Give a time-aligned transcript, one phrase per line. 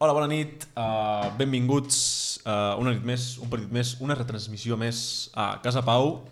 [0.00, 1.96] Hola, bona nit, uh, benvinguts
[2.48, 6.22] uh, una nit més, un partit més, una retransmissió més a Casa Pau.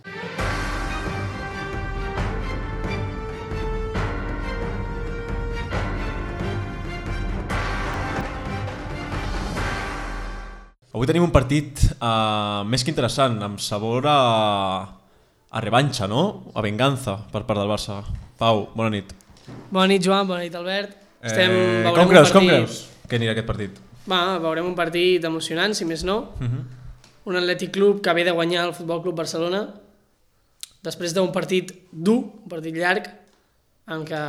[10.97, 14.19] Avui tenim un partit uh, més que interessant, amb sabor a,
[15.53, 16.55] a revanxa, no?
[16.57, 18.01] A venganza per part del Barça.
[18.41, 19.13] Pau, bona nit.
[19.69, 21.03] Bona nit, Joan, bona nit, Albert.
[21.21, 23.79] Estem, eh, com creus, com creus que anirà aquest partit?
[24.09, 26.19] Va, veurem un partit emocionant, si més no.
[26.39, 26.65] Uh -huh.
[27.29, 29.69] Un Atlètic Club que ve de guanyar el Futbol Club Barcelona
[30.83, 33.09] després d'un partit dur, un partit llarg,
[33.89, 34.23] en què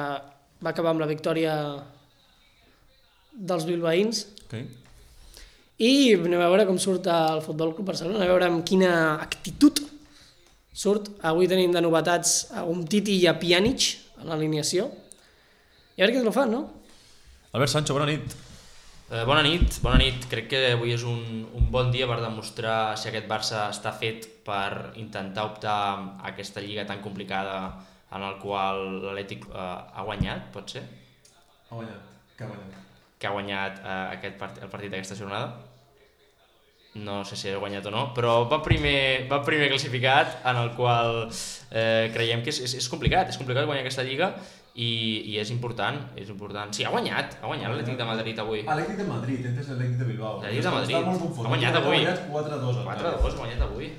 [0.59, 1.53] va acabar amb la victòria
[3.33, 4.25] dels bilbaïns.
[4.47, 4.65] Okay.
[5.79, 8.91] I anem a veure com surt el Futbol Club Barcelona, a veure amb quina
[9.21, 9.79] actitud
[10.73, 11.11] surt.
[11.21, 14.89] Avui tenim de novetats a Umtiti i a Pjanic a l'alineació.
[15.95, 16.65] I a veure què lo fan, no?
[17.53, 18.48] Albert Sancho, bona nit.
[19.09, 20.27] Eh, bona nit, bona nit.
[20.29, 21.21] Crec que avui és un,
[21.57, 26.61] un bon dia per demostrar si aquest Barça està fet per intentar optar a aquesta
[26.61, 27.55] lliga tan complicada
[28.13, 29.65] en el qual l'Atlètic eh,
[29.97, 30.83] ha guanyat, pot ser?
[31.71, 32.05] Ha guanyat.
[32.37, 32.93] Què ha guanyat?
[33.17, 35.57] Que ha guanyat eh, aquest part, el partit d'aquesta jornada.
[37.01, 40.75] No sé si ha guanyat o no, però va primer, va primer classificat en el
[40.77, 44.35] qual eh, creiem que és, és, és complicat, és complicat guanyar aquesta lliga
[44.79, 44.89] i,
[45.33, 46.71] i és important, és important.
[46.75, 48.61] Sí, ha guanyat, ha guanyat l'Atlètic de Madrid avui.
[48.65, 50.37] Atlètic de Madrid, entes l'Atlètic de Bilbao.
[50.39, 50.95] L'Atlètic de Madrid.
[50.95, 51.45] Està molt confós.
[51.45, 51.97] Ha guanyat avui.
[51.97, 52.79] Ha guanyat 4-2.
[52.85, 53.89] 4-2 ha guanyat avui.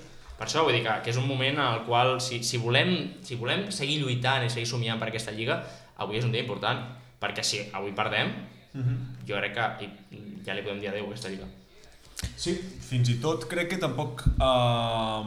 [0.41, 2.95] Per això vull dir que, que és un moment en el qual si, si, volem,
[3.27, 5.59] si volem seguir lluitant i seguir somiant per aquesta lliga,
[6.01, 6.81] avui és un dia important,
[7.21, 8.33] perquè si avui perdem,
[8.71, 8.99] Uh -huh.
[9.27, 9.89] jo crec que
[10.47, 11.47] ja li podem dir adeu a aquesta lliga.
[12.37, 14.23] Sí, fins i tot crec que tampoc...
[14.39, 15.27] Uh,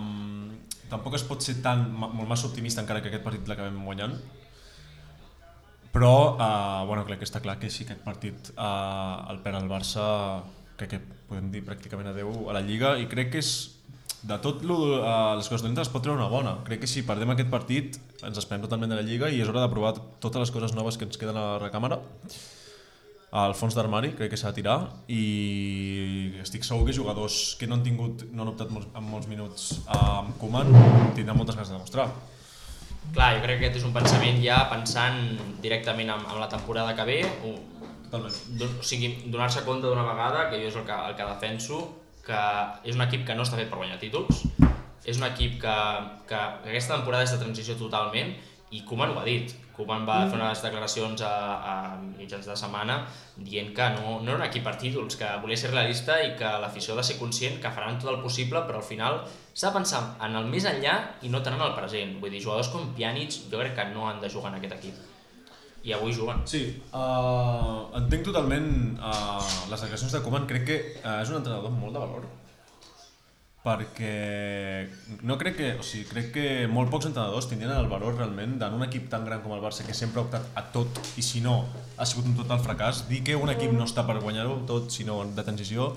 [0.89, 4.15] tampoc es pot ser tan, molt massa optimista encara que aquest partit l'acabem guanyant.
[5.93, 9.69] Però, uh, bueno, crec que està clar que si aquest partit uh, el perd el
[9.69, 10.05] Barça,
[10.79, 13.51] crec que podem dir pràcticament adeu a la Lliga i crec que és
[14.25, 16.55] de tot lo, uh, les coses dolentes es pot treure una bona.
[16.65, 19.67] Crec que si perdem aquest partit ens esperem totalment de la Lliga i és hora
[19.67, 22.01] de provar totes les coses noves que ens queden a la recàmera
[23.33, 24.77] al fons d'armari, crec que s'ha de tirar
[25.09, 25.21] i
[26.43, 29.71] estic segur que jugadors que no han tingut, no han optat molts, amb molts minuts
[29.93, 30.69] amb Koeman
[31.17, 32.11] tindran moltes ganes de demostrar.
[33.11, 35.19] Clar, jo crec que aquest és un pensament ja pensant
[35.61, 37.53] directament en, en la temporada que ve, o,
[38.13, 38.33] Totalment.
[38.79, 41.81] o sigui, donar-se compte d'una vegada, que jo és el que, el que defenso,
[42.23, 42.39] que
[42.85, 44.43] és un equip que no està fet per guanyar títols,
[45.03, 45.77] és un equip que,
[46.29, 48.35] que aquesta temporada és de transició totalment
[48.73, 49.53] i Koeman ho ha dit.
[49.73, 51.33] Koeman va fer unes declaracions a,
[51.71, 52.99] a mitjans de setmana
[53.37, 56.51] dient que no, no era un equip per títols, que volia ser realista i que
[56.61, 59.23] l'afició ha de ser conscient que faran tot el possible, però al final
[59.53, 62.19] s'ha de pensar en el més enllà i no tant en el present.
[62.21, 65.01] Vull dir, jugadors com Pjanic jo crec que no han de jugar en aquest equip.
[65.83, 66.45] I avui juguen.
[66.47, 66.63] Sí,
[66.95, 68.69] uh, entenc totalment
[69.01, 72.31] uh, les declaracions de Koeman, crec que uh, és un entrenador amb molt de valor
[73.63, 74.89] perquè
[75.23, 78.75] no crec que, o sigui, crec que molt pocs entrenadors tindrien el valor realment d'en
[78.75, 81.39] un equip tan gran com el Barça que sempre ha optat a tot i si
[81.39, 81.61] no
[81.95, 85.21] ha sigut un total fracàs dir que un equip no està per guanyar-ho tot sinó
[85.23, 85.93] de transició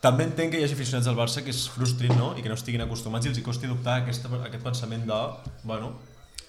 [0.00, 2.32] també entenc que hi hagi aficionats del Barça que es frustrin no?
[2.38, 5.20] i que no estiguin acostumats i els hi costi adoptar aquesta, aquest pensament de
[5.68, 5.92] bueno,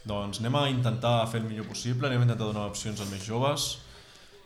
[0.07, 3.27] doncs anem a intentar fer el millor possible anem a intentar donar opcions als més
[3.27, 3.67] joves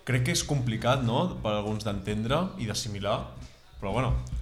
[0.09, 1.22] crec que és complicat no?
[1.38, 3.19] per alguns d'entendre i d'assimilar
[3.78, 4.38] però bueno,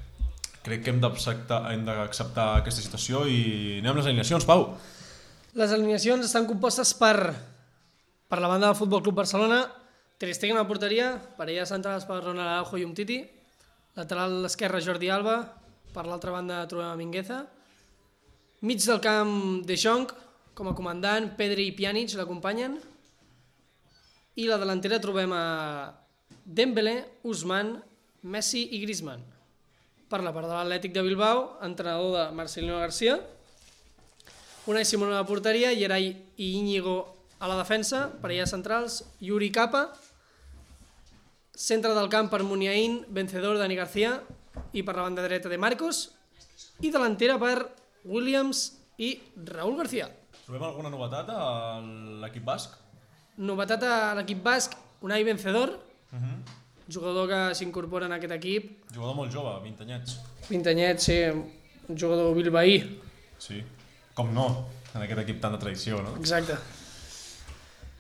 [0.68, 4.68] crec que hem d'acceptar aquesta situació i anem amb les alineacions, Pau.
[5.58, 7.16] Les alineacions estan compostes per,
[8.28, 9.64] per la banda del Futbol Club Barcelona,
[10.18, 13.20] Ter Stegen a la porteria, parelles centrals per Ronald Araujo i Umtiti,
[13.98, 15.38] lateral esquerre Jordi Alba,
[15.94, 17.44] per l'altra banda trobem a Mingueza,
[18.66, 20.10] mig del camp De Jong,
[20.58, 22.80] com a comandant, Pedri i Pjanic l'acompanyen,
[24.38, 25.46] i la delantera trobem a
[26.44, 27.76] Dembélé, Usman,
[28.26, 29.37] Messi i Griezmann.
[30.08, 33.20] Per la part de l'Atlètic de Bilbao, entrenador de Marcelino García,
[34.68, 39.94] Unai Simón a la porteria, Gerai i Íñigo a la defensa, parelles centrals, Yuri Capa,
[41.52, 44.22] centre del camp per Muniain, vencedor Dani García,
[44.72, 46.12] i per la banda dreta de Marcos,
[46.80, 47.72] i delantera per
[48.04, 50.08] Williams i Raúl García.
[50.46, 51.80] Trobem alguna novetat a
[52.24, 52.76] l'equip basc?
[53.38, 55.76] Novetat a l'equip basc, Unai Vencedor,
[56.94, 60.18] jugador que s'incorpora en aquest equip, Jugador molt jove, 20 anyets.
[60.50, 61.20] 20 anyets, sí,
[61.88, 62.80] un jugador bilbaí,
[63.38, 63.62] Sí.
[64.18, 64.48] Com no,
[64.96, 66.16] en aquest equip tan de tradició, no?
[66.18, 66.56] exacte.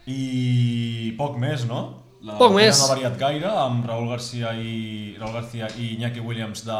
[0.08, 2.04] I poc més, no?
[2.26, 2.80] La Poc més.
[2.80, 6.78] No ha variat gaire, amb Raúl García i Raúl García i Iñaki Williams de,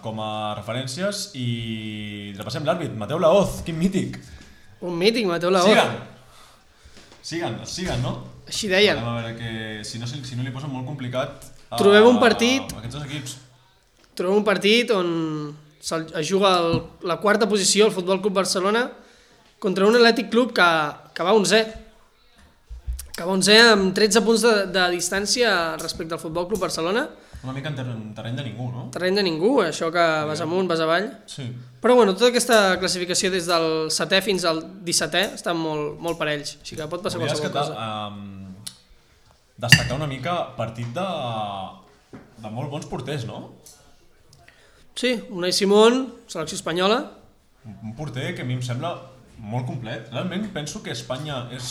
[0.00, 4.16] com a referències i repassem l'àrbit, Mateu Laoz, quin mític.
[4.80, 5.68] Un mític, Mateu Laoz.
[5.68, 5.92] Siguen!
[7.22, 8.14] Siguen, siguen, no?
[8.52, 8.98] Així deien.
[9.00, 11.48] A veure, que si no, si no li posen molt complicat...
[11.72, 13.36] a- Trobem un partit- a Aquests dos equips.
[14.14, 15.08] Trobem un partit on
[15.82, 18.84] es juga el, la quarta posició el Futbol Club Barcelona
[19.58, 20.66] contra un Atlètic Club que,
[21.16, 21.62] que va 11
[23.16, 25.50] que va 11 amb 13 punts de, de distància
[25.80, 27.08] respecte al Futbol Club Barcelona
[27.42, 28.84] Una mica en, ter en terreny de ningú, no?
[28.94, 31.48] terreny de ningú, això que vas amunt, vas avall Sí.
[31.82, 36.58] però bueno, tota aquesta classificació des del 7è fins al 17è estan molt, molt parells,
[36.62, 37.74] així que pot passar qualsevol cosa
[38.12, 38.41] um,
[39.62, 41.06] destacar una mica partit de,
[42.42, 43.52] de molt bons porters, no?
[44.98, 46.98] Sí, Unai Simón, selecció espanyola
[47.64, 48.90] Un porter que a mi em sembla
[49.38, 50.08] molt complet.
[50.10, 51.68] Realment penso que Espanya és...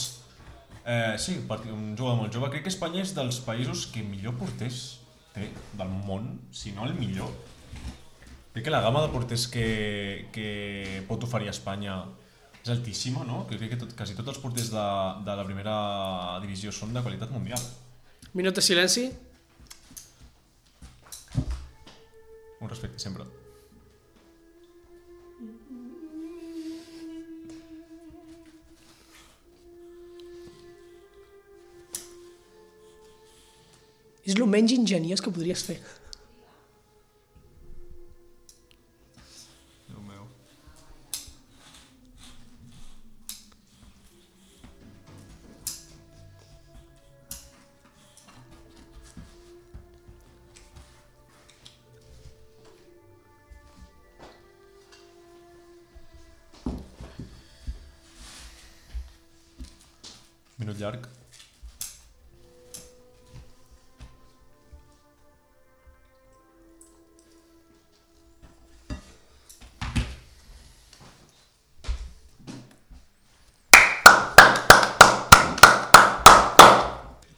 [0.85, 2.47] Eh, sí, un partit- un jugador molt jove.
[2.53, 4.79] Crec que Espanya és dels països que millor porters
[5.35, 7.29] té del món, si no el millor.
[8.55, 9.67] Crec que la gamma de porters que,
[10.31, 11.99] que pot oferir Espanya
[12.63, 13.43] és altíssima, no?
[13.51, 14.87] Crec que tot, quasi tots els porters de,
[15.27, 15.75] de la primera
[16.43, 17.61] divisió són de qualitat mundial.
[18.33, 19.11] Minut de silenci
[22.61, 23.25] Un respecte sempre.
[34.21, 35.79] és el menys ingeniós que podries fer
[60.61, 61.07] Minut llarg.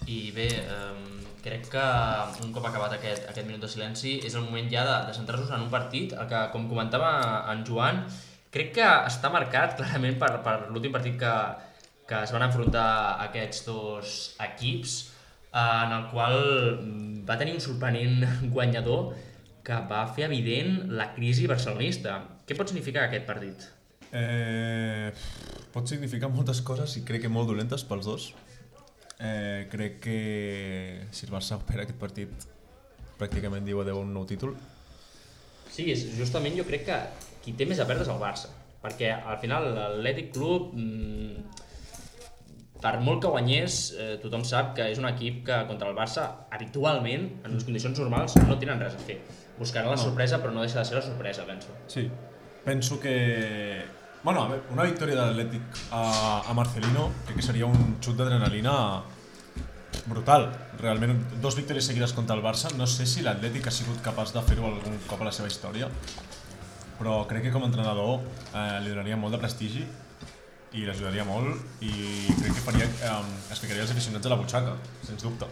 [0.04, 0.92] I bé, eh,
[1.46, 1.80] crec que
[2.44, 5.56] un cop acabat aquest, aquest minut de silenci és el moment ja de, de centrar-nos
[5.56, 7.14] en un partit el que, com comentava
[7.56, 8.04] en Joan,
[8.52, 11.38] crec que està marcat clarament per, per l'últim partit que,
[12.08, 12.88] que es van enfrontar
[13.26, 14.96] aquests dos equips,
[15.52, 16.40] eh, en el qual
[16.80, 19.14] mm, va tenir un sorprenent guanyador
[19.64, 22.20] que va fer evident la crisi barcelonista.
[22.48, 23.70] Què pot significar aquest partit?
[24.14, 25.10] Eh,
[25.74, 28.34] pot significar moltes coses i crec que molt dolentes pels dos.
[29.24, 30.18] Eh, crec que
[31.16, 32.48] si el Barça opera aquest partit
[33.18, 34.58] pràcticament diu adeu a un nou títol.
[35.72, 36.98] Sí, és justament jo crec que
[37.44, 38.52] qui té més a perdre és el Barça,
[38.84, 41.64] perquè al final l'Atlètic Club, mmm,
[42.84, 46.26] per molt que guanyés, eh, tothom sap que és un equip que contra el Barça
[46.52, 49.22] habitualment, en les condicions normals, no tenen res a fer.
[49.58, 50.02] Buscaran la No.
[50.04, 51.70] sorpresa, però no deixa de ser la sorpresa, penso.
[51.88, 52.10] Sí.
[52.66, 53.86] Penso que...
[54.24, 58.16] Bueno, a veure, una victòria de l'Atlètic a, a Marcelino crec que seria un xut
[58.20, 59.04] d'adrenalina
[60.08, 60.50] brutal.
[60.80, 62.72] Realment, dos victòries seguides contra el Barça.
[62.78, 65.90] No sé si l'Atlètic ha sigut capaç de fer-ho algun cop a la seva història,
[67.00, 68.20] però crec que com a entrenador
[68.54, 69.84] eh, li donaria molt de prestigi
[70.74, 71.94] i l'ajudaria molt i
[72.40, 74.76] crec que faria, eh, es ficaria els aficionats a la butxaca,
[75.06, 75.50] sens dubte.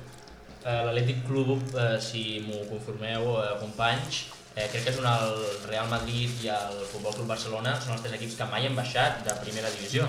[0.62, 4.25] Eh, L'Atlètic Club, eh, si m'ho conformeu, eh, companys,
[4.56, 5.35] eh, crec que és un el
[5.68, 9.23] Real Madrid i el Futbol Club Barcelona són els tres equips que mai han baixat
[9.25, 10.07] de primera divisió.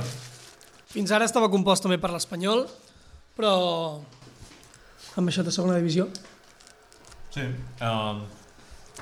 [0.93, 2.67] Fins ara estava compost també per l'Espanyol,
[3.37, 4.03] però
[5.17, 6.09] han baixat a segona divisió.
[7.33, 7.47] Sí,
[7.81, 8.27] um,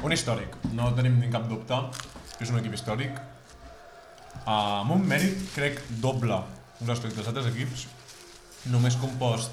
[0.07, 1.81] un històric, no tenim ni cap dubte
[2.37, 3.19] que és un equip històric.
[4.51, 6.39] Amb un mèrit, crec, doble
[6.87, 7.87] respecte als altres equips,
[8.73, 9.53] només compost,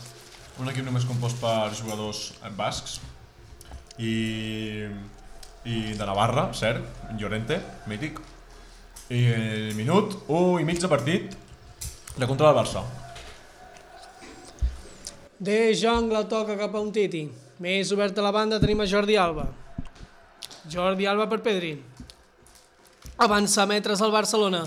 [0.61, 2.97] un equip només compost per jugadors bascs
[3.99, 4.87] i,
[5.67, 6.85] i de Navarra, cert,
[7.19, 8.21] Llorente, mític.
[9.13, 11.35] I el minut, 1 i mig de partit,
[12.17, 12.83] de contra del Barça.
[15.37, 17.27] De Jong la toca cap a un Titi.
[17.61, 19.45] Més obert a la banda tenim a Jordi Alba.
[20.69, 21.75] Jordi Alba per Pedri.
[23.17, 24.59] Avança metres al Barcelona.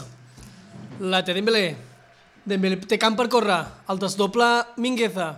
[0.99, 1.77] La té Dembélé.
[2.43, 3.61] Dembélé té camp per córrer.
[3.87, 5.29] El desdobla Mingueza.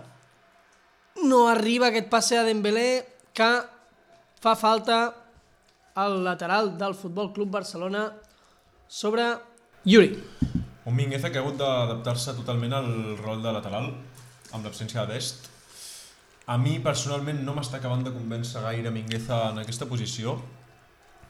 [1.21, 3.05] No arriba aquest passe a Dembélé
[3.37, 3.49] que
[4.41, 4.97] fa falta
[5.93, 8.07] al lateral del Futbol Club Barcelona
[8.89, 9.27] sobre
[9.85, 10.17] Yuri.
[10.89, 12.89] Un Mingueza que ha hagut d'adaptar-se totalment al
[13.21, 13.91] rol de lateral,
[14.51, 15.51] amb l'absència de Dest.
[16.49, 20.39] A mi, personalment, no m'està acabant de convèncer gaire Mingueza en aquesta posició.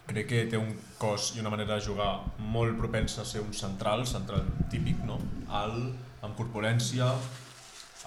[0.04, 2.10] Crec que té un cos i una manera de jugar
[2.54, 5.20] molt propensa a ser un central, central típic, no?
[5.48, 5.94] Alt,
[6.24, 7.08] amb corpulència,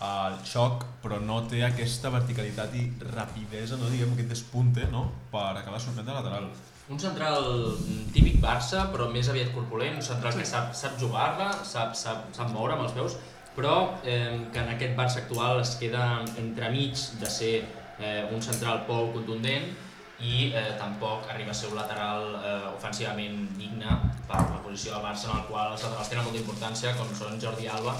[0.04, 2.84] al xoc, però no té aquesta verticalitat i
[3.14, 5.06] rapidesa, no diguem aquest despunte, no?
[5.32, 6.50] Per acabar sorprendre lateral.
[6.92, 7.48] Un central
[8.14, 12.52] típic Barça, però més aviat corpulent, un central que sap, sap jugar-la, sap, sap, sap
[12.52, 13.16] moure amb els peus,
[13.56, 16.04] però eh, que en aquest Barça actual es queda
[16.36, 19.72] entremig de ser eh, un central pou contundent
[20.20, 25.04] i eh, tampoc arriba a ser un lateral eh, ofensivament digne per la posició del
[25.04, 27.92] Barça en el qual els laterals tenen molta importància com són Jordi Alba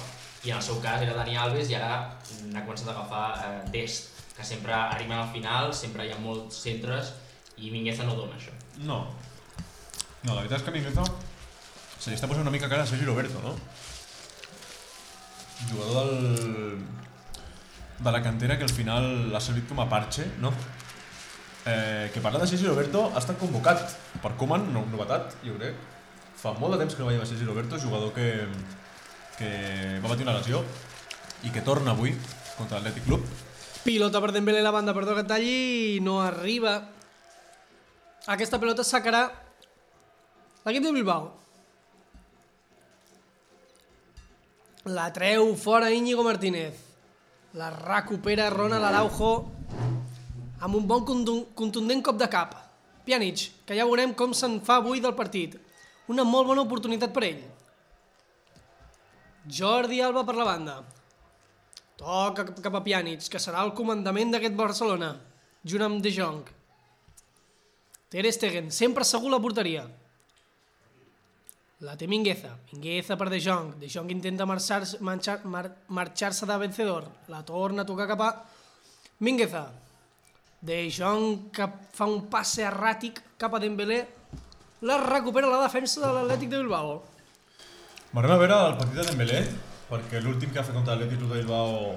[0.47, 2.17] i en el seu cas era Dani Alves i ara
[2.49, 6.61] n'ha començat a agafar eh, Dest que sempre arriben al final, sempre hi ha molts
[6.65, 7.13] centres
[7.57, 8.53] i Mingueza no dona això.
[8.85, 8.99] No.
[10.25, 11.05] No, la veritat és que Mingueza
[11.99, 13.55] se li està posant una mica cara a Sergi Roberto, no?
[15.71, 16.83] Jugador del...
[17.99, 20.53] de la cantera que al final ha servit com a parche, no?
[21.67, 23.81] Eh, que parla de Sergi Roberto ha estat convocat
[24.23, 25.75] per Koeman, no, novetat, jo crec.
[26.39, 28.47] Fa molt de temps que no veiem a Sergi Roberto, jugador que,
[29.35, 29.49] que
[29.99, 30.61] va patir una lesió
[31.43, 32.15] i que torna avui
[32.55, 33.27] contra l'Atlètic Club.
[33.83, 36.77] Pilota per Dembélé la banda, perdó que talli, i no arriba.
[38.31, 39.25] Aquesta pelota sacarà
[40.63, 41.33] l'equip de Bilbao.
[44.87, 46.79] La treu fora Íñigo Martínez.
[47.59, 49.56] La recupera Ronald Araujo
[50.61, 52.55] amb un bon contu- contundent cop de cap.
[53.07, 55.57] Pjanic, que ja veurem com se'n fa avui del partit.
[56.09, 57.43] Una molt bona oportunitat per ell.
[59.47, 60.85] Jordi Alba per la banda.
[61.97, 65.15] Toca cap- a Pjanic, que serà el comandament d'aquest Barcelona,
[65.65, 66.43] junt amb De Jong.
[68.09, 69.87] Ter Stegen, sempre segur la porteria.
[71.81, 72.57] La té Mingueza.
[72.73, 73.75] Mingueza per De Jong.
[73.79, 77.05] De Jong intenta marxar-se marxar, mar, marxar de vencedor.
[77.29, 78.45] La torna a tocar cap a
[79.21, 79.71] Mingueza.
[80.67, 84.01] De Jong que fa un passe erràtic cap a Dembélé.
[84.89, 86.97] La recupera la defensa de l'Atlètic de Bilbao.
[88.17, 89.43] M'agrada veure el partit de Dembélé,
[89.91, 91.93] perquè l'últim que ha fet contra l'Atlètic de Bilbao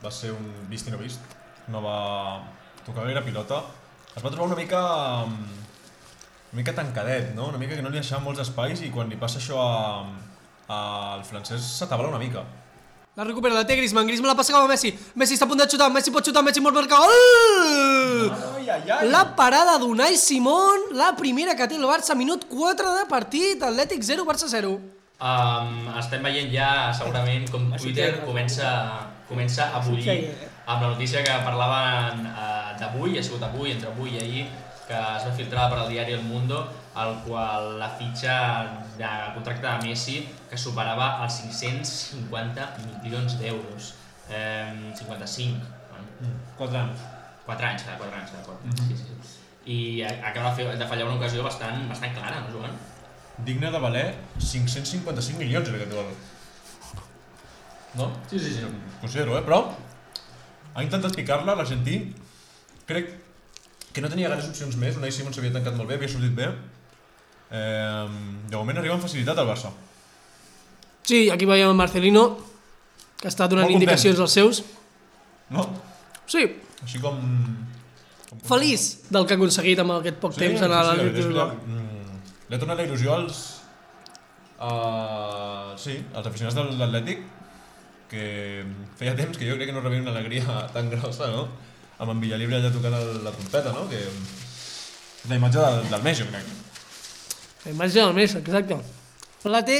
[0.00, 1.36] va ser un vist i no vist.
[1.68, 1.98] No va
[2.86, 3.60] tocar gaire pilota.
[4.14, 4.80] Es va trobar una mica...
[5.28, 7.50] una mica tancadet, no?
[7.52, 10.06] Una mica que no li deixava molts espais i quan li passa això a,
[10.72, 10.80] a
[11.18, 12.46] al francès s'atabala una mica.
[13.18, 14.92] La recupera, la té Griezmann, Griezmann la passa cap a Messi.
[15.18, 17.00] Messi està a punt de xutar, Messi pot xutar, Messi pot marcar.
[17.02, 18.28] Gol!
[18.30, 19.08] Ai, ai, ai!
[19.10, 24.06] La parada d'Unai Simón, la primera que té el Barça, minut 4 de partit, Atlètic
[24.06, 24.70] 0, Barça 0.
[25.18, 28.70] Um, estem veient ja segurament com Twitter comença,
[29.26, 30.20] comença a bullir
[30.68, 34.46] amb la notícia que parlaven uh, d'avui, ha sigut avui, entre avui i ahir,
[34.86, 36.68] que es va filtrar per al diari El Mundo,
[37.02, 38.34] el qual la fitxa
[38.98, 40.18] de contracte de Messi
[40.50, 42.68] que superava els 550
[43.02, 43.94] milions d'euros.
[44.28, 47.04] Eh, 55, bueno, 4 anys.
[47.46, 48.58] 4 anys, cada 4 anys, d'acord.
[48.88, 49.36] sí, sí.
[49.68, 52.76] I acaba de, fer, de fallar una ocasió bastant, bastant clara, no, Joan?
[53.44, 54.06] Digne de valer
[54.38, 56.10] 555 milions en aquest duel.
[57.98, 58.10] No?
[58.30, 58.64] Sí, sí, sí.
[59.00, 59.44] Considero, eh?
[59.44, 59.60] Però
[60.74, 62.00] ha intentat picar-la, l'argentí.
[62.88, 63.12] Crec
[63.92, 64.96] que no tenia gaires opcions més.
[65.00, 66.48] Unai Simon s'havia tancat molt bé, havia sortit bé.
[67.50, 68.08] Eh,
[68.50, 69.72] de moment arriba amb facilitat al Barça.
[71.08, 72.24] Sí, aquí veiem el Marcelino,
[73.18, 74.62] que està donant Molt indicacions als seus.
[75.54, 75.64] No?
[76.28, 76.44] Sí,
[76.84, 77.16] Així com...
[78.28, 81.48] com feliç del que ha aconseguit amb aquest poc temps en la Bilbao.
[81.54, 83.40] que, mm, Li ha tornat la il·lusió als...
[84.58, 87.20] Uh, sí, als aficionats de l'Atlètic
[88.10, 88.22] que
[88.98, 91.46] feia temps que jo crec que no rebia una alegria tan grossa, no?
[91.98, 93.86] Amb en Villalibre allà tocant el, la trompeta, no?
[93.90, 94.00] Que
[95.28, 96.67] la imatge del, del mes, jo crec.
[97.64, 98.78] La imatge del mes, exacte.
[99.48, 99.78] La té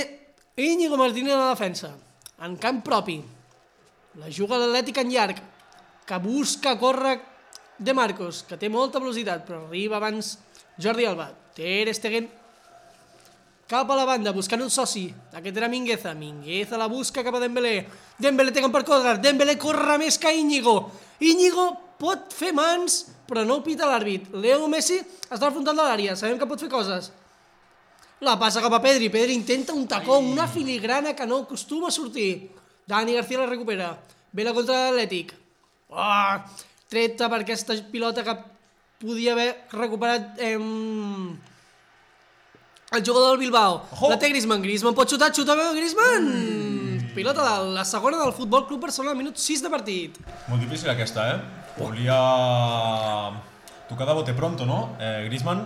[0.58, 1.92] Íñigo Martínez a la defensa,
[2.42, 3.20] en camp propi.
[4.18, 5.42] La juga l'Atlètic en llarg,
[6.08, 7.20] que busca córrer
[7.78, 10.37] de Marcos, que té molta velocitat, però arriba abans
[10.80, 11.30] Jordi Alba.
[11.54, 12.26] Ter Stegen
[13.68, 15.06] cap a la banda, buscant un soci.
[15.37, 16.14] Aquest era Mingueza.
[16.16, 17.85] Mingueza la busca cap a Dembélé.
[18.18, 19.18] Dembélé té camp per córrer.
[19.23, 20.80] Dembélé corre més que Íñigo.
[21.20, 21.68] Íñigo
[22.00, 24.30] pot fer mans, però no ho pita l'àrbit.
[24.32, 26.16] Leo Messi està al frontal de l'àrea.
[26.16, 27.12] Sabem que pot fer coses.
[28.20, 29.08] La passa cap a Pedri.
[29.08, 32.50] Pedri intenta un tacó, una filigrana que no acostuma a sortir.
[32.87, 33.98] Dani García la recupera.
[34.32, 35.34] Ve la contra de l'Atlètic.
[35.88, 36.34] Oh,
[36.88, 38.34] treta per aquesta pilota que
[38.98, 40.58] podia haver recuperat eh,
[42.92, 43.82] el jugador del Bilbao.
[43.92, 44.10] Ojo.
[44.10, 44.62] La té Griezmann.
[44.62, 47.10] Griezmann pot xutar, xuta bé Griezmann.
[47.14, 50.18] Pilota de la segona del Futbol Club Barcelona, minut 6 de partit.
[50.48, 51.38] Molt difícil aquesta, eh?
[51.78, 52.18] Volia
[53.88, 54.96] tocar de bote pronto, no?
[54.98, 55.64] Eh, Griezmann,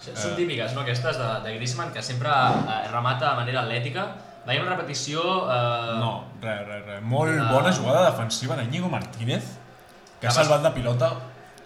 [0.00, 4.04] Són típiques, no, aquestes de, de Griezmann, que sempre eh, remata de manera atlètica.
[4.46, 5.22] Veiem repetició...
[5.50, 6.10] Eh, no,
[6.42, 7.00] res, res, res.
[7.02, 7.48] Molt Ah.
[7.52, 9.56] bona jugada defensiva d'Iñigo Martínez,
[10.20, 11.08] que ha salvat la pilota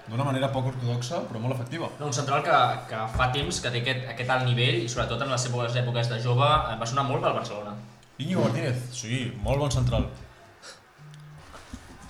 [0.08, 1.90] d'una manera poc ortodoxa, però molt efectiva.
[2.00, 2.56] No, un central que,
[2.88, 6.08] que fa temps que té aquest, aquest alt nivell i sobretot en les seves èpoques
[6.10, 7.76] de jove eh, va sonar molt pel Barcelona.
[8.18, 10.08] Íñigo Martínez, sí, molt bon central.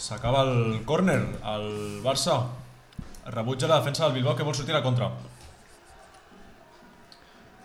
[0.00, 2.38] S'acaba el córner, el Barça
[3.26, 5.10] rebutja la defensa del Bilbao que vol sortir a la contra.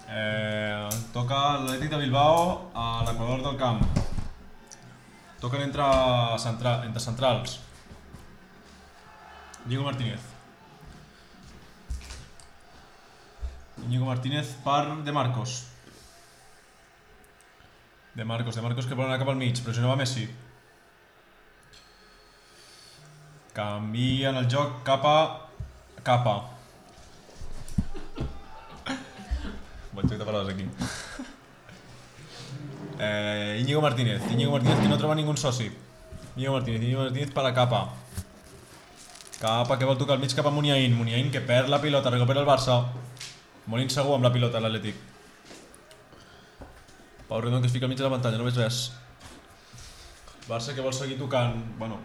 [0.05, 3.81] Eh, toca l'Atlètic de Bilbao a l'equador del camp.
[5.41, 5.85] Toquen entre,
[6.39, 7.59] centra, entre centrals.
[9.65, 10.21] Diego Martínez.
[13.85, 15.65] Íñigo Martínez per De Marcos.
[18.13, 20.29] De Marcos, De Marcos que vol anar cap al mig, però si no va Messi.
[23.53, 25.17] Canvien el joc cap a...
[26.03, 26.54] cap
[29.95, 30.01] a...
[30.01, 30.65] Bon joc de paraules aquí.
[32.99, 35.71] Eh, Íñigo Martínez, Íñigo Martínez que no troba ningú soci.
[36.35, 37.93] Íñigo Martínez, Íñigo Martínez per la capa.
[39.39, 40.95] Capa que vol tocar al mig cap a Muniain.
[40.95, 42.85] Muniain que perd la pilota, recupera el Barça.
[43.67, 44.95] Molt insegur amb la pilota l'Atlètic.
[47.27, 48.93] Pau Redon que es fica al mig de la pantalla, no veig res.
[50.47, 51.99] Barça que vol seguir tocant, bueno...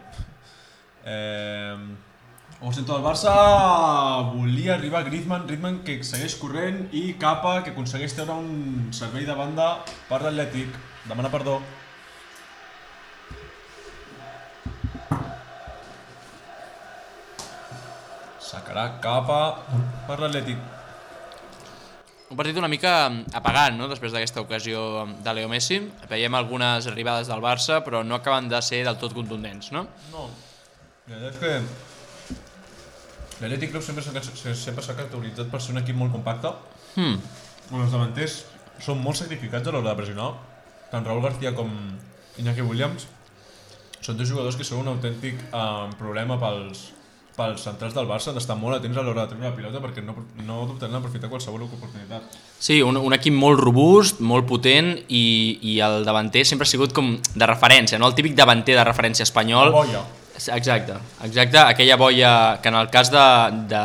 [1.05, 2.10] Eh,
[2.63, 3.33] ho sento del Barça,
[4.35, 9.37] volia arribar Griezmann, Griezmann que segueix corrent i Capa que aconsegueix treure un servei de
[9.37, 9.69] banda
[10.11, 10.75] per l'Atlètic,
[11.09, 11.57] demana perdó.
[18.51, 19.41] Sacarà Capa
[20.11, 20.61] per l'Atlètic.
[22.31, 22.93] Un partit una mica
[23.35, 25.81] apagat, no?, després d'aquesta ocasió de Leo Messi.
[26.13, 29.89] Veiem algunes arribades del Barça, però no acaben de ser del tot contundents, no?
[30.13, 30.29] No,
[31.09, 31.89] veritat és que
[33.41, 36.53] l'Atlètic Club sempre s'ha sempre caracteritzat per ser un equip molt compacte,
[37.71, 38.45] on els davanters
[38.83, 40.31] són molt sacrificats a l'hora de pressionar.
[40.91, 41.71] Tant Raúl García com
[42.41, 43.07] Iñaki Williams
[44.01, 46.89] són dos jugadors que són un autèntic eh, problema pels,
[47.37, 50.05] pels centrals del Barça, han d'estar molt atents a l'hora de treure la pilota perquè
[50.05, 50.17] no,
[50.47, 52.39] no dubtaran d'aprofitar qualsevol oportunitat.
[52.59, 55.25] Sí, un, un equip molt robust, molt potent i,
[55.63, 58.09] i el davanter sempre ha sigut com de referència, no?
[58.11, 59.71] El típic davanter de referència espanyol.
[59.71, 60.03] La boia.
[60.49, 60.95] Exacte,
[61.25, 62.33] exacte, aquella boia
[62.63, 63.25] que en el cas de,
[63.69, 63.83] de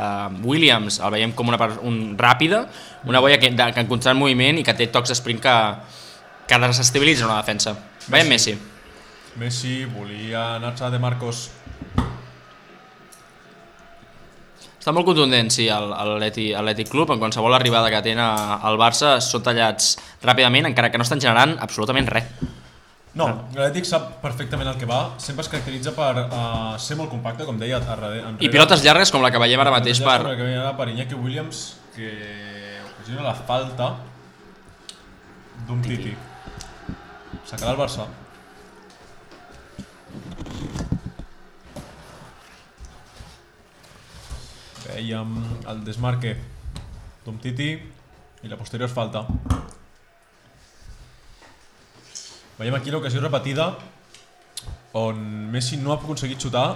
[0.48, 2.64] Williams el veiem com una part un, ràpida,
[3.10, 5.58] una boia que, de, que en constant moviment i que té tocs d'esprint que,
[6.48, 7.76] que desestabilitza una defensa.
[8.08, 8.56] Veiem Messi.
[9.36, 11.50] Messi volia anar-se de Marcos
[14.86, 19.96] Està molt contundent, sí, l'Atlètic Club, en qualsevol arribada que tenen al Barça són tallats
[20.22, 22.28] ràpidament, encara que no estan generant absolutament res.
[23.16, 27.46] No, l'Atlètic sap perfectament el que va, sempre es caracteritza per uh, ser molt compacte,
[27.48, 28.34] com deia, enrere.
[28.44, 30.18] I pilotes llargues com la que veiem ara mateix per...
[30.20, 31.62] sobre que veiem ara per Iñaki Williams,
[31.96, 32.12] que
[32.90, 33.94] ocasiona la falta
[35.70, 36.12] d'un Titi.
[37.48, 38.10] Sacarà el Barça.
[44.90, 45.40] Veiem
[45.72, 46.36] el desmarque
[47.24, 47.72] d'un Titi
[48.44, 49.24] i la posterior falta.
[52.56, 53.74] Veiem aquí l'ocasió repetida
[54.96, 55.18] on
[55.52, 56.70] Messi no ha aconseguit xutar,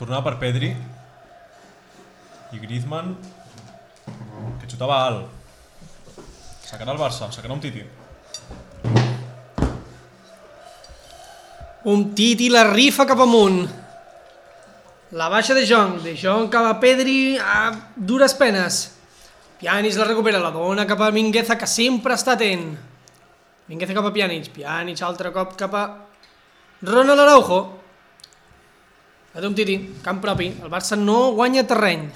[0.00, 0.70] tornava per Pedri
[2.56, 3.12] i Griezmann
[4.56, 5.28] que xutava alt.
[6.64, 7.84] Sacarà el Barça, sacarà un Titi.
[11.92, 13.60] Un Titi la rifa cap amunt.
[15.20, 18.86] La baixa de Jong, de Jong cap a Pedri a dures penes.
[19.60, 22.70] Pjanic la recupera, la dona cap a Mingueza, que sempre està atent.
[23.66, 25.82] Mingueza cap a Pjanic, Pjanic altre cop cap a
[26.86, 27.58] Ronald Araujo.
[29.34, 29.74] La té un Titi,
[30.04, 30.46] camp propi.
[30.62, 32.06] El Barça no guanya terreny.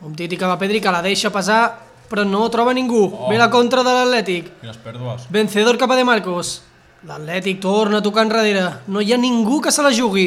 [0.00, 1.76] Un Titi cap a Pedri que la deixa passar,
[2.08, 3.02] però no troba ningú.
[3.12, 3.28] Oh.
[3.28, 4.48] Ve la contra de l'Atlètic.
[4.62, 5.28] Quines pèrdues.
[5.28, 6.62] Vencedor cap a De Marcos.
[7.04, 8.64] L'Atlètic torna a tocar enrere.
[8.88, 10.26] No hi ha ningú que se la jugui.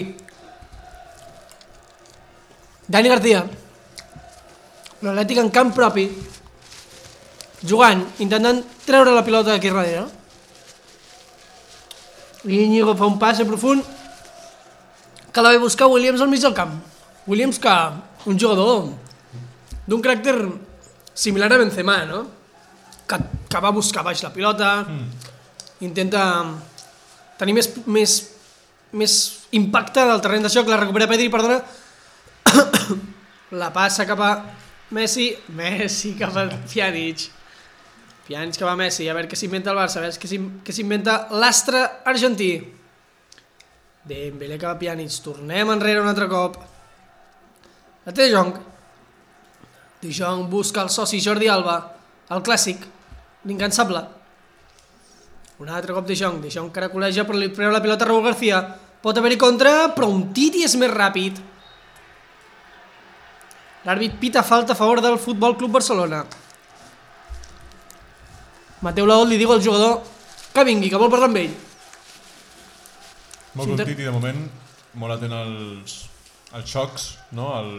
[2.88, 3.42] Dani García.
[5.02, 6.08] L'Atlètic en camp propi.
[7.64, 10.04] Jugant, intentant treure la pilota d'aquí darrere.
[12.44, 13.84] Íñigo fa un passe profund
[15.32, 16.76] que la ve buscar Williams al mig del camp.
[17.26, 17.74] Williams que
[18.26, 18.90] un jugador
[19.88, 20.36] d'un caràcter
[21.14, 22.26] similar a Benzema, no?
[23.08, 23.18] Que,
[23.50, 24.84] que va buscar baix la pilota,
[25.84, 26.24] intenta
[27.40, 28.16] tenir més, més,
[28.92, 29.16] més
[29.56, 31.62] impacte del terreny de joc, la recupera Pedri, perdona,
[33.62, 34.34] la passa cap a
[34.94, 37.28] Messi, Messi cap a Pjanic,
[38.28, 40.72] Pjanic cap a Messi, a veure què s'inventa el Barça, a veure què s'in- què
[40.72, 42.52] s'inventa l'astre argentí.
[44.08, 46.58] Dembélé cap a Pjanic, tornem enrere un altre cop.
[48.06, 48.54] La té De Jong.
[50.02, 51.96] De Jong busca el soci Jordi Alba,
[52.30, 52.78] el clàssic,
[53.46, 54.06] l'incansable.
[55.60, 58.24] Un altre cop de Jong, de Jong caracoleja però li preu la pilota a Raúl
[58.24, 58.62] García.
[59.02, 61.40] Pot haver-hi contra, però un Titi és més ràpid.
[63.84, 66.26] L'àrbit pita falta a favor del Futbol Club Barcelona.
[68.84, 70.02] Mateu Laot li diu al jugador
[70.54, 71.54] que vingui, que vol parlar amb ell.
[73.54, 74.42] Molt Sí, bon inter- Titi, de moment,
[75.00, 75.96] molt atent als,
[76.52, 77.06] als xocs,
[77.38, 77.52] no?
[77.56, 77.70] Al,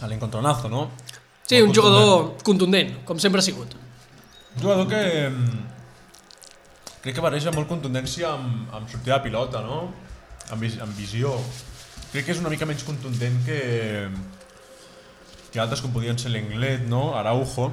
[0.00, 0.90] a l'encontronazo, no?
[1.46, 3.74] Sí, Molt un jugador contundent, com sempre ha sigut.
[4.56, 5.60] Un jugador que, mm,
[7.02, 9.92] crec que barreja molt contundència amb, amb sortida de pilota, no?
[10.50, 11.34] Amb, vis amb visió.
[12.12, 14.08] Crec que és una mica menys contundent que,
[15.52, 17.14] que altres com podien ser l'Englet, no?
[17.18, 17.70] Araujo.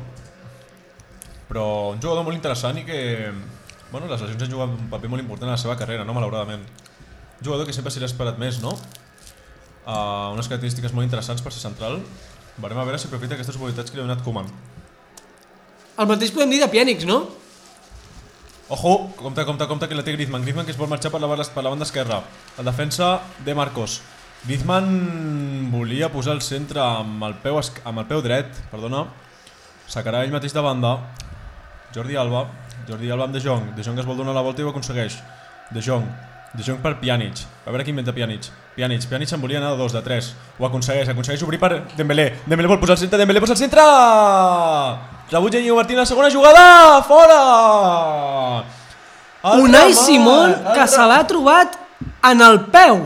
[1.47, 2.99] Però un jugador molt interessant i que...
[3.91, 6.15] Bueno, les lesions han jugat un paper molt important a la seva carrera, no?
[6.17, 6.65] Malauradament.
[7.37, 8.73] Un jugador que sempre s'hi ha esperat més, no?
[9.87, 12.01] Uh, unes característiques molt interessants per ser central.
[12.59, 14.49] Varem a veure si aprofita aquestes oportunitats que li ha donat Koeman.
[15.97, 17.21] El mateix podem dir de Pjanic, no?
[18.69, 20.43] Ojo, compte, compte, compte que la té Griezmann.
[20.43, 22.19] Griezmann que es vol marxar per la, per la banda esquerra.
[22.57, 24.01] La defensa de Marcos.
[24.43, 29.05] Griezmann volia posar el centre amb el peu, amb el peu dret, perdona.
[29.87, 30.97] Sacarà ell mateix de banda.
[31.95, 32.47] Jordi Alba.
[32.87, 33.75] Jordi Alba amb De Jong.
[33.75, 35.17] De Jong es vol donar la volta i ho aconsegueix.
[35.71, 36.05] De Jong.
[36.53, 37.43] De Jong per Pjanic.
[37.65, 38.49] A veure qui inventa Pjanic.
[38.75, 39.07] Pjanic.
[39.09, 40.33] Pjanic se'n volia anar de dos, de tres.
[40.59, 41.09] Ho aconsegueix.
[41.09, 42.31] Aconsegueix obrir per Dembélé.
[42.45, 43.19] Dembélé vol posar el centre.
[43.19, 43.83] Dembélé posa el centre!
[45.31, 47.01] Rebutja Íñigo Martín la segona jugada!
[47.03, 48.63] Fora!
[49.43, 51.75] Altra Unai Simón, que se l'ha trobat
[52.31, 53.03] en el peu.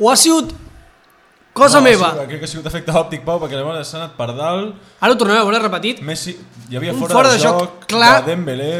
[0.00, 0.52] O ha sigut
[1.56, 2.12] cosa no, meva.
[2.12, 4.76] Sí, crec que ha sigut efecte òptic, Pau, perquè llavors s'ha anat per dalt.
[5.00, 6.02] Ara ho tornem a veure repetit.
[6.04, 6.36] Messi,
[6.68, 8.12] hi havia Un fora, fora de, de joc, joc clar.
[8.20, 8.72] de Dembélé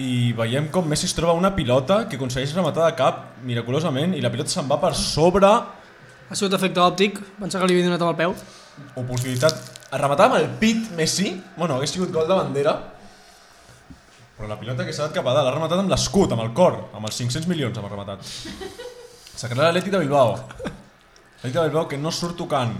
[0.00, 4.22] i veiem com Messi es troba una pilota que aconsegueix rematar de cap miraculosament i
[4.24, 5.46] la pilota se'n va per sobre
[6.24, 7.20] Ha sigut efecte òptic.
[7.38, 8.34] Pensava que li havia donat amb el peu.
[8.98, 9.54] oportunitat
[9.94, 12.72] a rematar amb el pit Messi bueno, hagués sigut gol de bandera
[14.34, 16.50] però la pilota que s'ha anat cap a dalt ha rematat amb l'escut, amb el
[16.56, 18.26] cor amb els 500 milions ha rematat
[19.36, 20.34] sacarà l'Atlètic de Bilbao
[21.44, 22.72] l'Atlètic de Bilbao que no surt tocant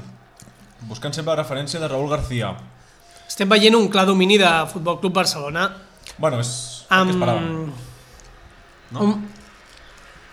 [0.89, 2.55] buscant sempre la referència de Raúl García
[3.25, 5.69] Estem veient un clar domini de Futbol Club Barcelona
[6.19, 6.51] bueno, és
[6.89, 7.51] el que amb, esperàvem
[8.95, 9.01] No?
[9.01, 9.31] amb,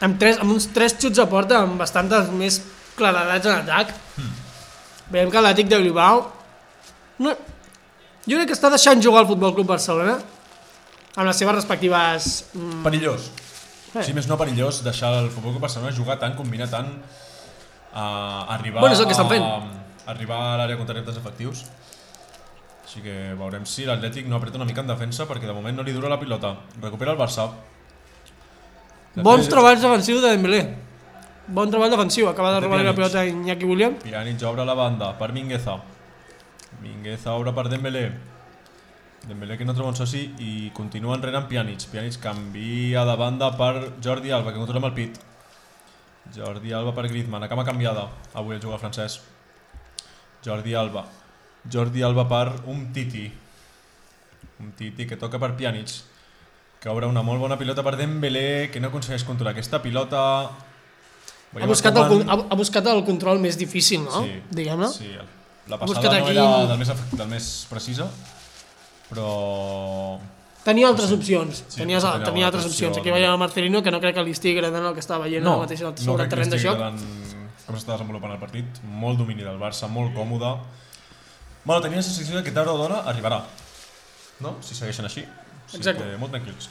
[0.06, 2.60] amb, tres, amb uns tres xuts a porta amb bastantes més
[2.98, 3.96] claredats en atac.
[4.18, 4.36] Hmm.
[5.12, 6.28] Veiem que l'Atlètic de Bilbao
[7.22, 7.34] no,
[8.28, 10.20] jo crec que està deixant jugar al Futbol Club Barcelona
[11.16, 12.30] amb les seves respectives...
[12.56, 13.32] Mm, Perillós.
[13.92, 14.06] Eh.
[14.08, 16.94] Si més no perillós deixar el Futbol Club Barcelona jugar tant, combinar tant,
[17.94, 19.44] a arribar, Bueno, és el que estan fent.
[19.44, 21.66] a, arribar a l'àrea contra reptes efectius.
[22.86, 25.84] Així que veurem si l'Atlètic no apreta una mica en defensa perquè de moment no
[25.84, 26.56] li dura la pilota.
[26.82, 27.50] Recupera el Barça.
[29.16, 30.62] bons treballs defensius de Dembélé.
[31.48, 32.30] Bon treball defensiu.
[32.30, 33.96] Acaba de De robar la pilota a Iñaki William.
[33.96, 35.78] Pjanic obre la banda per Mingueza.
[36.82, 38.12] Mingueza obre per Dembélé.
[39.28, 41.90] Dembélé que no troba un soci i continua enrere amb Pjanic.
[41.92, 45.20] Pjanic canvia de banda per Jordi Alba, que controla amb el pit.
[46.36, 48.08] Jordi Alba per Griezmann, a cama canviada.
[48.34, 49.20] Avui el jugador francès.
[50.46, 51.06] Jordi Alba.
[51.72, 53.26] Jordi Alba per un Titi.
[54.60, 55.92] Un Titi que toca per Pjanic.
[56.82, 60.22] Que obre una molt bona pilota per Dembélé, que no aconsegueix controlar aquesta pilota.
[60.50, 64.24] Ha Veiem buscat, el, ha, ha buscat el control més difícil, no?
[64.24, 64.88] Sí, Diguem-ne.
[64.90, 65.12] Sí,
[65.68, 68.08] la passada no aquí- era del més, del més precisa,
[69.10, 70.20] però...
[70.62, 71.64] Tenia altres opcions.
[71.68, 73.00] Sí, tenia, tenia tenia altres opcions.
[73.02, 75.44] Aquí veiem el Marcelino, que no crec que li estigui agradant el que estava veient
[75.46, 76.84] no, mateix sobre el terreny de joc.
[77.66, 80.54] Com s'està desenvolupant el partit, molt domini del Barça, molt còmode.
[81.64, 83.42] Bueno, tenia la sensació que tard o d'hora arribarà,
[84.46, 84.56] no?
[84.66, 85.26] Si segueixen així.
[85.26, 86.06] O sigui Exacte.
[86.06, 86.70] Que molt tranquils.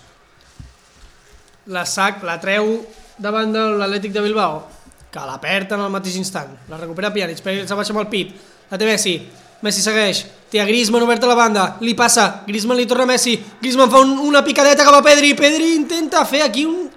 [1.70, 2.76] La SAC la treu
[3.18, 4.62] davant de l'Atlètic de Bilbao,
[5.10, 6.54] que la perd en el mateix instant.
[6.70, 8.34] La recupera Pjanic, Pjanic se baixa amb el pit.
[8.70, 9.16] La té Messi.
[9.60, 10.24] Messi segueix.
[10.50, 11.64] Té a Griezmann obert a la banda.
[11.84, 12.42] Li passa.
[12.46, 13.36] Griezmann li torna a Messi.
[13.60, 15.34] Griezmann fa un, una picadeta cap a Pedri.
[15.38, 16.88] Pedri intenta fer aquí un,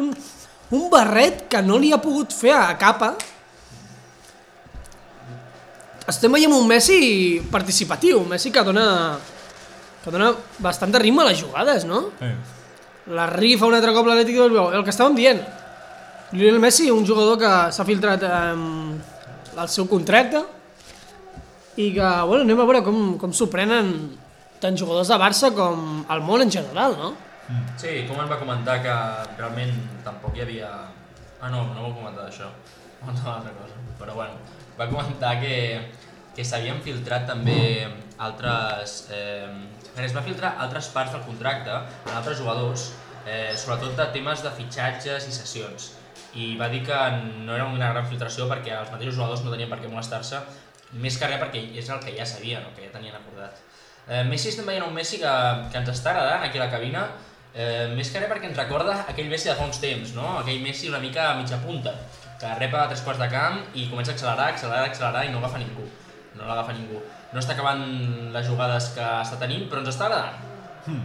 [0.00, 0.12] un,
[0.78, 3.12] un barret que no li ha pogut fer a capa.
[6.08, 8.22] Estem veient un Messi participatiu.
[8.22, 8.86] Un Messi que dona,
[10.04, 10.30] que dona
[10.62, 12.06] bastant de ritme a les jugades, no?
[12.22, 12.34] Eh.
[13.12, 14.70] La rifa un altre cop l'Atlètic de Bilbao.
[14.72, 15.42] El que estàvem dient.
[16.32, 18.52] Lionel Messi, un jugador que s'ha filtrat eh,
[19.58, 20.46] el seu contracte
[21.76, 23.94] i que, bueno, anem a veure com, com s'ho prenen
[24.62, 27.14] tant jugadors de Barça com el món en general, no?
[27.76, 28.94] Sí, com em va comentar que
[29.36, 29.74] realment
[30.06, 30.70] tampoc hi havia...
[31.40, 32.30] Ah, no, no vol comentar
[33.04, 33.80] comentar una altra cosa.
[33.98, 34.38] Però bueno,
[34.78, 35.56] va comentar que,
[36.36, 37.58] que s'havien filtrat també
[38.18, 39.04] altres...
[39.12, 39.50] Eh,
[40.02, 42.88] es va filtrar altres parts del contracte en altres jugadors,
[43.26, 45.92] eh, sobretot de temes de fitxatges i sessions.
[46.34, 46.96] I va dir que
[47.46, 50.40] no era una gran filtració perquè els mateixos jugadors no tenien per què molestar-se,
[51.00, 53.60] més que res perquè és el que ja sabien o que ja tenien acordat.
[54.06, 55.32] Eh, Messi estem veient un Messi que,
[55.72, 57.06] que ens està agradant aquí a la cabina,
[57.54, 60.38] eh, més que res perquè ens recorda aquell Messi de fa uns temps, no?
[60.40, 61.94] aquell Messi una mica a mitja punta,
[62.40, 65.40] que repa a tres quarts de camp i comença a accelerar, accelerar, accelerar i no
[65.40, 65.86] agafa ningú.
[66.34, 67.00] No l'agafa ningú.
[67.32, 67.84] No està acabant
[68.34, 71.04] les jugades que està tenint, però ens està agradant.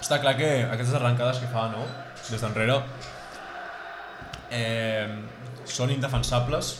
[0.00, 1.82] Està clar que aquestes arrencades que fa, no?
[2.28, 2.76] Des d'enrere,
[4.52, 5.08] eh,
[5.64, 6.74] són indefensables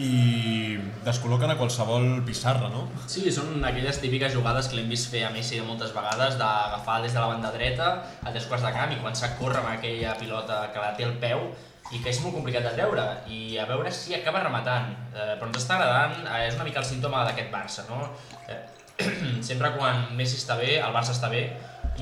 [0.00, 0.74] i
[1.06, 2.88] descol·loquen a qualsevol pissarra, no?
[3.10, 7.14] Sí, són aquelles típiques jugades que l'hem vist fer a Messi moltes vegades, d'agafar des
[7.14, 7.90] de la banda dreta
[8.22, 11.06] a tres quarts de camp i començar a córrer amb aquella pilota que la té
[11.06, 11.46] al peu
[11.92, 14.90] i que és molt complicat de treure i a veure si acaba rematant.
[15.14, 18.08] Eh, però ens està agradant, eh, és una mica el símptoma d'aquest Barça, no?
[18.48, 18.62] Eh,
[19.48, 21.46] sempre quan Messi està bé, el Barça està bé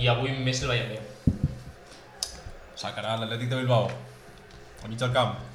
[0.01, 1.03] i avui Messi el veiem bé.
[2.83, 3.91] Sacarà l'Atlètic de Bilbao.
[4.83, 5.52] Al mig del camp.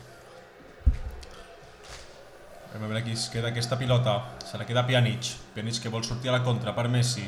[2.72, 4.18] Anem a veure qui es queda aquesta pilota.
[4.46, 5.32] Se la queda Pjanic.
[5.56, 7.24] Pjanic que vol sortir a la contra per Messi.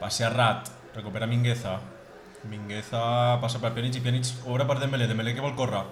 [0.00, 0.70] Passe a Rat.
[0.94, 1.76] Recupera Mingueza.
[2.48, 5.06] Mingueza passa per Pjanic i Pjanic obre per Dembélé.
[5.10, 5.84] Dembélé que vol córrer.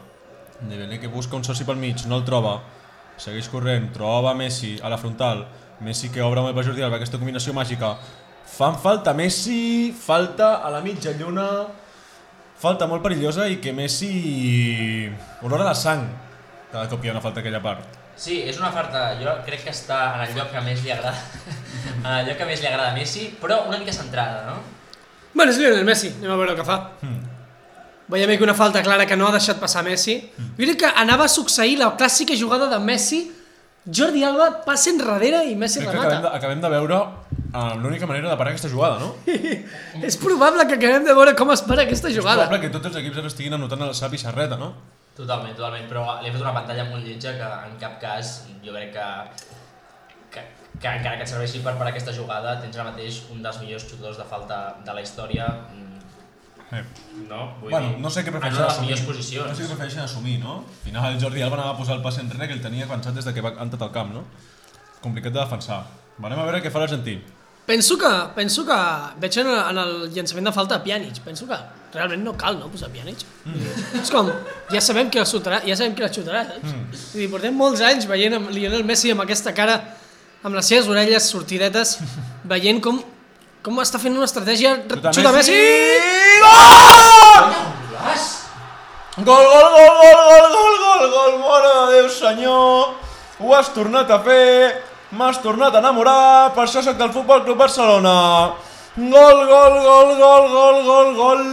[0.61, 2.59] Dembélé que busca un soci pel mig, no el troba.
[3.21, 5.45] Segueix corrent, troba Messi a la frontal.
[5.85, 7.95] Messi que obre molt per Jordi Alba, aquesta combinació màgica.
[8.55, 11.49] Fan falta Messi, falta a la mitja lluna,
[12.61, 15.11] falta molt perillosa i que Messi
[15.43, 16.07] olora la sang
[16.75, 18.04] cada cop hi ha una falta aquella part.
[18.17, 21.19] Sí, és una falta, jo crec que està en el lloc que més li agrada,
[22.05, 24.61] en el lloc que més li agrada a Messi, però una mica centrada, no?
[25.35, 26.77] Bueno, és Lionel Messi, anem a veure el que fa.
[27.03, 27.23] Mm.
[28.15, 30.19] Veiem aquí una falta clara que no ha deixat passar Messi.
[30.39, 33.25] Jo crec que anava a succeir la clàssica jugada de Messi,
[33.85, 36.37] Jordi Alba passa enrere i Messi Crec que acabem de, remata.
[36.39, 39.11] acabem de veure uh, l'única manera de parar aquesta jugada, no?
[40.09, 42.47] És probable que acabem de veure com es para aquesta És jugada.
[42.47, 44.71] probable que tots els equips ara estiguin anotant a la seva pissarreta, no?
[45.15, 48.33] Totalment, totalment, però li he fet una pantalla molt lletja que en cap cas
[48.65, 49.07] jo crec que,
[50.35, 50.43] que,
[50.83, 53.87] que encara que et serveixi per parar aquesta jugada tens ara mateix un dels millors
[53.87, 55.47] xutadors de falta de la història
[57.29, 57.55] no?
[57.61, 58.89] Vull Bueno, dir, no sé què en prefereixen assumir.
[58.91, 59.57] millors No posicions.
[59.57, 60.57] sé què prefereixen assumir, no?
[60.67, 63.15] Al final el Jordi Alba anava a posar el pas enrere que el tenia pensat
[63.15, 64.25] des de que va entrat al camp, no?
[65.05, 65.85] Complicat de defensar.
[66.19, 67.21] Anem a veure què fa l'argentí.
[67.67, 68.77] Penso que, penso que
[69.23, 71.57] veig en, en el llançament de falta a Pjanic, penso que
[71.95, 73.23] realment no cal no posar Pjanic.
[73.47, 74.03] Mm.
[74.03, 74.29] És com,
[74.69, 76.75] ja sabem que la xutarà, ja sabem que la xutarà, saps?
[76.75, 77.01] Mm.
[77.15, 79.79] Vull dir, portem molts anys veient amb Lionel Messi amb aquesta cara,
[80.45, 81.97] amb les seves orelles sortidetes,
[82.53, 83.01] veient com,
[83.65, 84.77] com està fent una estratègia...
[84.85, 85.61] Xuta Xuta Messi!
[89.17, 92.97] Gol, gol, gol, gol, gol, gol, gol, gol, mare de Déu, senyor!
[93.41, 94.83] Ho has tornat a fer,
[95.15, 98.15] m'has tornat a enamorar, per això sóc del Futbol Club Barcelona.
[98.95, 101.45] Gol, gol, gol, gol, gol, gol, gol.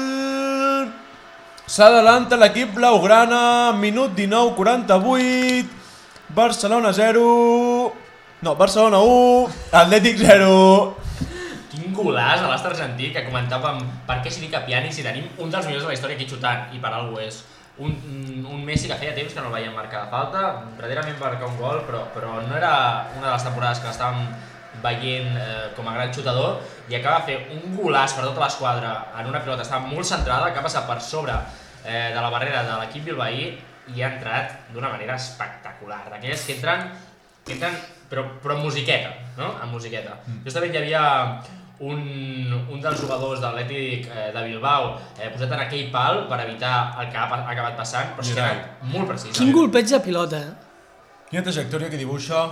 [1.72, 5.70] S'adalanta l'equip blaugrana, minut 19, 48,
[6.36, 7.22] Barcelona 0,
[8.42, 10.52] no, Barcelona 1, Atlètic 0.
[11.72, 15.30] Quin golàs a l'astre argentí que comentàvem per què s'hi dic a Pjanic si tenim
[15.40, 17.44] un dels millors de la història aquí xutant i per alguna és.
[17.80, 17.94] Un,
[18.52, 20.42] un Messi que feia temps que no el veiem marcar de falta,
[20.78, 22.74] darrerament va marcar un gol, però, però no era
[23.16, 24.28] una de les temporades que l'estàvem
[24.84, 28.92] veient eh, com a gran xutador i acaba de fer un golàs per tota l'esquadra
[29.20, 31.36] en una pilota, estava molt centrada, que ha passat per sobre
[31.86, 33.50] eh, de la barrera de l'equip bilbaí
[33.96, 36.86] i ha entrat d'una manera espectacular, d'aquelles que entren,
[37.48, 37.76] que entren
[38.12, 39.54] però, però amb musiqueta, no?
[39.64, 40.20] amb musiqueta.
[40.26, 40.44] Mm.
[40.46, 41.04] Justament hi havia
[41.82, 42.02] un,
[42.70, 46.76] un dels jugadors de l'Atlètic eh, de Bilbao eh, posat en aquell pal per evitar
[47.02, 49.38] el que ha, ha acabat passant, però és que era molt precís.
[49.38, 50.52] Quin golpeig de pilota, eh?
[51.32, 52.50] Quina trajectòria que dibuixa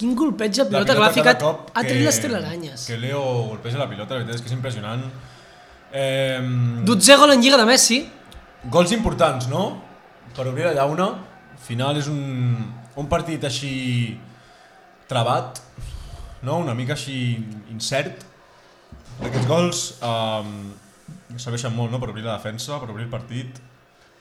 [0.00, 2.86] Quin golpeig de La pilota que l'ha ficat a tret les telaranyes.
[2.88, 5.02] Que Leo golpeja la pilota, la veritat és que és impressionant.
[5.92, 6.40] Eh,
[6.88, 7.98] Dotzè gol en Lliga de Messi.
[8.70, 9.82] gols importants, no?
[10.36, 11.10] Per obrir la llauna.
[11.52, 12.56] Al final és un,
[12.96, 14.16] un partit així
[15.10, 15.60] trebat,
[16.42, 16.58] no?
[16.64, 17.36] una mica així
[17.68, 18.24] incert.
[19.20, 22.00] Aquests gols eh, serveixen molt no?
[22.02, 23.60] per obrir la defensa, per obrir el partit.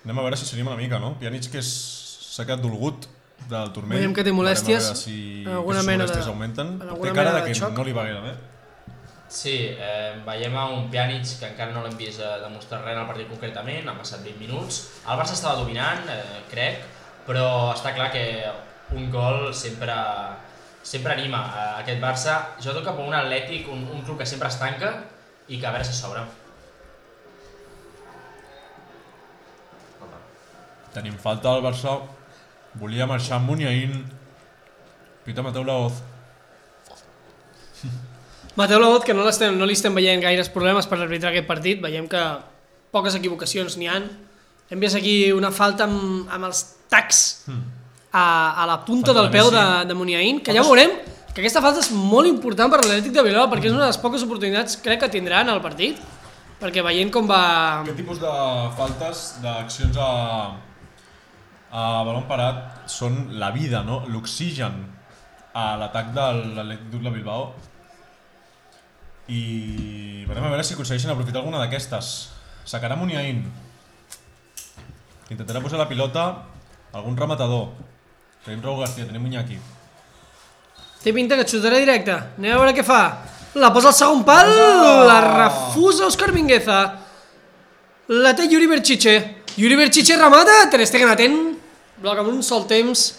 [0.06, 1.14] Anem a veure si s'anima una mica, no?
[1.20, 3.08] Pjanic que s'ha quedat dolgut
[3.50, 4.00] del turmell.
[4.00, 6.76] Veiem que té molèsties, si alguna mena de- augmenten.
[6.84, 7.74] en Té cara de que xoc.
[7.76, 8.34] no li va gaire bé.
[9.30, 13.02] Sí, eh, veiem a un Pjanic que encara no l'hem vist eh, demostrar res en
[13.04, 14.80] el partit concretament, han passat 20 minuts.
[15.08, 16.80] El Barça estava dominant, eh, crec,
[17.28, 18.24] però està clar que
[18.98, 19.94] un gol sempre,
[20.84, 24.48] sempre anima a aquest Barça, sobretot cap a un Atlètic, un, un club que sempre
[24.48, 24.94] es tanca
[25.50, 26.24] i que a veure si s'obre.
[30.94, 31.98] Tenim falta al Barça.
[32.80, 33.94] Volia marxar amb Muniain.
[35.26, 36.00] Pita Mateu Laoz.
[38.60, 41.82] Mateu Laot, que no, l'estem- no li estem veient gaires problemes per arbitrar aquest partit,
[41.84, 42.24] veiem que
[42.94, 44.10] poques equivocacions n'hi han.
[44.70, 47.22] Hem vist aquí una falta amb, amb els tacs
[48.12, 48.26] a,
[48.63, 50.95] a la punta Falta del de peu de, de Muniain, que ja veurem
[51.30, 54.02] que aquesta falta és molt important per l'Atlètic de Bilbao perquè és una de les
[54.02, 56.00] poques oportunitats crec que tindran al partit
[56.60, 57.41] perquè veient com va...
[57.86, 58.34] Aquest tipus de
[58.78, 60.10] faltes, d'accions a,
[61.72, 64.02] a balon parat, són la vida, no?
[64.12, 64.82] l'oxigen
[65.56, 67.54] a l'atac de l'Atlètic de Bilbao.
[69.30, 72.13] I veurem a veure si aconsegueixen aprofitar alguna d'aquestes.
[72.67, 73.43] Sacarà Muniain.
[75.30, 76.26] Intentarà posar la pilota
[76.91, 77.69] algun rematador.
[78.45, 79.58] Tenim Raúl García, tenim Iñaki.
[81.04, 82.15] Té pinta que xutarà directe.
[82.38, 83.02] Anem a veure què fa.
[83.60, 84.49] La posa al segon pal,
[85.08, 86.80] la refusa Òscar Mingueza.
[88.10, 89.15] La té Yuri Berchiche.
[89.58, 91.39] Yuri Berchiche remata, Ter Stegen atent.
[91.99, 93.10] Bloc amb un sol temps.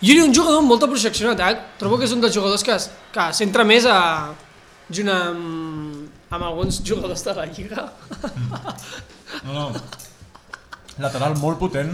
[0.00, 1.64] Yuri, un jugador amb molta projecció en atac.
[1.80, 2.76] Trobo que és un dels jugadors que,
[3.12, 3.98] que s'entra més a...
[4.88, 7.90] junt amb, amb alguns jugadors de la Lliga.
[9.44, 9.66] No, no.
[10.98, 11.92] Lateral molt potent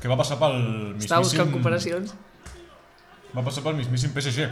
[0.00, 0.56] que va passar pel
[0.98, 1.52] Estava buscant mismíssim...
[1.54, 2.14] comparacions.
[3.36, 4.48] Va passar pel mismíssim PSG.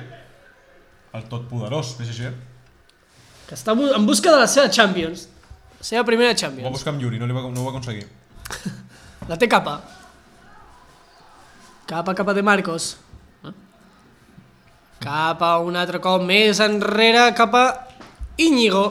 [1.17, 2.33] El totpoderós PSG.
[3.49, 5.27] Que està en busca de la seva Champions.
[5.79, 6.75] La seva primera Ho va Champions.
[6.75, 8.07] buscar amb Yuri, no, li va, no ho va aconseguir.
[9.31, 9.79] La té capa.
[11.89, 12.97] Capa, capa de Marcos.
[13.49, 13.53] Eh?
[15.01, 17.65] Capa un altre cop més enrere, cap a
[18.37, 18.85] Íñigo.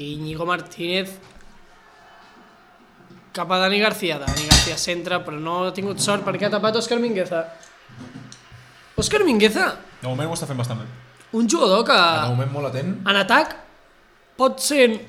[0.00, 1.12] Íñigo Martínez.
[3.36, 4.18] Cap a Dani García.
[4.18, 7.42] Dani García centra, però no ha tingut sort perquè ha tapat Òscar Mingueza.
[8.96, 10.86] Òscar Mingueza, De moment ho està fent bastant bé.
[11.36, 13.06] un jugador que De moment molt atent.
[13.06, 13.56] en atac
[14.36, 15.04] pot ser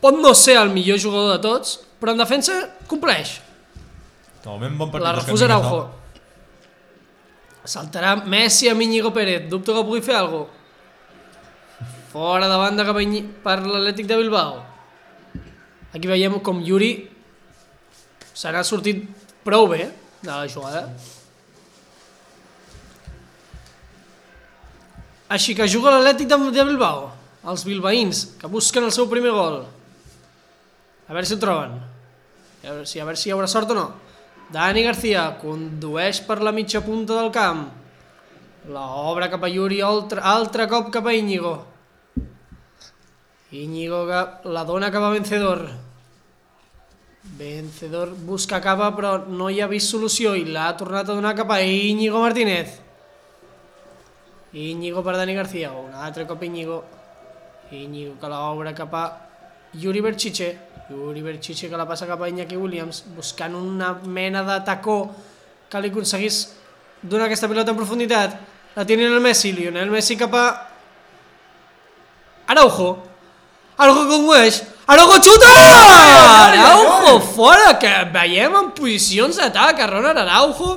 [0.00, 2.52] pot no ser el millor jugador de tots, però en defensa
[2.86, 3.40] compleix.
[4.44, 5.06] De moment bon partit.
[5.06, 5.44] La refusa.
[5.46, 5.90] Araujo.
[7.64, 9.48] Saltarà Messi amb Íñigo Pérez.
[9.48, 10.58] Dubto que pugui fer alguna cosa.
[12.12, 13.04] Fora de banda cap a
[13.42, 14.62] per l'Atlètic de Bilbao.
[15.94, 17.11] Aquí veiem com Yuri
[18.34, 19.04] se n'ha sortit
[19.44, 19.88] prou bé
[20.22, 20.86] de la jugada.
[25.32, 27.10] Així que juga l'Atlètic de Bilbao.
[27.42, 29.62] Els bilbaïns, que busquen el seu primer gol.
[31.08, 31.72] A veure si ho troben.
[32.62, 33.86] A veure si, a veure si hi haurà sort o no.
[34.52, 37.64] Dani García condueix per la mitja punta del camp.
[38.70, 41.56] La obra cap a Yuri, altre, altre cop cap a Íñigo.
[43.50, 44.20] Íñigo que
[44.54, 45.64] la dona cap a Vencedor.
[47.38, 51.50] Vencedor busca capa però no hi ha vist solució i l'ha tornat a donar cap
[51.50, 52.78] a Íñigo Martínez.
[54.52, 56.84] Íñigo per Dani García, un altre cop Íñigo.
[57.72, 59.04] Íñigo que l'obre cap a
[59.72, 60.58] Yuri Berchiche.
[60.90, 65.08] Yuri Berchiche que la passa cap a Iñaki Williams, buscant una mena de tacó
[65.70, 66.42] que li aconseguís
[67.00, 68.36] donar aquesta pilota en profunditat.
[68.76, 70.44] La té Lionel Messi, Lionel Messi cap a...
[72.52, 73.11] Araujo.
[73.78, 74.62] Araujo condueix.
[74.86, 75.50] Araujo xuta!
[76.48, 80.74] Araujo fora, que veiem en posicions d'atac a Ronald Araujo,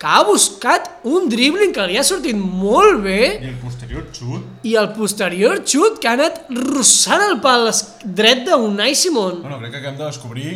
[0.00, 4.46] que ha buscat un dribbling que li ha sortit molt bé I el posterior xut.
[4.64, 7.68] i el posterior xut que ha anat rossant el pal
[8.04, 9.42] dret d'Unai Simón.
[9.42, 10.54] Bueno, crec que hem de descobrir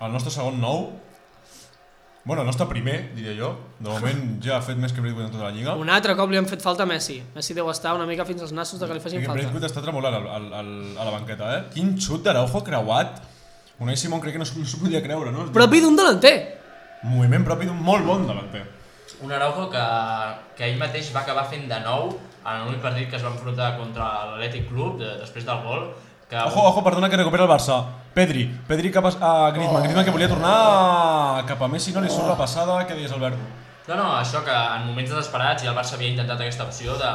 [0.00, 0.88] el nostre segon nou.
[2.28, 3.46] Bueno, el nostre primer, diria jo.
[3.80, 5.72] De moment ja ha fet més que Braithwaite en tota la lliga.
[5.80, 7.14] Un altre cop li han fet falta a Messi.
[7.32, 9.38] Messi deu estar una mica fins als nassos de que li facin falta.
[9.38, 11.62] Braithwaite està tremolant al, al, al, a la banqueta, eh?
[11.72, 13.22] Quin xut d'Araujo creuat.
[13.80, 15.46] Unai Simón crec que no s'ho no podia creure, no?
[15.56, 16.34] Propi d'un delanter.
[17.08, 18.66] Moviment propi d'un molt bon davanter.
[19.24, 19.86] Un Araujo que,
[20.58, 23.70] que ell mateix va acabar fent de nou en l'únic partit que es va enfrontar
[23.80, 25.88] contra l'Atlètic Club de, després del gol.
[26.28, 27.86] Que Ojo, ojo, perdona que recupera el Barça.
[28.12, 32.10] Pedri, Pedri cap a, a Griezmann, Griezmann que volia tornar cap a Messi, no li
[32.12, 33.40] surt la passada, què deies Albert?
[33.88, 37.12] No, no, això que en moments desesperats ja el Barça havia intentat aquesta opció de,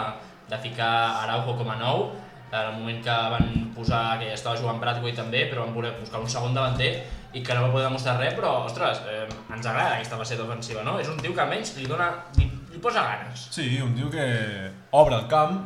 [0.49, 0.93] de ficar
[1.27, 2.07] Araujo com a nou,
[2.49, 5.93] en el moment que van posar que ja estava jugant Bradway també, però van voler
[5.99, 6.89] buscar un segon davanter
[7.33, 10.81] i que no va poder demostrar res, però, ostres, eh, ens agrada aquesta faceta ofensiva,
[10.85, 10.97] no?
[11.01, 13.47] És un tio que almenys li dona, li, li posa ganes.
[13.53, 14.25] Sí, un tio que
[14.89, 15.61] obre el camp,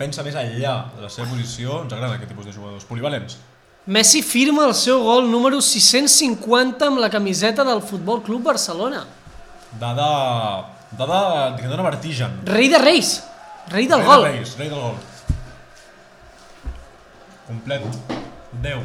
[0.00, 2.86] pensa més enllà de la seva posició, ens agrada aquest tipus de jugadors.
[2.88, 3.36] Polivalents.
[3.90, 9.04] Messi firma el seu gol número 650 amb la camiseta del Futbol Club Barcelona.
[9.80, 10.76] Dada...
[10.90, 12.40] Dada que dona vertigen.
[12.44, 13.20] Rei de Reis.
[13.70, 14.24] Rei del Rei gol.
[14.24, 14.96] de Reis, rei del gol.
[17.46, 17.84] Complet.
[18.62, 18.82] 10.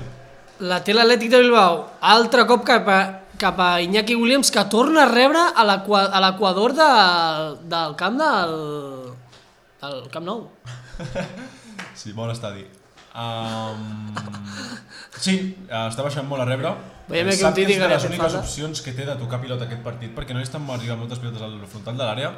[0.70, 1.80] La té l'Atlètic de Bilbao.
[2.14, 3.00] Altre cop cap a,
[3.42, 6.90] cap a Iñaki Williams que torna a rebre a l'equa- a l'equador de,
[7.74, 8.56] del camp del,
[9.82, 10.46] del Camp Nou.
[11.96, 12.66] Sí, bon estadi.
[13.16, 14.12] Um...
[15.16, 16.74] Sí, està baixant molt a rebre.
[17.08, 18.42] Veiem Sap un Titi és que de les úniques falta.
[18.44, 21.44] opcions que té de tocar pilota aquest partit, perquè no li estan arribant moltes pilotes
[21.46, 22.34] al frontal de l'àrea.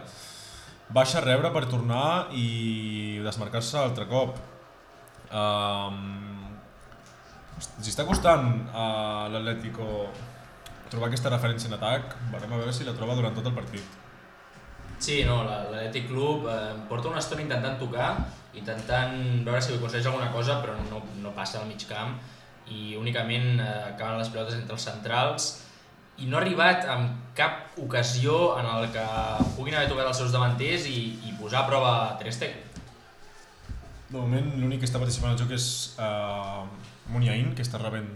[0.93, 4.38] Baixa a rebre per tornar i desmarcar-se altre cop.
[5.32, 6.46] Um...
[7.58, 8.86] Si està costant a
[9.34, 10.12] l'Atlético
[10.91, 13.97] trobar aquesta referència en atac, veurem a veure si la troba durant tot el partit.
[15.00, 18.10] Sí, no, la- l'Atlètic Club eh, porta una estona intentant tocar,
[18.58, 19.14] intentant
[19.45, 22.16] veure si aconsegueix alguna cosa, però no, no passa al mig camp
[22.74, 25.45] i únicament eh, acaben les pilotes entre els centrals
[26.18, 27.06] i no ha arribat en
[27.38, 29.04] cap ocasió en el que
[29.56, 30.98] puguin haver tocat els seus davanters i,
[31.30, 32.64] i posar a prova Ter Stegen.
[34.10, 35.68] De moment l'únic que està participant al joc és
[36.02, 36.64] uh,
[37.14, 38.08] Muniain, que està rebent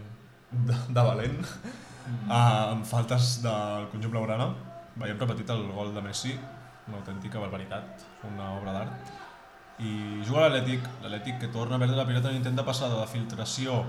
[0.52, 4.50] de, de valent uh, amb faltes del conjunt blaugrana.
[4.98, 6.34] Veiem repetit el gol de Messi.
[6.88, 9.12] Una autèntica barbaritat, una obra d'art.
[9.82, 13.08] I juga l'Atlètic, l'Atlètic que torna a perdre la pilota en intent de passada de
[13.10, 13.82] filtració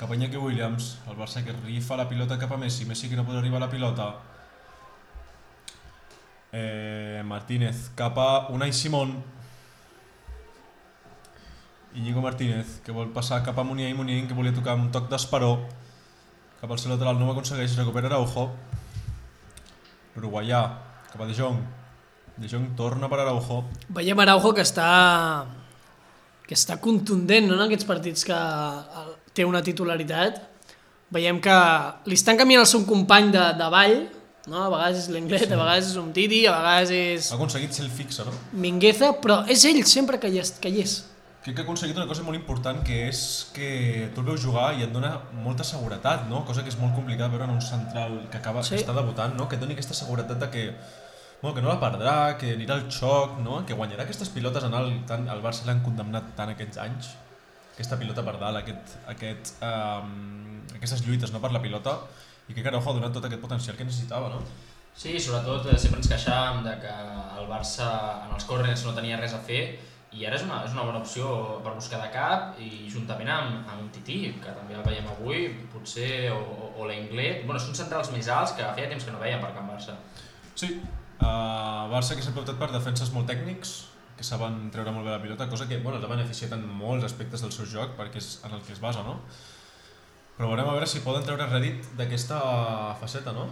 [0.00, 3.18] cap a Iñaki Williams, el Barça que rifa la pilota cap a Messi, Messi que
[3.18, 4.14] no pot arribar a la pilota,
[6.52, 9.22] eh, Martínez cap a Unai Simón,
[11.94, 15.66] Íñigo Martínez que vol passar cap a Muniain, Muniain que volia tocar un toc d'esperó,
[16.62, 18.48] cap al seu lateral no ho aconsegueix, recupera Araujo,
[20.14, 20.62] l'uruguaià
[21.12, 21.60] cap a De Jong,
[22.40, 25.44] De Jong torna per Araujo, Veiem Araujo que està
[26.48, 30.40] que està contundent no, en aquests partits que el- té una titularitat.
[31.14, 31.52] Veiem que
[32.10, 33.94] li estan canviant el seu company de, de ball,
[34.50, 34.64] no?
[34.64, 35.52] a vegades és l'Englet, sí.
[35.54, 38.32] a vegades és un Titi, a vegades és ha aconseguit ser el fixe, no?
[38.52, 40.52] Mingueza, però és ell sempre que hi és.
[40.62, 40.96] Que hi és.
[41.44, 43.20] Crec que ha aconseguit una cosa molt important que és
[43.54, 45.14] que tu el veus jugar i et dona
[45.44, 46.42] molta seguretat, no?
[46.44, 48.74] Cosa que és molt complicada veure en un central que acaba Sí.
[48.74, 49.46] que està debutant, no?
[49.48, 50.64] Que et doni aquesta seguretat de que
[51.42, 53.62] bueno, que no la perdrà, que anirà al xoc, no?
[53.66, 57.12] que guanyarà aquestes pilotes en el, tant, el Barça l'han condemnat tant aquests anys,
[57.74, 61.40] aquesta pilota per dalt, aquest, aquest, um, aquestes lluites no?
[61.40, 61.96] per la pilota,
[62.50, 64.42] i que Araujo ha donat tot aquest potencial que necessitava, no?
[65.00, 66.90] Sí, sobretot eh, sempre ens queixàvem de que
[67.38, 67.86] el Barça
[68.26, 69.62] en els corners no tenia res a fer
[70.10, 71.30] i ara és una, és una bona opció
[71.64, 75.44] per buscar de cap i juntament amb, amb un Tití, que també el veiem avui,
[75.72, 79.22] potser, o, o, o l'Englet, bueno, són centrals més alts que feia temps que no
[79.22, 79.94] veiem per Can Barça.
[80.58, 80.74] Sí,
[81.20, 83.76] uh, Barça que sempre ha optat per defenses molt tècnics,
[84.16, 87.40] que saben treure molt bé la pilota, cosa que bueno, l'ha beneficiat en molts aspectes
[87.44, 89.18] del seu joc, perquè és en el que es basa, no?
[90.36, 92.38] Però veurem a veure si poden treure rèdit d'aquesta
[93.00, 93.48] faceta, no?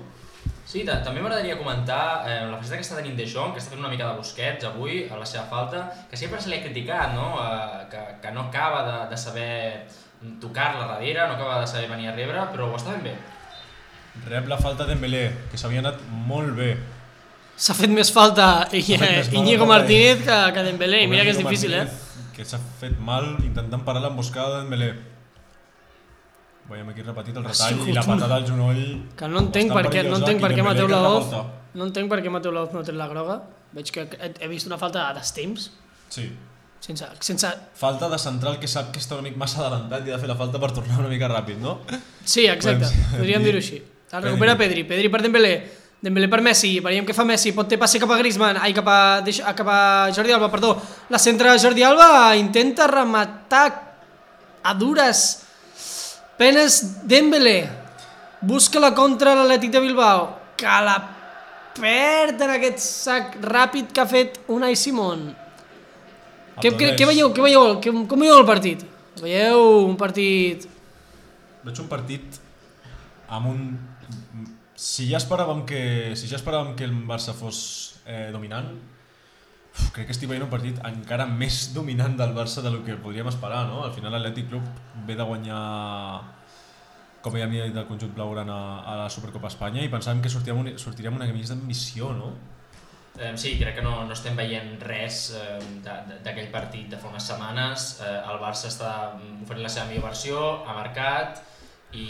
[0.69, 3.73] Sí, ta- també m'agradaria comentar eh, la faceta que està tenint De Jong, que està
[3.73, 6.63] fent una mica de Busquets avui, a la seva falta, que sempre se li ha
[6.65, 7.31] criticat, no?
[7.41, 9.49] Eh, que, que no acaba de, de saber
[10.41, 13.17] tocar-la darrere, no acaba de saber venir a rebre, però ho està fent bé.
[14.29, 16.73] Rep la falta d'Embelé, que s'havia anat molt bé.
[17.59, 19.73] S'ha fet més falta i, S'ha fet més mal, Íñigo pobre.
[19.79, 21.87] Martínez que, que Dembélé, mira que és difícil, eh?
[22.37, 24.93] Que s'ha fet mal intentant parar l'emboscada d'Embelé.
[26.69, 28.83] Veiem aquí repetit el retall i la patada al genoll.
[29.17, 31.41] Que no entenc per què, no entenc per què Dembélé Mateu rebota.
[31.79, 33.39] no entenc per què Mateu Laoz no té la groga.
[33.73, 35.71] Veig que he, vist una falta a destemps,
[36.09, 36.25] Sí,
[36.81, 37.49] sense, sense...
[37.77, 40.29] falta de central que sap que està una mica massa adelantat i ha de fer
[40.31, 41.75] la falta per tornar una mica ràpid, no?
[42.25, 43.83] Sí, exacte, Podem podríem dir- dir-ho així.
[44.13, 45.53] El recupera Pedri, Pedri per Dembélé,
[46.01, 48.87] Dembélé per Messi, veiem què fa Messi, pot ter passi cap a Griezmann, ai, cap
[48.87, 49.79] a, deix- a, cap a
[50.15, 50.77] Jordi Alba, perdó.
[51.11, 53.67] La centra Jordi Alba intenta rematar
[54.63, 55.25] a dures
[56.39, 56.79] penes
[57.09, 57.59] Dembélé.
[58.41, 60.95] Busca la contra l'Atlètic de Bilbao, que la
[61.75, 65.27] perd en aquest sac ràpid que ha fet Unai Simón.
[66.63, 68.87] Què, què, què veieu, què veieu, què, com veieu el partit?
[69.19, 70.67] Veieu un partit...
[71.67, 72.39] Veig un partit
[73.35, 73.63] amb un...
[74.79, 75.81] Si ja esperàvem que,
[76.15, 77.59] si ja esperàvem que el Barça fos
[78.07, 78.69] eh, dominant,
[79.75, 83.27] uf, crec que estic veient un partit encara més dominant del Barça del que podríem
[83.27, 83.83] esperar, no?
[83.87, 84.69] Al final l'Atlètic Club
[85.09, 85.63] ve de guanyar
[87.25, 90.63] com ja havia dit el conjunt blaugrana a la Supercopa Espanya i pensàvem que sortíem,
[90.63, 92.31] un, sortiríem una camisa d'ambició, no?
[93.35, 97.89] Sí, crec que no, no estem veient res eh, d'aquell partit de fa unes setmanes.
[97.99, 101.43] Eh, el Barça està mm, oferint la seva millor versió, ha marcat
[101.93, 102.07] i,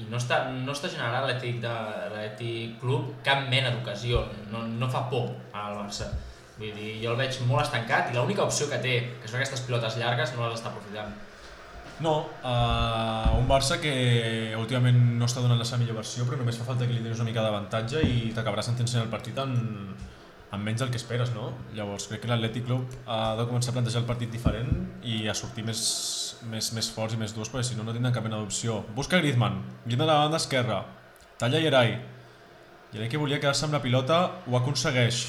[0.00, 4.88] i no, està, no està generant l'Atlètic de l'Atlètic Club cap mena d'ocasió, no, no
[4.92, 6.08] fa por al Barça.
[6.60, 9.64] Vull dir, jo el veig molt estancat i l'única opció que té, que són aquestes
[9.66, 11.12] pilotes llargues, no les està aprofitant.
[12.00, 13.92] No, uh, un Barça que
[14.56, 17.20] últimament no està donant la seva millor versió, però només fa falta que li donis
[17.20, 19.52] una mica d'avantatge i t'acabarà sentenciant el partit en,
[20.52, 21.50] en menys del que esperes, no?
[21.76, 24.72] Llavors crec que l'Atlètic Club ha de començar a plantejar el partit diferent
[25.04, 25.82] i a sortir més,
[26.48, 28.80] més, més forts i més durs, perquè si no, no tindran cap mena d'opció.
[28.96, 30.84] Busca Griezmann, a la banda esquerra,
[31.38, 31.98] talla Yeray.
[32.94, 35.26] Yeray que volia quedar-se amb la pilota, ho aconsegueix.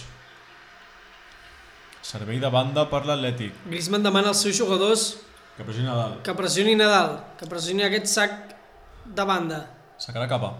[2.01, 5.17] Servei de banda per l'Atlètic, Griezmann demana als seus jugadors
[5.57, 6.15] que pressioni Nadal.
[6.23, 8.55] que pressioni Nadal, que pressioni aquest sac
[9.05, 9.65] de banda.
[10.01, 10.55] Sacarà capa.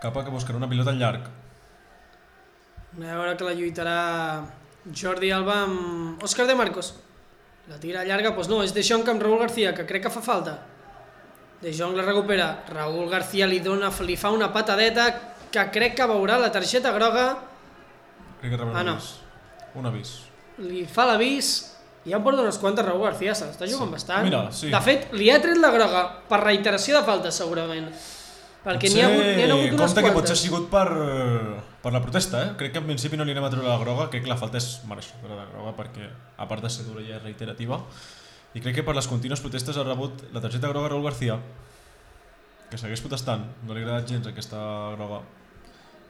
[0.00, 1.26] Capa que buscarà una pilota al llarg.
[2.96, 3.98] A veure que la lluitarà
[4.94, 6.94] Jordi Alba amb Òscar de Marcos.
[7.68, 10.22] La tira llarga, doncs no, és De Jong amb Raúl García, que crec que fa
[10.22, 10.58] falta.
[11.60, 15.06] De Jong la recupera, Raúl García li, dona, li fa una patadeta
[15.50, 17.26] que crec que veurà la targeta groga,
[18.40, 18.92] Crec que rebrà Ah, no.
[18.92, 19.14] avís.
[19.74, 20.10] Un avís.
[20.58, 21.72] li fa l'avís,
[22.04, 23.92] i ja en porta unes quantes Raúl García, se l'està jugant Sí.
[23.92, 24.24] bastant.
[24.24, 24.70] Mira, sí.
[24.70, 27.88] De fet, li ha tret la groga per reiteració de faltes, segurament.
[28.64, 30.14] Perquè n'hi ha, hagut, ha hagut unes Compte que quantes.
[30.14, 30.88] potser ha sigut per,
[31.86, 32.54] per la protesta, eh?
[32.58, 34.58] Crec que en principi no li anem a treure la groga, crec que la falta
[34.58, 37.78] és mereixedora de groga perquè, a part de ser dura i és reiterativa,
[38.58, 41.36] i crec que per les contínues protestes ha rebut la targeta groga Raúl García,
[42.72, 44.58] que segueix protestant, no li ha agradat gens aquesta
[44.96, 45.20] groga.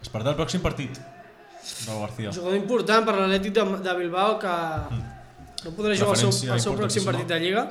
[0.01, 0.97] Es perdrà el pròxim partit.
[1.85, 2.33] Raúl García.
[2.33, 4.55] Jugador important per l'Atlètic de, de Bilbao que
[5.67, 7.69] no podrà jugar el seu, el seu pròxim partit de Lliga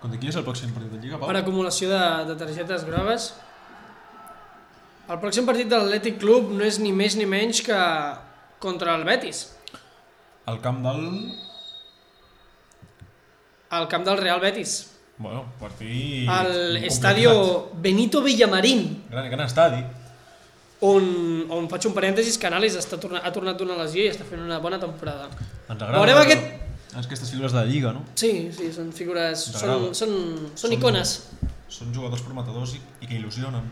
[0.00, 1.28] Contra qui és el pròxim partit de Lliga, Pau?
[1.28, 3.32] per acumulació de, de targetes grogues.
[5.10, 7.78] El pròxim partit de l'Atlètic Club no és ni més ni menys que
[8.62, 9.46] contra el Betis,
[10.50, 11.02] El camp del...
[13.70, 14.90] al camp del Real Betis.
[15.18, 16.28] Bueno, partit...
[16.28, 19.82] Al estadio Benito Villamarín, Gran, gran estadi.
[20.80, 21.04] on,
[21.52, 24.58] on faig un parèntesis, Canales està torna, ha tornat d'una lesió i està fent una
[24.64, 25.26] bona temporada.
[25.68, 25.98] Ens agrada.
[25.98, 28.00] Veurem veure aquest- Aquestes figures de la Lliga, no?
[28.18, 30.10] Sí, sí, són figures, són, són,
[30.56, 31.12] són Són- icones.
[31.70, 33.62] Són jugadors prometedors i, i que il·lusionen.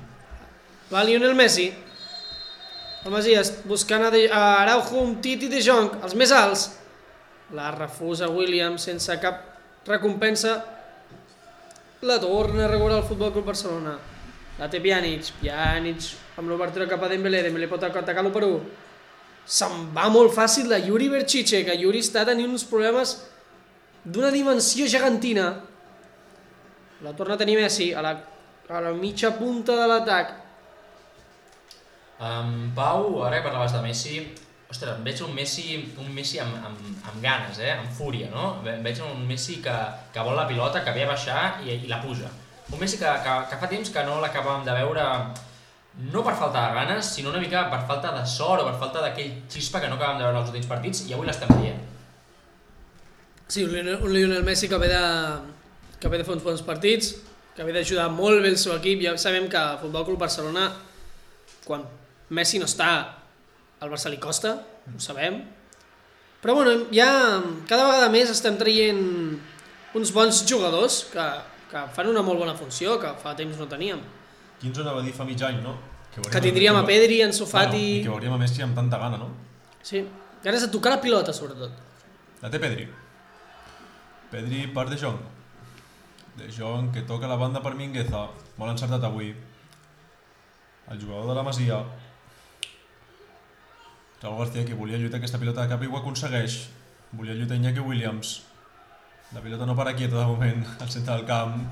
[0.88, 1.68] Va Lionel Messi.
[3.04, 6.64] El Masies buscant a, de, a Araujo, un Titi de Jong, els més alts.
[7.56, 9.44] La refusa Williams sense cap
[9.88, 10.56] recompensa.
[12.08, 13.98] La torna a regular el Futbol Club Barcelona.
[14.58, 16.08] La té Pjanic, Pjanic
[16.40, 18.58] amb l'obertura cap a Dembélé, Dembélé pot atacar l'1 per 1.
[19.58, 23.14] Se'n va molt fàcil la Yuri Berchiche, que Yuri està tenint uns problemes
[24.04, 25.52] d'una dimensió gegantina.
[27.04, 28.16] La torna a tenir Messi a la,
[28.68, 30.47] a la mitja punta de l'atac.
[32.18, 34.20] Um, Pau, ara que parlaves de Messi,
[34.68, 37.76] ostres, veig un Messi, un Messi amb, amb, amb ganes, eh?
[37.76, 38.56] amb fúria, no?
[38.64, 39.74] Veig un Messi que,
[40.12, 42.30] que vol la pilota, que ve a baixar i, i la puja.
[42.72, 45.04] Un Messi que, que, que fa temps que no l'acabàvem de veure
[45.98, 49.02] no per falta de ganes, sinó una mica per falta de sort o per falta
[49.02, 51.78] d'aquell xispa que no acabàvem de veure els últims partits i avui l'estem veient.
[53.48, 55.02] Sí, un Lionel, un Lionel Messi que ve, de,
[55.98, 57.14] que ve de fer uns bons partits,
[57.56, 59.00] que ve d'ajudar molt bé el seu equip.
[59.06, 60.68] Ja sabem que el Futbol Club Barcelona,
[61.64, 61.86] quan
[62.30, 62.88] Messi no està,
[63.80, 64.56] al Barça li costa,
[64.88, 65.40] ho sabem.
[66.42, 67.08] Però bueno, ja
[67.66, 69.00] cada vegada més estem traient
[69.98, 71.24] uns bons jugadors que,
[71.70, 74.00] que fan una molt bona funció, que fa temps no teníem.
[74.60, 75.76] Qui ens ho anava a dir fa mig any, no?
[76.14, 77.82] veuríem- Que tindríem a Pedri, Ansu Bueno, Fati...
[78.00, 79.28] I que veuríem a Messi amb tanta gana, no?
[79.82, 80.04] Sí,
[80.44, 81.70] ganes de tocar la pilota, sobretot.
[82.42, 82.88] La té Pedri.
[84.30, 85.18] Pedri per De Jong.
[86.38, 88.26] De Jong que toca la banda per Mingueza.
[88.58, 89.30] Molt encertat avui.
[90.90, 91.78] El jugador de la Masia.
[94.22, 96.68] Raúl García que volia lluitar aquesta pilota de cap i ho aconsegueix.
[97.12, 98.42] Volia lluitar Iñaki Williams.
[99.32, 101.62] La pilota no para quieta de moment al centre del camp.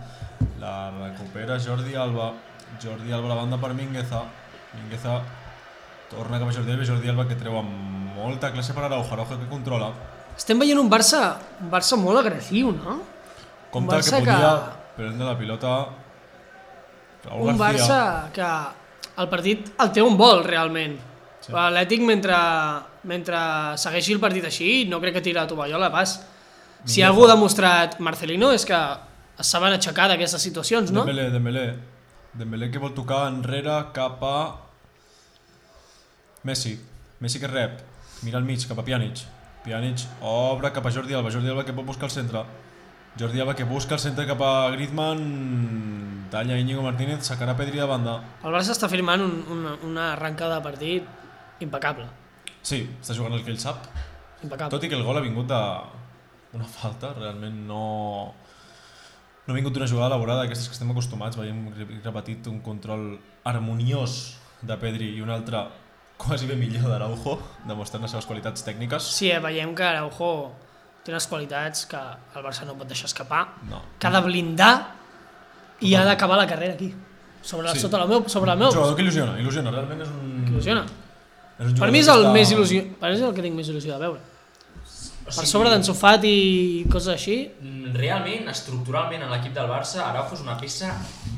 [0.60, 2.32] La recupera Jordi Alba.
[2.82, 4.22] Jordi Alba a la banda per Mingueza.
[4.74, 5.20] Mingueza
[6.10, 9.12] torna cap a Jordi Alba Jordi Alba que treu amb molta classe per Araujo.
[9.14, 9.90] Araujo que controla.
[10.36, 13.00] Estem veient un Barça, un Barça molt agressiu, no?
[13.72, 15.70] Compte Barça que podia que- prendre la pilota
[17.24, 17.86] Raúl un García.
[17.86, 20.98] Barça que el partit el té on vol, realment.
[21.46, 21.52] Sí.
[21.54, 22.36] L'Atlètic, mentre,
[23.06, 23.40] mentre
[23.78, 26.16] segueixi el partit així, no crec que tira la tovallola pas.
[26.86, 28.78] Si algú ha demostrat Marcelino és que
[29.38, 31.04] es saben aixecar d'aquestes situacions, no?
[31.06, 31.66] Dembélé, Dembélé.
[32.36, 34.36] Dembélé que vol tocar enrere cap a
[36.46, 36.74] Messi.
[37.22, 37.78] Messi que rep.
[38.26, 39.22] Mira al mig, cap a Pjanic.
[39.64, 41.30] Pjanic obre cap a Jordi Alba.
[41.30, 42.42] Jordi Alba que pot buscar el centre.
[43.18, 46.26] Jordi Alba que busca el centre cap a Griezmann.
[46.30, 48.18] Talla Íñigo Martínez, sacarà Pedri de banda.
[48.42, 51.25] El Barça està firmant un, una, una arrencada de partit
[51.60, 52.06] impecable.
[52.62, 53.84] Sí, està jugant el que ell sap.
[54.42, 54.70] Impecable.
[54.70, 55.60] Tot i que el gol ha vingut de
[56.56, 58.34] una falta, realment no...
[59.46, 61.36] No ha vingut d'una jugada elaborada d'aquestes que estem acostumats.
[61.38, 63.12] Veiem re- repetit un control
[63.46, 64.36] harmoniós
[64.66, 65.60] de Pedri i un altre
[66.18, 67.36] quasi bé millor d'Araujo,
[67.68, 69.06] demostrant les seves qualitats tècniques.
[69.14, 70.50] Sí, eh, veiem que Araujo
[71.04, 71.96] té unes qualitats que
[72.34, 73.82] el Barça no pot deixar escapar, No.
[74.00, 74.72] que ha de blindar
[75.80, 76.90] i ha d'acabar la carrera aquí.
[77.42, 77.74] Sobre, Sí.
[77.76, 77.80] sí.
[77.82, 80.44] sota la meu, sobre la Un meu, jugador que il·lusiona, il·lusiona, realment és un...
[80.48, 80.82] il·lusiona.
[81.56, 84.00] Per mi és el més il·lusió, per mi és el que tinc més il·lusió de
[84.06, 84.20] veure.
[85.26, 90.02] O Per sobre d'en Sofat i coses així, Mm, Realment, estructuralment, en l'equip del Barça,
[90.04, 90.90] Araujo és una peça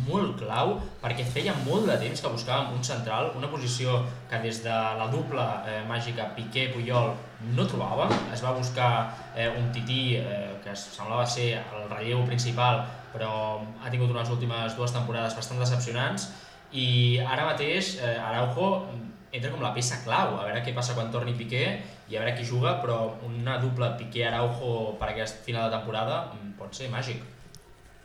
[0.08, 4.62] molt clau perquè feia molt de temps que buscàvem un central, una posició que des
[4.64, 7.12] de la dupla eh, màgica Piqué-Puyol
[7.54, 8.12] no trobàvem.
[8.34, 8.90] Es va buscar
[9.36, 14.74] eh, un tití eh, que semblava ser el relleu principal, però ha tingut unes últimes
[14.76, 16.28] dues temporades bastant decepcionants
[16.72, 18.88] i ara mateix eh, Araujo
[19.32, 21.64] entra com la peça clau, a veure què passa quan torni Piqué
[22.08, 26.54] i a veure qui juga, però una dupla Piqué-Araujo per aquest final de temporada mm,
[26.60, 27.20] pot ser màgic.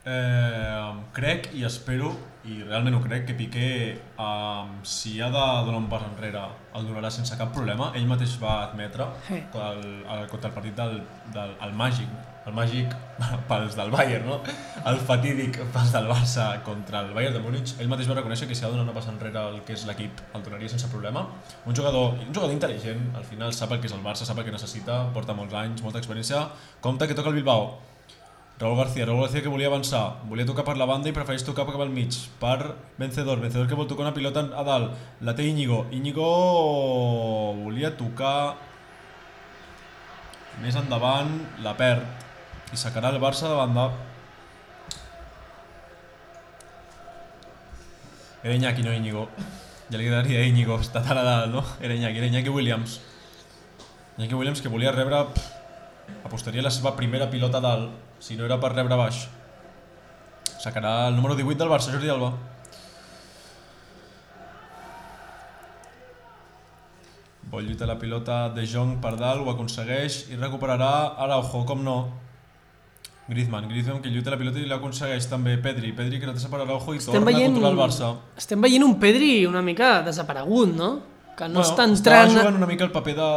[0.05, 2.09] Eh, crec i espero,
[2.43, 6.41] i realment ho crec, que Piqué, eh, si ha de donar un pas enrere,
[6.75, 7.91] el donarà sense cap problema.
[7.95, 9.39] Ell mateix va admetre Sí.
[9.53, 11.01] contra el, el, contra el partit del,
[11.33, 12.09] del el màgic,
[12.45, 12.91] el màgic
[13.49, 14.39] pels del Bayern, no?
[14.89, 17.75] El fatídic pels del Barça contra el Bayern de Múnich.
[17.79, 19.85] Ell mateix va reconèixer que si ha de donar una passa enrere el que és
[19.87, 21.25] l'equip, el donaria sense problema.
[21.65, 24.47] Un jugador, un jugador intel·ligent, al final sap el que és el Barça, sap el
[24.49, 26.47] que necessita, porta molts anys, molta experiència.
[26.83, 27.73] Compte que toca el Bilbao.
[28.59, 31.65] Raúl García, Raúl García que volia avançar, volia tocar per la banda i prefereix tocar
[31.65, 35.47] cap al mig, per Vencedor, Vencedor que vol tocar una pilota a dalt, la té
[35.49, 36.27] Íñigo, Íñigo
[37.57, 38.53] volia tocar
[40.61, 41.33] més endavant,
[41.65, 42.05] la perd,
[42.73, 43.91] i sacarà el Barça de banda.
[48.43, 49.27] Era Iñaki, no Íñigo.
[49.91, 51.61] Ja li quedaria Íñigo, està dalt, no?
[51.79, 52.99] Era Iñaki, era Iñaki Williams.
[54.17, 55.21] Iñaki Williams que volia rebre...
[55.35, 55.61] Pff,
[56.25, 59.27] apostaria la seva primera pilota dalt, si no era per rebre baix.
[60.59, 62.33] Sacarà el número 18 del Barça, Jordi Alba.
[67.53, 71.97] Vol lluitar la pilota de Jong per dalt, ho aconsegueix i recuperarà Araujo, com no.
[73.27, 76.93] Griezmann, Griezmann que lluita la pilota i l'aconsegueix també Pedri, Pedri que la per Araujo
[76.93, 78.09] i Estem torna veient, a controlar el Barça.
[78.37, 80.89] estem veient un Pedri una mica desaparegut, no?
[81.33, 82.29] Que no està Està entrant...
[82.35, 83.27] jugant una mica el paper de...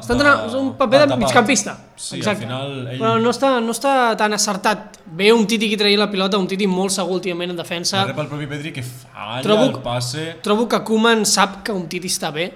[0.00, 1.18] Està entrant, un paper de, tapat.
[1.22, 1.74] migcampista.
[1.94, 2.42] Sí, Exacte.
[2.46, 2.98] al final ell...
[2.98, 4.96] Però no està, no està tan acertat.
[5.06, 8.00] Ve un Titi que traia la pilota, un Titi molt segur últimament en defensa.
[8.00, 10.24] La rep el propi Pedri que falla Trobo- el passe...
[10.42, 12.48] Trobo que Koeman sap que un Titi està bé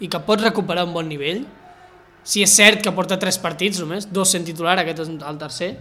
[0.00, 1.44] i que pot recuperar un bon nivell.
[2.24, 5.74] Si és cert que porta tres partits només, dos sent titular, aquest és el tercer.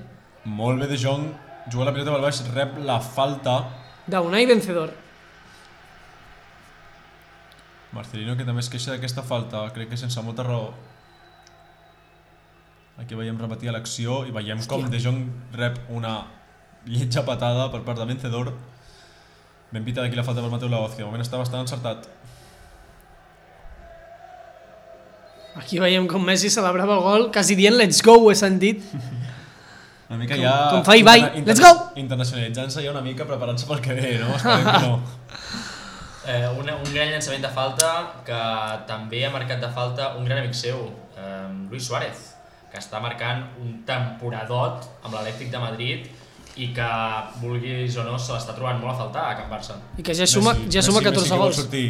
[0.49, 1.27] Molt bé de Jong,
[1.69, 3.59] juga la pilota pel baix, rep la falta.
[4.09, 4.93] D'Unai vencedor.
[7.93, 10.71] Marcelino que també es queixa d'aquesta falta, crec que sense molta raó.
[12.99, 15.21] Aquí veiem repetir l'acció i veiem com De Jong
[15.55, 16.17] rep una
[16.85, 18.51] lletja patada per part de Vencedor.
[19.71, 22.09] Ben pita d'aquí la falta per Mateu Laoz, que de moment està bastant encertat.
[25.59, 28.83] Aquí veiem com Messi celebrava el gol, quasi dient let's go, ho he sentit.
[30.09, 30.53] Una mica Com- ja...
[30.73, 31.71] com fa Ibai, interna- let's go!
[32.01, 34.31] Internacionalitzant-se ja una mica, preparant-se pel que ve, no?
[34.39, 34.95] Esperem que no.
[36.29, 37.91] Eh, un, un gran llançament de falta
[38.25, 38.39] que
[38.89, 40.81] també ha marcat de falta un gran amic seu,
[41.17, 42.25] eh, Luis Suárez,
[42.71, 46.09] que està marcant un temporadot amb l'Elèctric de Madrid
[46.59, 46.89] i que,
[47.41, 49.77] vulguis o no, se l'està trobant molt a faltar a Can Barça.
[49.97, 51.61] I que ja suma, Messi, ja suma Messi, 14 Messi que vol gols.
[51.61, 51.85] sortir,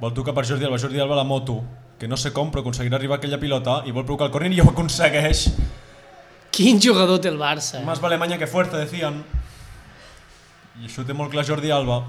[0.00, 1.60] vol tocar per Jordi Alba, Jordi Alba la moto,
[2.00, 4.52] que no sé com, però aconseguirà arribar a aquella pilota i vol provocar el córner
[4.56, 5.48] i ho aconsegueix.
[6.50, 7.82] Quin jugador té el Barça.
[7.84, 9.22] Más vale maña que fuerza, decían.
[10.80, 12.00] I això ho té molt clar Jordi Alba.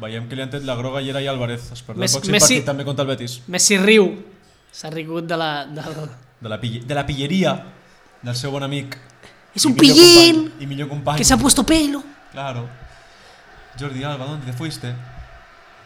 [0.00, 1.70] Veiem que li han tret la groga i era i Álvarez.
[1.72, 3.40] Es perdrà el Messi- pròxim Messi- partit també contra el Betis.
[3.48, 4.08] Messi riu.
[4.74, 5.50] S'ha rigut de la...
[5.66, 5.94] Del...
[6.40, 7.52] De la, pille, de la pilleria
[8.22, 8.96] del seu bon amic.
[9.54, 11.18] És un pillín company- I millor company.
[11.18, 12.02] que se ha puesto pelo.
[12.32, 12.68] Claro.
[13.78, 14.92] Jordi Alba, ¿dónde te fuiste?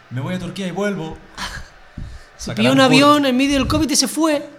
[0.09, 1.17] Me voy a Turquía y vuelvo.
[2.37, 4.49] Se pilló un avión en medio del COVID y se fue.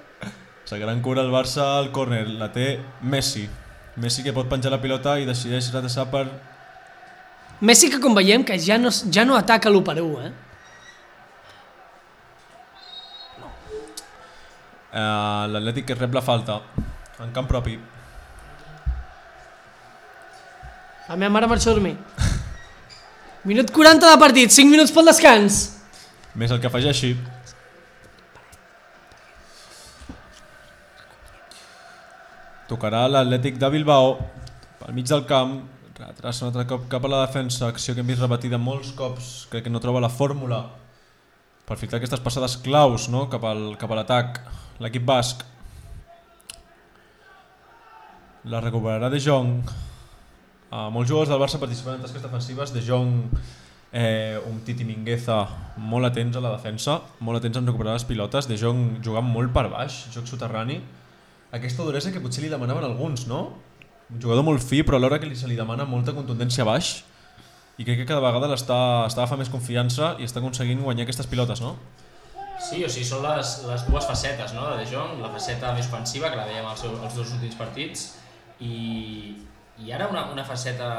[0.70, 2.28] Sacaran cura el Barça al córner.
[2.38, 3.42] La té Messi.
[3.98, 6.28] Messi que pot penjar la pilota i decideix retrasar per...
[7.66, 10.30] Messi que com veiem que ja no, ja no ataca l'1 per 1, eh?
[14.94, 16.60] Uh, L'Atlètic que rep la falta
[17.18, 17.74] en camp propi.
[21.10, 21.96] La meva mare marxa a dormir.
[23.50, 25.60] Minut 40 de partit, 5 minuts pel descans.
[26.38, 27.16] Més el que afegeixi.
[32.70, 34.12] Tocarà l'Atlètic de Bilbao
[34.78, 35.56] pel mig del camp,
[35.98, 39.30] retrassa un altre cop cap a la defensa, acció que hem vist repetida molts cops,
[39.50, 40.62] crec que no troba la fórmula
[41.66, 43.24] per filtrar aquestes passades claus no?
[43.30, 44.38] cap, al, cap a l'atac.
[44.80, 45.42] L'equip basc
[48.50, 49.58] la recuperarà De Jong.
[50.70, 52.72] Uh, molts jugadors del Barça participen en tasques defensives.
[52.74, 53.34] De Jong,
[53.92, 55.42] eh, un Titi Mingueza
[55.76, 58.48] molt atents a la defensa, molt atents en recuperar les pilotes.
[58.48, 60.80] De Jong jugant molt per baix, joc soterrani.
[61.56, 63.40] Aquesta duresa que potser li demanaven alguns, no?
[64.10, 67.00] Un jugador molt fi, però alhora que li se li demana molta contundència baix
[67.80, 68.76] i crec que cada vegada l'està
[69.08, 71.76] està agafant més confiança i està aconseguint guanyar aquestes pilotes, no?
[72.60, 75.88] Sí, o sigui, són les, les dues facetes no, de De Jong, la faceta més
[75.88, 78.04] ofensiva, que la veiem als, seus, als dos últims partits,
[78.60, 78.74] i,
[79.80, 80.90] i ara una, una faceta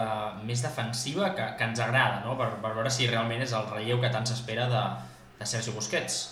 [0.41, 2.33] més defensiva que, que ens agrada, no?
[2.39, 4.83] per, per veure si realment és el relleu que tant s'espera de,
[5.37, 6.23] de Sergio Busquets.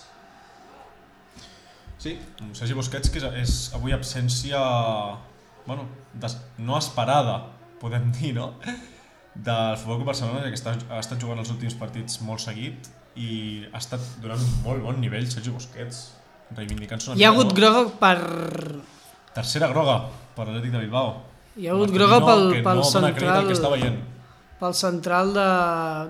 [2.00, 4.60] Sí, un Sergi Busquets que és, és avui absència
[5.66, 5.84] bueno,
[6.16, 7.42] des, no esperada,
[7.82, 8.54] podem dir, no?
[9.34, 12.88] Del Futbol Club Barcelona, que està, ha estat jugant els últims partits molt seguit
[13.20, 16.00] i ha estat donant un molt bon nivell Sergi Busquets,
[16.56, 17.58] reivindicant-se una Hi ha hagut no?
[17.60, 18.16] groga per...
[19.36, 20.00] Tercera groga
[20.34, 21.12] per l'Atlètic de Bilbao.
[21.60, 24.02] Hi ha hagut groga pel, que pel no dona crèdit al que està central, veient.
[24.64, 25.48] pel central de,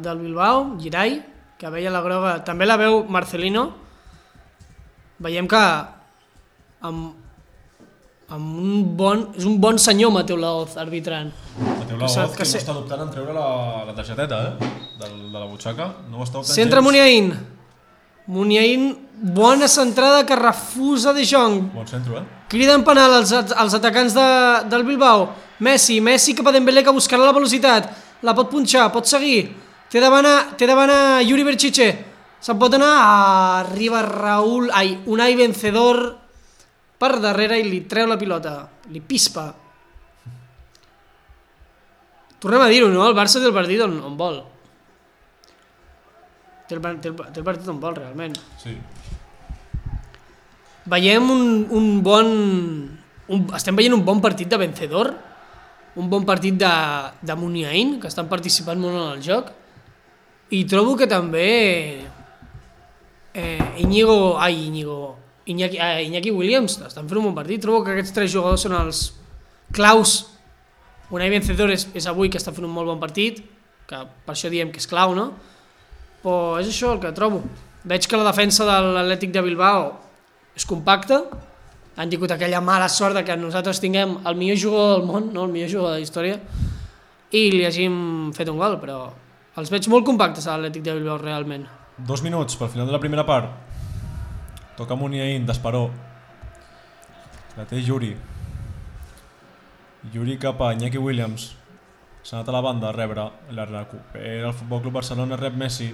[0.06, 1.18] del Bilbao, Girai,
[1.58, 2.38] que veia la groga.
[2.46, 3.66] També la veu Marcelino.
[5.20, 5.60] Veiem que
[6.88, 7.10] amb,
[8.30, 11.32] amb un bon, és un bon senyor Mateu Laoz arbitrant.
[11.60, 14.70] Mateu que Laoz, que, que no se- està dubtant en treure la, la targeteta, eh?
[15.00, 15.90] Del, de la butxaca.
[16.10, 16.86] No ho està dubtant Centre gens.
[16.88, 17.32] Muniain.
[18.30, 18.84] Muniain,
[19.34, 21.60] bona centrada que refusa De Jong.
[21.74, 22.26] Bon centre, eh?
[22.50, 24.26] Criden penal als, als atacants de,
[24.70, 25.28] del Bilbao.
[25.60, 27.90] Messi, Messi cap a Dembélé que buscarà la velocitat,
[28.24, 29.50] la pot punxar, pot seguir,
[29.92, 31.90] té davant, a, té davant a Yuri Berchiche,
[32.40, 32.92] se'n pot anar,
[33.60, 36.00] arriba Raúl, ai, Unai Vencedor
[37.00, 38.54] per darrere i li treu la pilota,
[38.92, 39.48] li pispa.
[42.40, 43.04] Tornem a dir-ho, no?
[43.08, 44.40] El Barça té el partit on, on vol.
[46.68, 48.36] Té el, té, el, té el partit on vol, realment.
[48.62, 48.76] Sí.
[50.88, 51.44] Veiem un,
[51.76, 52.30] un bon...
[53.30, 55.12] Un, estem veient un bon partit de vencedor,
[56.00, 56.70] un bon partit de,
[57.22, 59.52] de Muniain, que estan participant molt en el joc,
[60.50, 61.46] i trobo que també
[63.34, 65.16] eh, Íñigo, ai, Íñigo,
[65.46, 68.76] Iñaki, eh, Iñaki Williams estan fent un bon partit, trobo que aquests tres jugadors són
[68.78, 69.06] els
[69.72, 70.30] claus
[71.10, 73.40] Unai Vencedor és, és avui que està fent un molt bon partit,
[73.90, 75.32] que per això diem que és clau, no?
[76.22, 77.40] Però és això el que trobo.
[77.90, 79.88] Veig que la defensa de l'Atlètic de Bilbao
[80.54, 81.24] és compacta,
[81.98, 85.48] han tingut aquella mala sort de que nosaltres tinguem el millor jugador del món, no
[85.48, 86.38] el millor jugador de la història,
[87.34, 89.02] i li hàgim fet un gol, però
[89.58, 91.66] els veig molt compactes a l'Atlètic de Bilbao realment.
[92.06, 93.50] Dos minuts per final de la primera part.
[94.76, 95.90] Toca Muniain, d'Esperó.
[97.58, 98.14] La té Yuri.
[100.14, 101.50] Yuri cap a Iñaki Williams.
[102.22, 105.90] S'ha anat a la banda a rebre la recupera el Futbol Club Barcelona, rep Messi.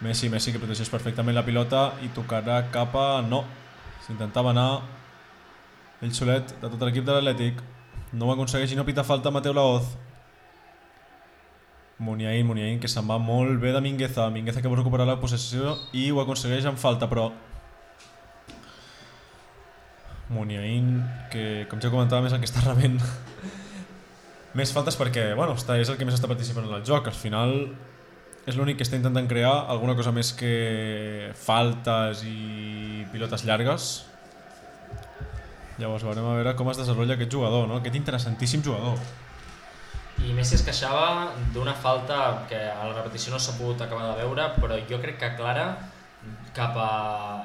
[0.00, 3.22] Messi, Messi que protegeix perfectament la pilota i tocarà cap a...
[3.22, 3.44] No,
[4.04, 4.82] s'intentava anar
[6.02, 7.64] ell solet de tot l'equip de l'Atlètic.
[8.12, 9.88] No ho aconsegueix i no pita falta Mateu Laoz.
[11.98, 14.28] Muniain, Muniain, que se'n va molt bé de Mingueza.
[14.30, 17.28] Mingueza que vol recuperar la possessió i ho aconsegueix en falta, però...
[20.30, 20.92] Muniain,
[21.32, 22.98] que com ja comentava més el que està rebent
[24.58, 27.08] més faltes perquè, bueno, està, és el que més està participant en el joc.
[27.10, 27.54] Al final
[28.48, 33.88] és l'únic que està intentant crear alguna cosa més que faltes i pilotes llargues.
[35.78, 37.82] Llavors veurem a veure com es desenvolupa aquest jugador, no?
[37.82, 39.00] Aquest interessantíssim jugador.
[40.26, 44.22] I Messi es queixava d'una falta que a la repetició no s'ha pogut acabar de
[44.24, 45.68] veure, però jo crec que clara
[46.56, 46.92] cap a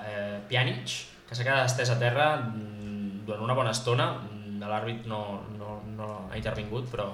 [0.09, 0.95] eh, Pjanic,
[1.27, 4.13] que s'ha quedat estès a terra mm, durant una bona estona.
[4.25, 7.09] Mm, L'àrbit no, no, no ha intervingut, però,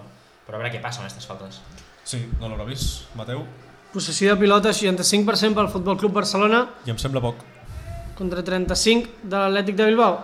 [0.46, 1.64] però a veure què passa amb aquestes faltes.
[2.08, 3.44] Sí, no l'haurà vist, Mateu,
[3.90, 7.40] Possessió de pilota 65% pel Futbol Club Barcelona i em sembla poc.
[8.20, 10.20] contra 35 de l'Atlètic de Bilbao.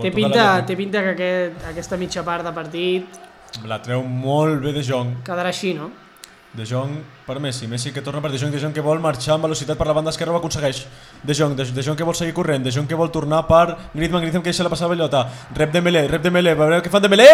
[0.00, 3.20] Té pinta, té pinta que aquest, aquesta mitja part de partit
[3.68, 5.18] La treu molt bé De Jong.
[5.24, 5.90] quedarà així, no?
[6.52, 9.34] De Jong per Messi, Messi que torna per De Jong, De Jong que vol marxar
[9.34, 10.86] amb velocitat per la banda esquerra ho aconsegueix.
[11.22, 13.76] De Jong, De, de Jong que vol seguir corrent, De Jong que vol tornar per
[13.94, 15.26] Griezmann, Griezmann que deixa la passada pilota.
[15.54, 17.28] Rep Dembélé, rep Dembélé, a veure què fa Dembélé!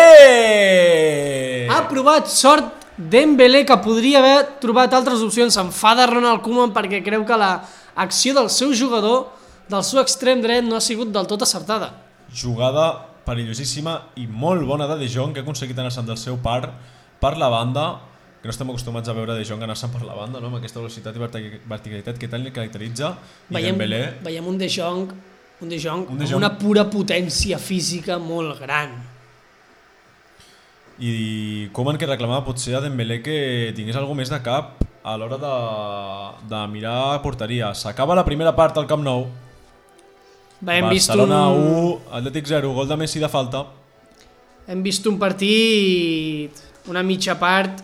[1.70, 5.54] Ha provat sort Dembélé que podria haver trobat altres opcions.
[5.54, 7.60] S'enfada Ronald Koeman perquè creu que la
[7.94, 9.28] acció del seu jugador,
[9.70, 11.92] del seu extrem dret, no ha sigut del tot acertada.
[12.34, 16.62] Jugada perillosíssima i molt bona de De Jong que ha aconseguit anar-se'n del seu par
[17.20, 17.86] per la banda
[18.40, 20.48] que no estem acostumats a veure De Jong anar-se'n per la banda no?
[20.48, 23.12] amb aquesta velocitat i verti- verticalitat que tant li caracteritza
[23.50, 25.12] i Veiem, Dembélé veiem un De Jong,
[25.60, 26.38] un De Jong, Un De amb Jong.
[26.42, 28.94] una pura potència física molt gran.
[30.98, 35.36] i Koeman que reclamava potser a Dembélé que tingués alguna més de cap a l'hora
[35.38, 35.52] de,
[36.50, 37.70] de mirar porteria.
[37.74, 39.28] S'acaba la primera part al Camp Nou.
[40.58, 43.66] Hem vist, un, Barcelona 1, Atlètic 0, gol de Messi de falta.
[44.66, 46.50] hem vist un partit,
[46.90, 47.78] una mitja part,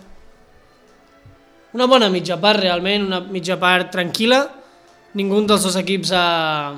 [1.73, 4.43] una bona mitja part realment, una mitja part tranquil·la.
[5.15, 6.75] Ningú dels dos equips ha,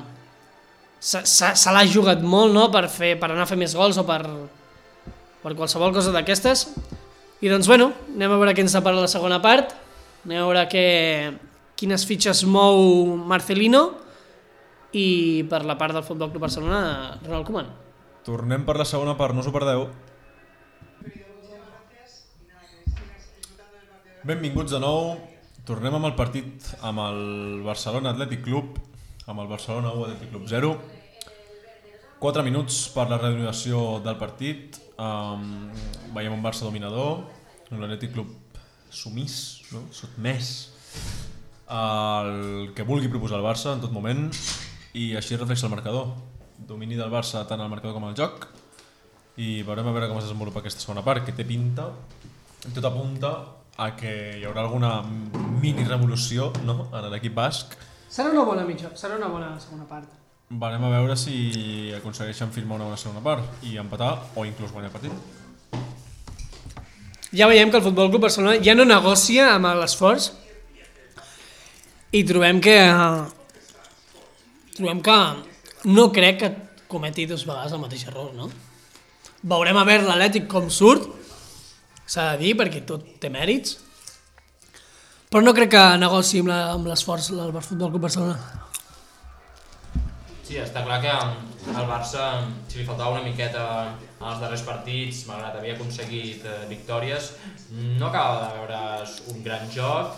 [0.99, 2.69] se, se, se l'ha jugat molt no?
[2.71, 4.21] per, fer, per anar a fer més gols o per,
[5.41, 6.67] per qualsevol cosa d'aquestes.
[7.41, 9.73] I doncs bueno, anem a veure què ens depara la segona part,
[10.25, 10.85] anem a veure que,
[11.77, 14.06] quines fitxes mou Marcelino
[14.95, 17.71] i per la part del Futbol Club Barcelona, Ronald Koeman.
[18.27, 19.87] Tornem per la segona part, no us ho perdeu.
[24.27, 25.15] Benvinguts de nou.
[25.67, 27.19] Tornem amb el partit amb el
[27.63, 28.77] Barcelona Atlètic Club,
[29.27, 30.71] amb el Barcelona 1 Atlètic Club 0.
[32.19, 34.79] 4 minuts per la reanudació del partit.
[34.97, 35.67] Um,
[36.15, 37.27] veiem un Barça dominador,
[37.71, 38.31] un Atlètic Club
[38.89, 39.83] sumís, no?
[39.91, 40.53] sotmès
[41.67, 44.29] el que vulgui proposar el Barça en tot moment
[44.93, 46.13] i així es reflexa el marcador.
[46.57, 48.47] Domini del Barça tant al marcador com al joc
[49.37, 51.91] i veurem a veure com es desenvolupa aquesta segona part que té pinta
[52.73, 53.33] tot apunta
[53.77, 55.03] a que hi haurà alguna
[55.61, 56.87] mini revolució no?
[56.89, 57.77] en l'equip basc
[58.09, 60.07] Serà una bona mitja, serà una bona segona part.
[60.47, 64.87] Varem a veure si aconsegueixen firmar una bona segona part i empatar o inclús guanyar
[64.89, 65.11] el partit.
[67.35, 70.29] Ja veiem que el Futbol Club Barcelona ja no negocia amb l'esforç
[72.15, 72.77] i trobem que
[74.77, 75.17] trobem que
[75.91, 76.51] no crec que
[76.87, 78.49] cometi dues vegades el mateix error, no?
[79.47, 81.09] Veurem a veure l'Atlètic com surt,
[82.07, 83.77] s'ha de dir, perquè tot té mèrits.
[85.27, 88.37] Però no crec que negoci amb l'esforç del Futbol Club Barcelona.
[90.47, 92.27] Sí, està clar que al Barça,
[92.71, 93.63] si li faltava una miqueta
[94.23, 97.33] als darrers partits, malgrat havia aconseguit eh, victòries,
[97.99, 100.15] no acaba de veure's un gran joc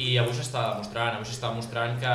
[0.00, 2.14] i avui s'està demostrant, avui s'està demostrant que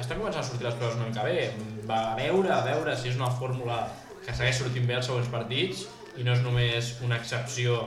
[0.00, 1.50] estan començant a sortir les coses una mica bé.
[1.88, 3.82] Va a veure, a veure si és una fórmula
[4.22, 5.84] que segueix sortint bé els següents partits
[6.16, 7.82] i no és només una excepció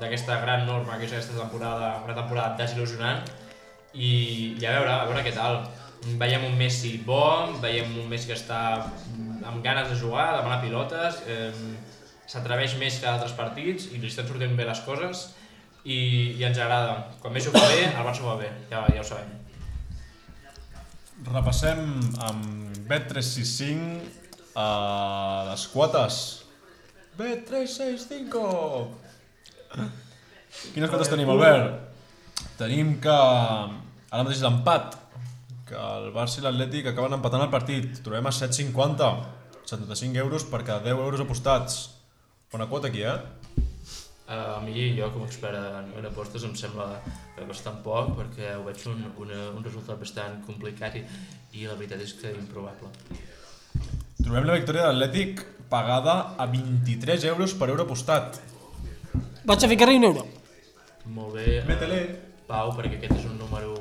[0.00, 3.26] d'aquesta gran norma que és aquesta temporada, una temporada desil·lusionant
[3.92, 5.60] i, i a veure, a veure què tal.
[6.20, 10.62] Veiem un Messi bo, veiem un Messi que està amb ganes de jugar, de demanar
[10.62, 11.50] pilotes, eh,
[12.30, 15.26] s'atreveix més que altres partits i li estan sortint bé les coses
[15.84, 16.00] i,
[16.38, 16.96] i ens agrada.
[17.20, 19.39] Quan Messi ho fa bé, el Barça ho va bé, ja, ja ho sabem.
[21.28, 21.80] Repassem
[22.24, 24.68] amb Bet365 a
[25.50, 26.14] les quotes.
[27.18, 28.40] Bet365!
[30.72, 31.76] Quines quotes tenim, Albert?
[32.56, 34.96] Tenim que ara mateix l'empat,
[35.68, 38.00] que el Barça i l'Atlètic acaben empatant el partit.
[38.04, 39.10] Trobem a 7,50,
[39.68, 41.82] 75 euros per cada 10 euros apostats.
[42.50, 43.39] Bona quota aquí, eh?
[44.30, 48.12] Uh, a mi, jo com a expert en, en apostes, em sembla eh, bastant poc
[48.14, 51.02] perquè ho veig un, una, un resultat bastant complicat i,
[51.58, 52.92] i la veritat és que improbable.
[54.20, 58.38] Trobem la victòria de l'Atlètic pagada a 23 euros per euro apostat.
[59.50, 60.24] Vaig a ficar-hi un euro.
[61.10, 62.00] Molt bé, eh,
[62.46, 63.74] Pau, perquè aquest és un número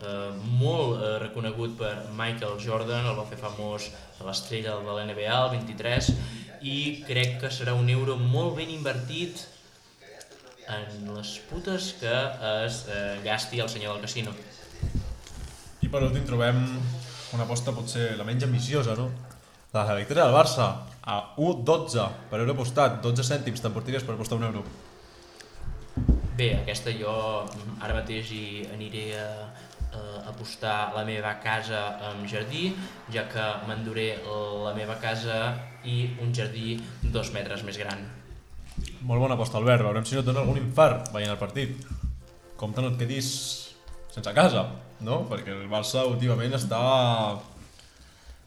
[0.00, 5.04] eh, molt eh, reconegut per Michael Jordan, el va fer famós a l'estrella de la
[5.12, 6.12] NBA, el 23,
[6.64, 9.49] i crec que serà un euro molt ben invertit
[10.76, 12.14] en les putes que
[12.66, 14.34] es eh, gasti el senyor del casino.
[15.80, 16.60] I per últim trobem
[17.34, 19.08] una aposta potser la menys ambiciosa, no?
[19.72, 20.68] La de la victòria del Barça
[21.02, 24.64] a 1,12 per euro apostat, 12 cèntims t'emportaries per apostar un euro.
[26.36, 27.14] Bé, aquesta jo
[27.80, 28.44] ara mateix hi
[28.74, 29.26] aniré a,
[29.94, 32.70] a apostar la meva casa amb jardí,
[33.14, 34.08] ja que m'enduré
[34.64, 35.42] la meva casa
[35.84, 38.19] i un jardí dos metres més gran.
[39.00, 39.80] Molt bona aposta, Albert.
[39.86, 41.86] Veurem si no et dona algun infart veient el partit.
[42.60, 43.30] Compte no et quedis
[44.12, 44.66] sense casa,
[45.00, 45.22] no?
[45.30, 46.80] Perquè el Barça últimament està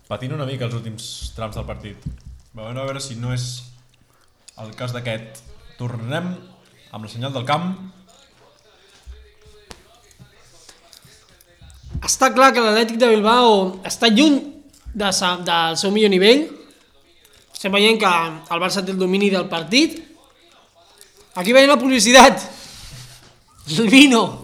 [0.06, 2.06] patint una mica els últims trams del partit.
[2.54, 3.48] Veurem a veure si no és
[4.62, 5.42] el cas d'aquest.
[5.80, 6.30] Tornem
[6.94, 7.74] amb la senyal del camp.
[12.06, 14.38] Està clar que l'Atlètic de Bilbao està lluny
[14.94, 16.46] de sa, del seu millor nivell.
[17.50, 18.18] Estem veient que
[18.54, 20.03] el Barça té el domini del partit.
[21.36, 22.42] Aquí veiem la publicitat.
[23.78, 24.42] El vino.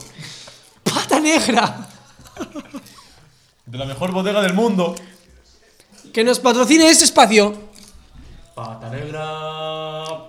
[0.83, 1.87] Pata negra.
[3.65, 4.95] De la mejor bodega del mundo.
[6.13, 7.53] Que nos patrocine este espacio.
[8.55, 9.23] Pata negra,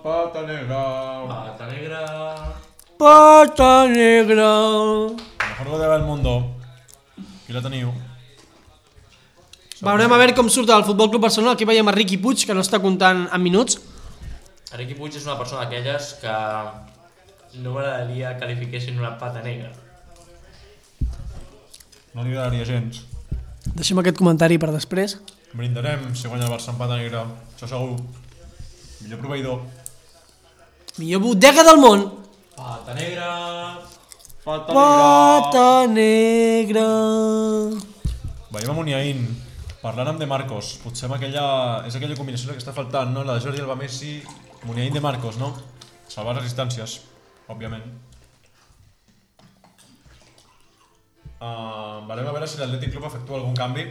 [0.03, 1.25] Pata negra.
[1.27, 2.53] pata negra...
[2.97, 4.45] Pata negra.
[4.45, 6.55] La mejor bodega del mundo.
[7.43, 7.91] Aquí la teniu.
[9.81, 11.55] Veurem a veure com surt el Futbol Club Barcelona.
[11.57, 13.79] Aquí veiem a Riqui Puig, que no està comptant en minuts.
[14.71, 16.33] Riqui Puig és una persona d'aquelles que
[17.59, 19.71] no m'agradaria que li fiquessin una pata negra.
[22.15, 23.01] No li agradaria gens.
[23.75, 25.17] Deixem aquest comentari per després.
[25.51, 27.25] Brindarem si guanya el Barça en pata negra.
[27.55, 27.99] Això segur.
[29.03, 29.61] Millor proveïdor.
[31.01, 32.07] Millor bodega del món.
[32.55, 33.29] Pata negra...
[34.41, 36.87] Pata Pata negra.
[38.49, 39.19] Veiem a Muniain.
[39.81, 40.75] Parlant amb De Marcos.
[40.83, 41.43] Potser amb aquella...
[41.89, 43.23] És aquella combinació que està faltant, no?
[43.25, 44.19] La de Jordi Alba Messi,
[44.67, 45.55] Muniain De Marcos, no?
[46.11, 46.99] Salvar les distàncies,
[47.49, 47.87] òbviament.
[51.41, 53.87] Uh, veurem a veure si l'Atlètic Club efectua algun canvi.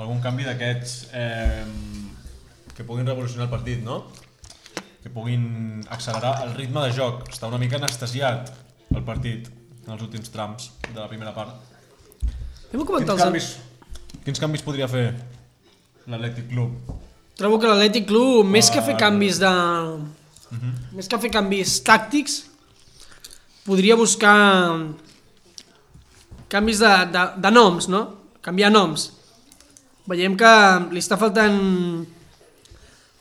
[0.00, 1.66] Algun canvi d'aquests eh,
[2.72, 3.98] que puguin revolucionar el partit, no?
[5.02, 7.26] Que puguin accelerar el ritme de joc.
[7.28, 8.48] Està una mica anestesiat
[8.88, 9.50] el partit
[9.82, 11.60] en els últims trams de la primera part.
[12.72, 13.50] Hem comentat els...
[14.24, 15.10] quins canvis podria fer
[16.06, 16.94] l'Atlètic Club?
[17.38, 19.52] Trobo que l'Atlètic Club, més que fer canvis de...
[20.92, 22.42] Més que fer canvis tàctics,
[23.64, 24.36] podria buscar
[26.52, 28.02] canvis de, de, de noms, no?
[28.44, 29.08] Canviar noms.
[30.10, 30.52] Veiem que
[30.92, 31.58] li està faltant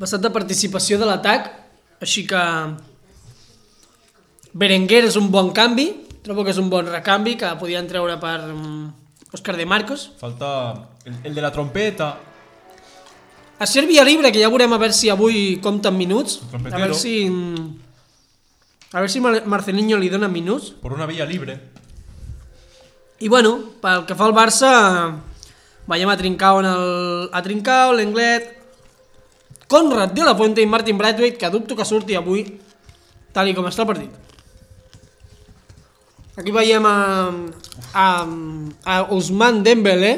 [0.01, 1.51] bastant de participació de l'atac,
[2.01, 2.41] així que
[4.51, 5.87] Berenguer és un bon canvi,
[6.25, 8.39] trobo que és un bon recanvi que podien treure per
[9.31, 10.11] Òscar de Marcos.
[10.19, 12.17] Falta el, el de la trompeta.
[13.61, 16.41] A ser via libre, que ja veurem a veure si avui compten minuts.
[16.51, 17.15] A veure si...
[18.91, 20.71] A veure si Mar- Marcelinho li dona minuts.
[20.81, 21.59] por una via libre.
[23.21, 24.71] I bueno, pel que fa al Barça,
[25.87, 27.29] veiem a Trincao en el...
[27.31, 28.57] a Trincao, l'Englet,
[29.69, 32.59] Conrad de la Fuente i Martin Braithwaite, que dubto que surti avui,
[33.31, 34.30] tal i com està el partit.
[36.39, 37.27] Aquí veiem a,
[37.91, 38.05] a,
[38.87, 40.13] a Ousmane Dembélé,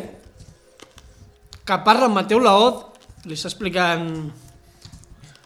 [1.65, 2.83] que parla amb Mateu Laoz,
[3.25, 4.09] li està explicant...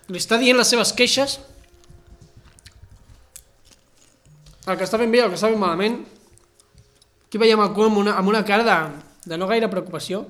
[0.08, 1.38] Li està dient les seves queixes.
[4.68, 5.98] El que està ben bé el que està ben malament.
[7.28, 8.78] Aquí veiem el Koeman amb una, amb una cara de,
[9.28, 10.26] de no gaire preocupació.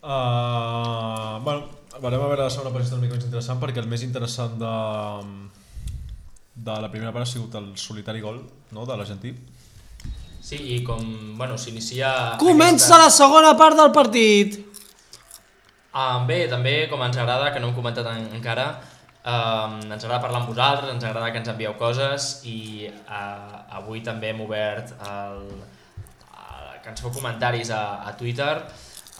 [0.00, 1.68] Uh, bueno,
[2.00, 4.76] veurem a veure la segona si una mica més interessant perquè el més interessant de,
[6.64, 8.42] de la primera part ha sigut el solitari gol
[8.76, 9.32] no, de l'argentí.
[10.40, 11.00] Sí, i com,
[11.38, 12.10] bueno, s'inicia...
[12.40, 14.58] Comença la segona part del partit.
[15.92, 18.66] Ah, bé, també, com ens agrada, que no hem comentat en, encara,
[19.20, 24.04] um, ens agrada parlar amb vosaltres, ens agrada que ens envieu coses i uh, avui
[24.06, 25.42] també hem obert el,
[26.30, 28.54] uh, que ens feu comentaris a, a Twitter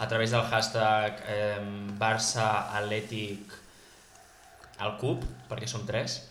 [0.00, 1.60] a través del hashtag eh,
[2.00, 3.52] Barça Atlètic
[4.80, 6.22] al Cub, perquè som tres,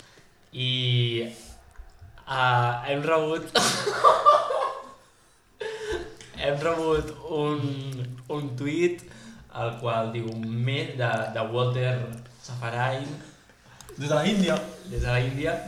[0.52, 1.30] i
[2.26, 3.46] uh, hem rebut
[6.44, 7.60] hem rebut un,
[8.34, 9.04] un tuit
[9.60, 11.98] el qual diu me de, de Walter
[12.42, 13.06] Safarain.
[13.98, 14.56] Des de la Índia.
[14.86, 15.66] des de la Índia.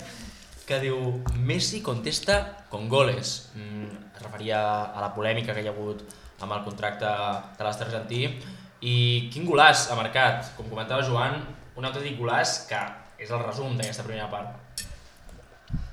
[0.65, 5.73] Que diu Messi contesta con goles mm, es referia a la polèmica que hi ha
[5.73, 6.05] hagut
[6.39, 7.09] amb el contracte
[7.57, 8.23] de l'Astre argentí.
[8.81, 10.53] I quin golaç ha marcat?
[10.55, 11.41] Com comentava Joan,
[11.75, 12.79] un autèntic golaç que
[13.21, 14.70] és el resum d'aquesta primera part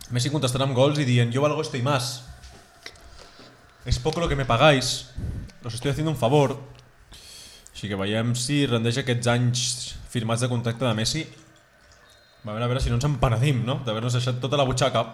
[0.08, 2.22] Messi contestant amb gols i dient yo valgo esto y más.
[3.84, 5.10] Es poco lo que me pagáis.
[5.64, 6.56] Os estoy haciendo un favor.
[7.72, 9.60] Així que veiem si rendeix aquests anys
[10.10, 11.26] firmats de contracte de Messi.
[12.42, 13.82] A veure, a veure si no ens empenedim, no?
[13.84, 15.04] D'haver-nos deixat tota la butxaca.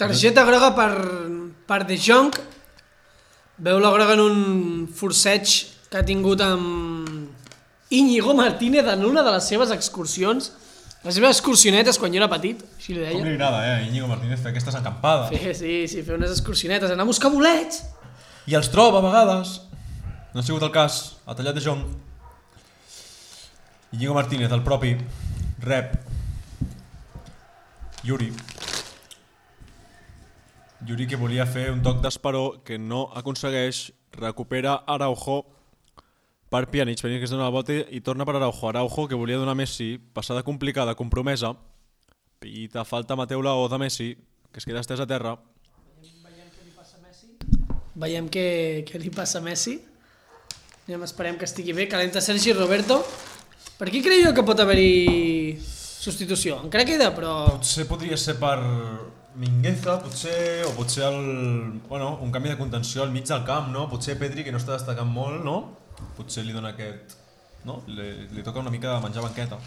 [0.00, 0.92] Targeta groga per,
[1.68, 2.32] per De Jong.
[3.68, 4.40] Veu la groga en un
[4.94, 5.52] forceig
[5.90, 7.28] que ha tingut amb
[7.90, 10.52] Íñigo Martínez en una de les seves excursions.
[11.04, 13.24] Les seves excursionetes quan jo era petit, així li Com deia.
[13.24, 15.28] li agrada, eh, Íñigo Martínez fer aquestes encampada.
[15.30, 17.84] Fer, sí, sí, fer unes excursionetes, anar a buscar bolets.
[18.50, 19.60] I els troba a vegades.
[20.34, 21.16] No ha sigut el cas.
[21.26, 21.84] Ha tallat de Jong.
[23.92, 24.96] Íñigo Martínez, el propi,
[25.60, 25.94] rep.
[28.04, 28.32] Yuri.
[30.86, 35.44] Yuri que volia fer un toc d'esperó que no aconsegueix, recupera Araujo
[36.48, 38.70] per Pjanic, Pjanic que es dona la volta i torna per Araujo.
[38.70, 41.54] Araujo que volia donar a Messi, passada complicada, compromesa,
[42.38, 44.14] pita falta Mateu Laó de Messi,
[44.52, 45.36] que es queda estès a terra.
[47.98, 49.80] Veiem què, què li passa a Messi.
[50.86, 51.88] Anem, esperem que estigui bé.
[51.90, 53.00] Calenta Sergi Roberto.
[53.78, 56.60] Per qui creieu que pot haver-hi substitució?
[56.64, 57.34] Encara queda, però...
[57.58, 58.56] Potser podria ser per
[59.38, 61.18] Mingueza, potser, o potser el,
[61.90, 63.84] bueno, un canvi de contenció al mig del camp, no?
[63.90, 65.58] Potser Pedri, que no està destacant molt, no?
[66.16, 67.16] Potser li dona aquest...
[67.64, 67.82] No?
[67.90, 69.58] Li, li toca una mica menjar banqueta.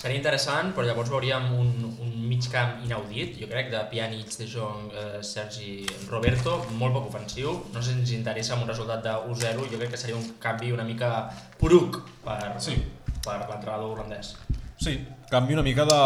[0.00, 1.70] Seria interessant, però llavors veuríem un,
[2.00, 7.10] un mig camp inaudit, jo crec, de Pjanic, De Jong, eh, Sergi, Roberto, molt poc
[7.10, 7.52] ofensiu.
[7.74, 10.24] No sé si ens interessa amb un resultat de 1-0, jo crec que seria un
[10.40, 11.28] canvi una mica
[11.60, 12.78] poruc per, Sí.
[13.20, 14.34] per l'entrenador holandès.
[14.80, 14.96] Sí,
[15.30, 16.00] canvi una mica de...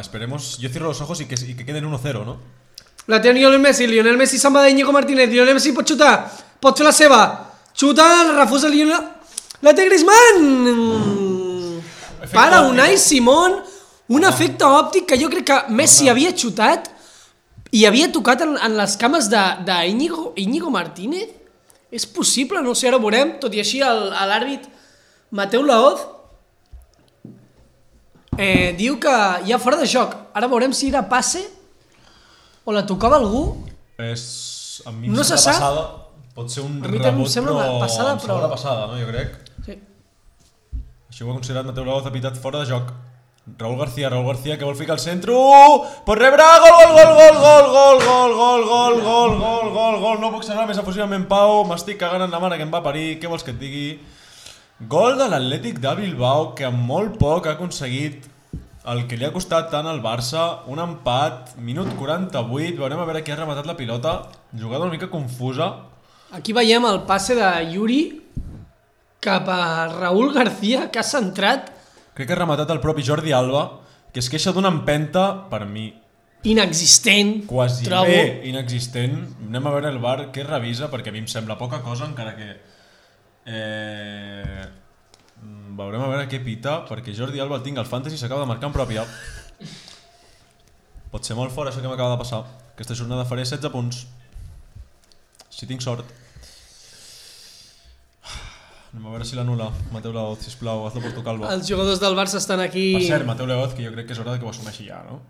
[0.00, 2.38] Esperemos, yo cierro los ojos y que, y que queden 1-0, no?
[3.08, 6.30] La té Lionel Messi, Lionel Messi se'n va d'Iñigo Martínez, Lionel Messi pot xutar,
[6.62, 7.18] pot fer la seva,
[7.74, 8.06] xuta,
[8.38, 9.02] refusa Lionel...
[9.62, 11.78] La té Griezmann!
[12.22, 12.62] Efecte Para.
[12.66, 13.60] Unai Simón,
[14.10, 16.88] un efecte òptic que jo crec que Messi havia xutat
[17.72, 21.28] i havia tocat en, en les cames d'Iñigo Íñigo Martínez.
[21.92, 24.66] És possible, no sé, ara ho veurem, tot i així el- l'àrbit
[25.30, 26.00] Mateu Laoz
[28.38, 29.12] eh, diu que
[29.46, 30.14] hi ha fora de joc.
[30.34, 31.42] Ara veurem si era passe
[32.64, 33.44] o la tocava algú.
[33.98, 34.82] És...
[34.86, 35.52] A mi No se sap.
[35.60, 35.82] passada,
[36.34, 37.78] pot ser un A mi també em rebot, sembla però...
[37.80, 38.98] passada, em però- sembla passada, no?
[39.00, 39.38] Jo crec.
[39.66, 39.78] Sí.
[41.10, 42.92] Així ho ha considerat Mateu Laoz, ha pitat fora de joc.
[43.58, 45.34] Raúl García, Raúl García que vol ficar al centre,
[46.06, 50.20] pot rebre, gol, gol, gol, gol, gol, gol, gol, gol, gol, gol, gol, gol, gol,
[50.22, 53.18] no puc ser més efusivament Pau, m'estic cagant en la mare que em va parir,
[53.18, 53.88] què vols que et digui?
[54.86, 58.28] Gol de l'Atlètic de Bilbao que amb molt poc ha aconseguit
[58.94, 63.22] el que li ha costat tant al Barça, un empat, minut 48, veurem a veure
[63.26, 64.14] qui ha rematat la pilota,
[64.54, 65.68] jugada una mica confusa,
[66.32, 68.02] Aquí veiem el passe de Yuri
[69.22, 71.68] cap a Raúl García, que ha centrat
[72.16, 73.66] crec que ha rematat el propi Jordi Alba,
[74.12, 75.86] que es queixa d'una empenta, per mi,
[76.44, 78.08] inexistent, quasi trobo.
[78.10, 79.14] bé inexistent.
[79.46, 82.34] Anem a veure el bar què revisa, perquè a mi em sembla poca cosa, encara
[82.36, 82.48] que...
[83.46, 84.64] Eh...
[85.40, 88.50] mm, Veurem a veure què pita, perquè Jordi Alba el tinc al Fantasy s'acaba de
[88.50, 89.06] marcar en pròpia.
[91.12, 92.42] Pot ser molt fort això que m'acaba de passar.
[92.74, 94.04] Aquesta jornada faré 16 punts.
[95.52, 96.04] Si tinc sort.
[98.92, 99.70] Anem a veure si l'anula.
[99.92, 101.48] Mateu Laoz, sisplau, hazlo por tu calva.
[101.54, 102.90] Els jugadors del Barça estan aquí...
[102.98, 105.00] Per cert, Mateu Laoz, que jo crec que és hora de que ho assumeixi ja,
[105.08, 105.20] no?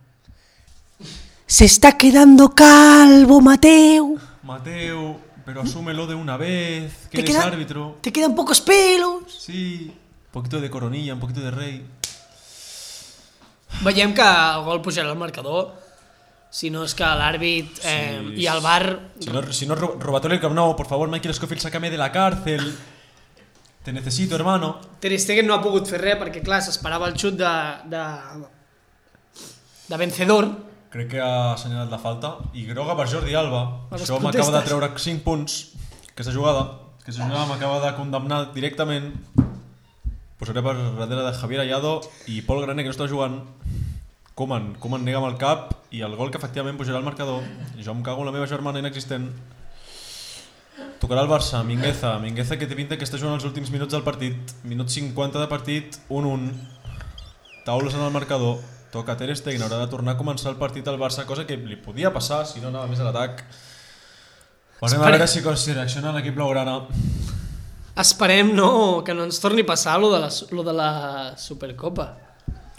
[1.47, 4.17] Se está quedando calvo, Mateo.
[4.43, 7.99] Mateu, pero asúmelo de una vez, que Te eres queda- árbitro.
[8.01, 9.31] Te quedan pocos pelos.
[9.31, 11.87] Sí, un poquito de coronilla, un poquito de rey.
[13.83, 15.71] Veiem que el gol pujarà al marcador.
[16.53, 18.43] Si no és que l'àrbit eh, Sí.
[18.43, 18.83] i el bar...
[19.23, 21.97] Si no, si no ro- robatorio el Camp Nou, por favor, Michael Scofield, sácame de
[21.97, 22.75] la cárcel.
[23.83, 24.76] Te necesito, hermano.
[25.01, 27.55] Ter Stegen no ha pogut fer res perquè, clar, s'esperava el xut de,
[27.91, 28.03] de,
[29.89, 30.47] de vencedor.
[30.93, 32.37] Crec que ha assenyalat la falta.
[32.55, 33.62] I groga per Jordi Alba.
[33.91, 35.57] Les Això m'acaba de treure 5 punts.
[36.12, 36.66] Aquesta jugada.
[37.03, 39.11] Aquesta jugada m'acaba de condemnar directament.
[40.39, 41.97] Posaré per darrere de Javier Ayado
[42.30, 43.41] i Pol Graner, que no està jugant.
[44.39, 44.76] Koeman.
[44.83, 47.43] Koeman nega amb el cap i el gol que efectivament pujarà al marcador.
[47.83, 49.26] Jo em cago en la meva germana inexistent.
[51.03, 52.13] Tocarà el Barça, Mingueza.
[52.23, 54.53] Mingueza que té pinta que està jugant els últims minuts del partit.
[54.63, 56.53] Minut 50 de partit, 1-1.
[57.67, 58.61] Taules en el marcador.
[58.95, 61.75] Toca Ter Stegen, haurà de tornar a començar el partit al Barça, cosa que li
[61.75, 63.43] podia passar si no anava més a l'atac.
[64.79, 66.79] Veurem a veure si, si reacciona l'equip blaugrana.
[67.99, 70.91] Esperem no, que no ens torni a passar lo de la, lo de la
[71.35, 72.13] Supercopa.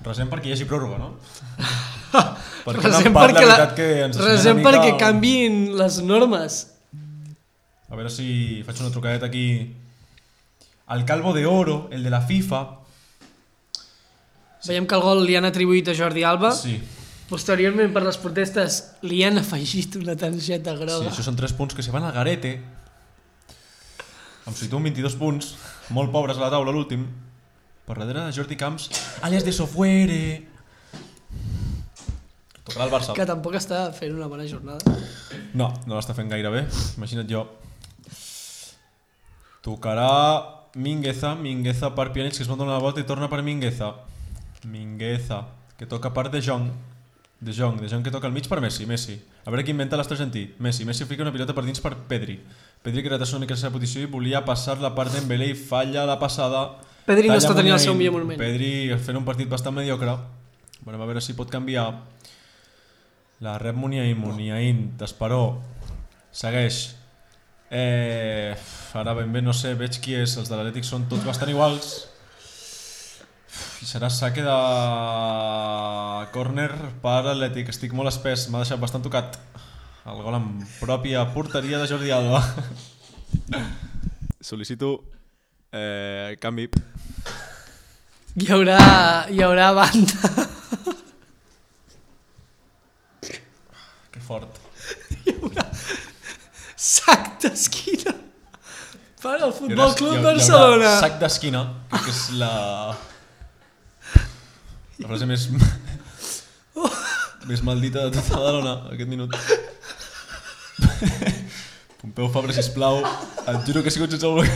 [0.08, 1.12] Resem perquè hi hagi pròrroga, no?
[2.70, 6.70] perquè Resem un empat, la perquè, veritat que ens resem perquè canviïn les normes.
[7.94, 9.70] A veure si faig una trucadeta aquí.
[10.90, 12.62] Al Calvo de Oro, el de la FIFA.
[14.66, 16.50] Veiem que el gol li han atribuït a Jordi Alba.
[16.58, 16.80] Sí,
[17.30, 21.10] Posteriorment, per les protestes, li han afegit una targeta sí, groga.
[21.10, 22.52] això són 3 punts que se van al garete.
[24.46, 25.54] Em situen 22 punts,
[25.96, 27.08] molt pobres a la taula l'últim.
[27.88, 28.90] Per darrere de Jordi Camps,
[29.24, 30.20] alias de Sofuere.
[32.64, 33.16] Tocarà el Barça.
[33.16, 34.98] Que tampoc està fent una bona jornada.
[35.54, 36.66] No, no l'està fent gaire bé,
[36.98, 37.48] imagina't jo.
[39.64, 43.94] Tocarà Mingueza, Mingueza per Pjanic, que es va donar la volta i torna per Mingueza.
[44.68, 45.46] Mingueza,
[45.78, 46.68] que toca per De Jong.
[47.40, 49.16] De Jong, De Jong que toca al mig per Messi, Messi.
[49.46, 50.54] A veure qui inventa l'argentí.
[50.60, 52.38] Messi, Messi fica una pilota per dins per Pedri.
[52.82, 55.54] Pedri que retrasa una mica la seva posició i volia passar la part d'Embele i
[55.56, 56.66] falla la passada.
[57.06, 58.40] Pedri no Talla està tenint el seu millor moment.
[58.40, 60.18] Pedri fent un partit bastant mediocre.
[60.84, 61.88] Veurem a veure si pot canviar.
[63.44, 65.62] La rep Muniain, Muniain, t'esperó.
[66.32, 67.03] Segueix.
[67.74, 68.54] Eh,
[68.94, 70.36] ara ben bé no sé, veig qui és.
[70.38, 71.94] Els de l'Atlètic són tots bastant iguals.
[73.82, 74.58] I serà saque de
[76.36, 76.70] córner
[77.02, 77.74] per l'Atlètic.
[77.74, 79.40] Estic molt espès, m'ha deixat bastant tocat.
[80.06, 80.48] El gol en
[80.78, 82.44] pròpia porteria de Jordi Alba.
[84.52, 84.94] Sol·licito
[85.74, 86.70] eh, canvi.
[88.38, 88.78] Hi haurà,
[89.34, 90.34] hi haurà banda.
[94.14, 94.62] Que fort.
[96.84, 98.12] Sac d'esquina.
[99.24, 100.90] Per al Futbol haurà- Club haurà Barcelona.
[101.00, 101.62] Sac d'esquina,
[101.94, 102.50] que és la...
[105.00, 105.46] La frase més...
[107.48, 109.32] més maldita de tota Badalona, aquest minut.
[112.04, 113.00] Pompeu Fabra, sisplau.
[113.48, 114.52] Et juro que he sigut sense voler.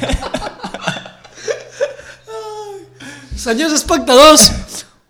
[3.37, 4.49] Senyors espectadors,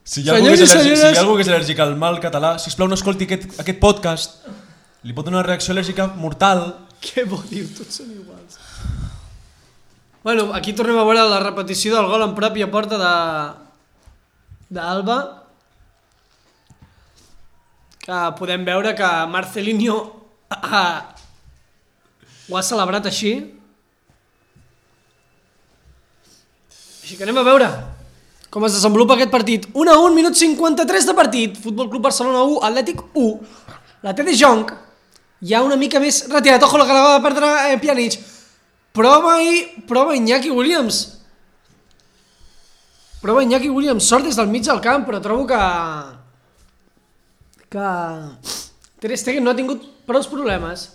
[0.07, 1.95] Si hi ha, algú que és al·lèrgic, si hi ha algú que és al·lèrgic al
[1.99, 4.37] mal català, sisplau no escolti aquest, aquest podcast.
[5.03, 6.61] Li pot donar una reacció al·lèrgica mortal.
[7.03, 7.65] Què vol dir?
[7.77, 8.59] Tots són iguals.
[10.23, 13.11] Bueno, aquí tornem a veure la repetició del gol en pròpia porta de
[14.77, 15.17] d'Alba.
[18.03, 19.97] Que podem veure que Marcelinho
[20.51, 20.83] ha,
[22.47, 23.35] ho ha celebrat així.
[27.03, 27.69] Així que anem a veure
[28.51, 29.65] com es desenvolupa aquest partit.
[29.75, 31.57] 1 a 1, minut 53 de partit.
[31.61, 33.75] Futbol Club Barcelona 1, Atlètic 1
[34.05, 34.69] la té de Jong
[35.41, 38.17] ja una mica més retirat, ojo la que l'acaba de perdre eh, Pjanic.
[38.97, 41.19] Prova i prova Iñaki Williams.
[43.21, 44.07] Prova Iñaki Williams.
[44.07, 45.61] Sort des del mig del camp però trobo que
[47.69, 47.87] que
[48.99, 50.89] Ter Stegen no ha tingut prou problemes.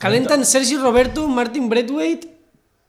[0.00, 2.28] Calenten Sergi Roberto, Martin Braithwaite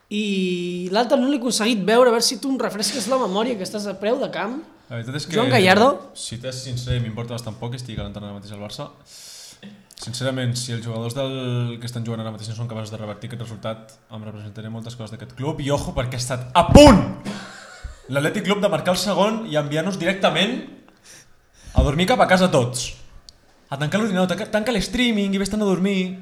[0.09, 2.09] i l'altre no l'he aconseguit veure.
[2.09, 4.61] A veure si tu em refresques la memòria que estàs a preu de camp.
[4.89, 5.35] La veritat és que...
[5.35, 5.89] Joan Gallardo?
[6.17, 8.87] Si t'és sincer, m'importa bastant poc que estigui calentant ara mateix al Barça.
[9.99, 11.33] Sincerament, si els jugadors del
[11.81, 14.95] que estan jugant ara mateix no són capaços de revertir aquest resultat, em representaré moltes
[14.95, 17.01] coses d'aquest club i ojo perquè ha estat a punt
[18.09, 20.55] l'Atlètic Club de marcar el segon i enviar-nos directament
[21.75, 22.93] a dormir cap a casa tots.
[23.69, 26.15] A tancar l'ordinador, tanca, tanca l'streaming i vés-te'n a dormir.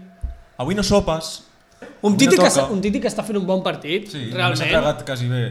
[0.58, 1.44] Avui no sopes.
[2.02, 5.04] un titi, no que, un titi que està fent un bon partit Sí, realment tragat
[5.06, 5.44] quasi bé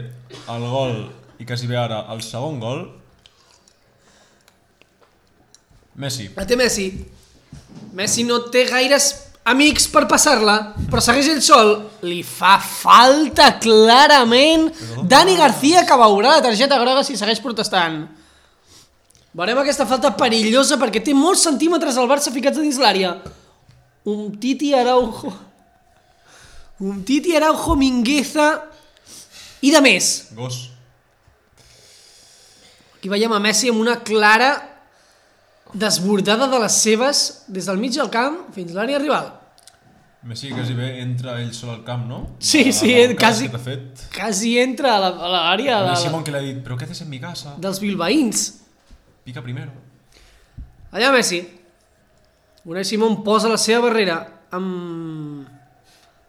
[0.51, 0.97] el gol
[1.39, 2.81] i quasi bé ara el segon gol.
[5.95, 6.27] Messi.
[6.35, 6.91] La té Messi.
[7.97, 9.13] Messi no té gaires
[9.47, 10.57] amics per passar-la,
[10.91, 11.73] però segueix ell sol.
[12.05, 14.67] Li fa falta clarament
[15.07, 18.03] Dani García que veurà la targeta groga si segueix protestant.
[19.37, 23.17] Veurem aquesta falta perillosa perquè té molts centímetres al Barça ficats dins l'àrea.
[24.07, 25.33] Un Titi Araujo...
[26.79, 28.51] Un Titi Araujo Mingueza
[29.65, 30.27] i de més.
[30.37, 30.67] Gos.
[32.97, 34.51] Aquí veiem a Messi amb una clara
[35.73, 39.33] desbordada de les seves des del mig del camp fins a l'àrea rival.
[40.27, 42.35] Messi quasi bé entra ell sol al camp, no?
[42.39, 44.01] Sí, De sí, l'arrencada quasi- Que fet.
[44.15, 45.89] Quasi entra a la- a l'àrea De...
[45.91, 47.55] de, Simón que le ha dit, però què haces en mi casa?
[47.57, 48.61] dels bilbaïns.
[49.23, 49.71] Pica primero.
[50.91, 51.47] Allà Messi.
[52.65, 54.17] Unai Simón posa la seva barrera
[54.51, 55.47] amb,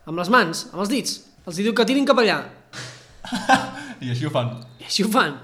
[0.07, 1.17] amb les mans, amb els dits.
[1.47, 2.43] Els diu que tirin cap allà.
[4.05, 4.53] I així ho fan.
[4.79, 5.35] I així ho fan.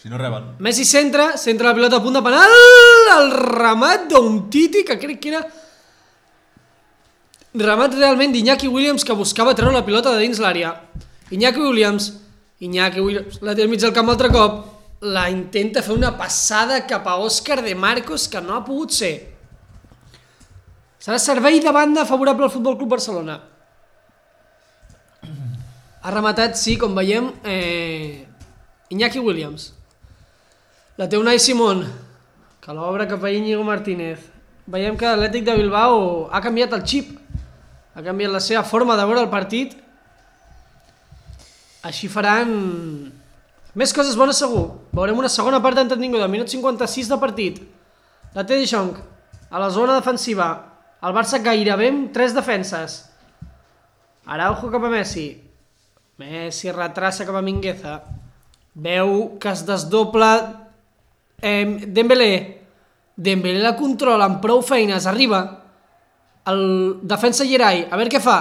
[0.00, 0.54] Si no reben.
[0.64, 2.54] Messi centra, centra la pilota a punt de penal,
[3.18, 5.42] el remat d'un Titi que crec que era
[7.52, 10.72] remat realment d'Iñaki Williams que buscava treure la pilota de dins l'àrea.
[11.30, 12.14] Iñaki Williams,
[12.60, 14.62] Iñaki Williams, la té al mig del camp altre cop,
[15.04, 19.14] la intenta fer una passada cap a Òscar de Marcos que no ha pogut ser.
[21.00, 23.36] Serà servei de banda favorable al Futbol Club Barcelona.
[26.00, 28.26] Ha rematat, sí, com veiem, eh,
[28.88, 29.74] Iñaki Williams.
[31.00, 31.78] La té Unai Simón,
[32.60, 34.20] que l'obre cap a Íñigo Martínez.
[34.68, 37.14] Veiem que l'Atlètic de Bilbao ha canviat el xip,
[37.96, 39.72] ha canviat la seva forma de veure el partit.
[41.88, 42.52] Així faran
[43.72, 44.66] més coses bones segur.
[44.92, 47.64] Veurem una segona part entretinguda, minut 56 de partit.
[48.36, 48.92] La té De Jong,
[49.48, 50.52] a la zona defensiva.
[51.00, 53.06] El Barça gairebé amb tres defenses.
[54.28, 55.30] Araujo cap a Messi.
[56.20, 58.02] Messi retrassa cap a Mingueza.
[58.76, 60.59] Veu que es desdobla
[61.42, 62.32] eh, Dembélé.
[63.16, 65.42] Dembélé la controla amb prou feines, arriba.
[66.48, 68.38] El defensa Gerai, a veure què fa.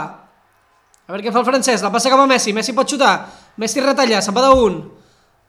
[1.10, 3.14] A veure què fa el francès, la passa cap a Messi, Messi pot xutar.
[3.58, 4.80] Messi retalla, se'n va d'un.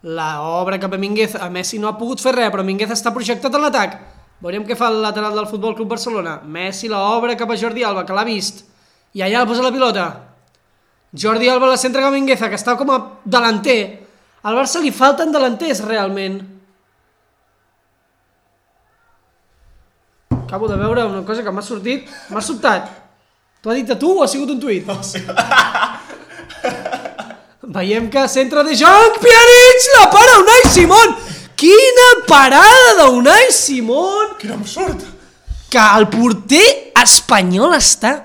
[0.02, 3.12] La obra cap a Mingueza, a Messi no ha pogut fer res, però Mingueza està
[3.12, 3.98] projectat en l'atac.
[4.40, 6.38] Veurem què fa el lateral del Futbol Club Barcelona.
[6.40, 8.64] Messi la obra cap a Jordi Alba, que l'ha vist.
[9.12, 10.06] I allà el posa la pilota.
[11.12, 13.80] Jordi Alba la centra cap a Mingueza, que està com a delanter.
[14.42, 16.40] Al Barça li falten delanters, realment.
[20.50, 22.88] Acabo de veure una cosa que m'ha sortit, m'ha sobtat.
[23.62, 24.82] T'ho ha dit a tu o ha sigut un tuit?
[24.82, 25.20] No sé.
[27.76, 31.14] Veiem que centre de joc, Pjanic, la para Unai Simón!
[31.54, 34.34] Quina parada d'Unai Simón!
[34.42, 35.06] Quin absurd!
[35.70, 36.66] Que el porter
[36.98, 38.16] espanyol està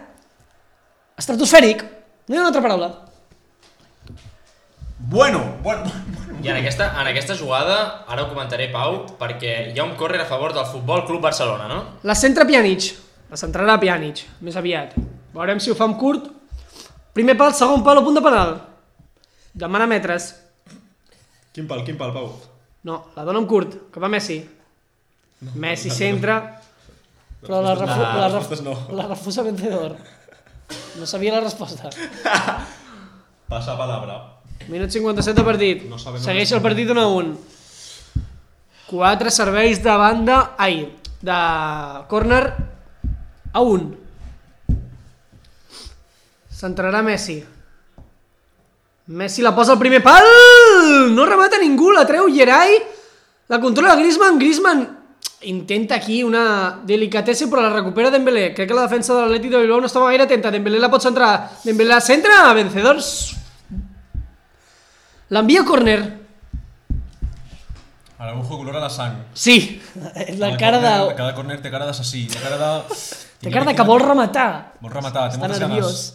[1.22, 1.86] estratosfèric.
[2.26, 2.90] No hi ha una altra paraula.
[5.14, 5.94] Bueno, bueno.
[6.46, 10.20] I en aquesta, en aquesta jugada, ara ho comentaré, Pau, perquè hi ha un córrer
[10.22, 11.80] a favor del Futbol Club Barcelona, no?
[12.06, 12.92] La centra Pjanic.
[13.32, 14.94] La centrarà Pjanic, més aviat.
[15.34, 16.28] Veurem si ho fa amb curt.
[17.18, 18.54] Primer pal, segon pal a punt de penal.
[19.58, 20.36] Demana metres.
[21.56, 22.30] Quin pal, quin pal, Pau?
[22.86, 24.38] No, la dona amb curt, cap a Messi.
[25.58, 26.38] Messi centra,
[27.42, 28.78] però la, refu no, la, les ref respostes no.
[28.94, 29.98] la refusa vencedor.
[31.02, 31.90] No sabia la resposta.
[33.50, 34.35] Passa palabra.
[34.68, 35.84] Minut 57 de partit.
[35.90, 37.36] No sabem Segueix el partit 1 a 1.
[38.90, 40.56] Quatre serveis de banda...
[40.58, 40.90] Ai,
[41.22, 41.38] de
[42.10, 42.44] córner
[43.54, 43.94] a 1.
[46.56, 47.44] Centrarà Messi.
[49.08, 50.26] Messi la posa al primer pal!
[51.14, 52.80] No remata ningú, la treu Gerai.
[53.48, 54.40] La controla Griezmann.
[54.40, 54.86] Griezmann
[55.46, 58.54] intenta aquí una delicatessa però la recupera Dembélé.
[58.56, 60.50] Crec que la defensa de l'Atlètic de Bilbao no estava gaire atenta.
[60.50, 61.52] Dembélé la pot centrar.
[61.64, 63.36] Dembélé la centra, vencedors.
[65.30, 66.00] L'envia a córner.
[68.18, 69.16] Araujo colora la sang.
[69.34, 69.82] Sí,
[70.38, 71.16] la Cada cara de...
[71.16, 72.70] Cada córner té cara d'assassí, té cara de...
[73.42, 74.78] Té cara de que vol rematar.
[74.82, 75.90] Vol rematar, té Està moltes nerviós.
[75.92, 76.14] ganes.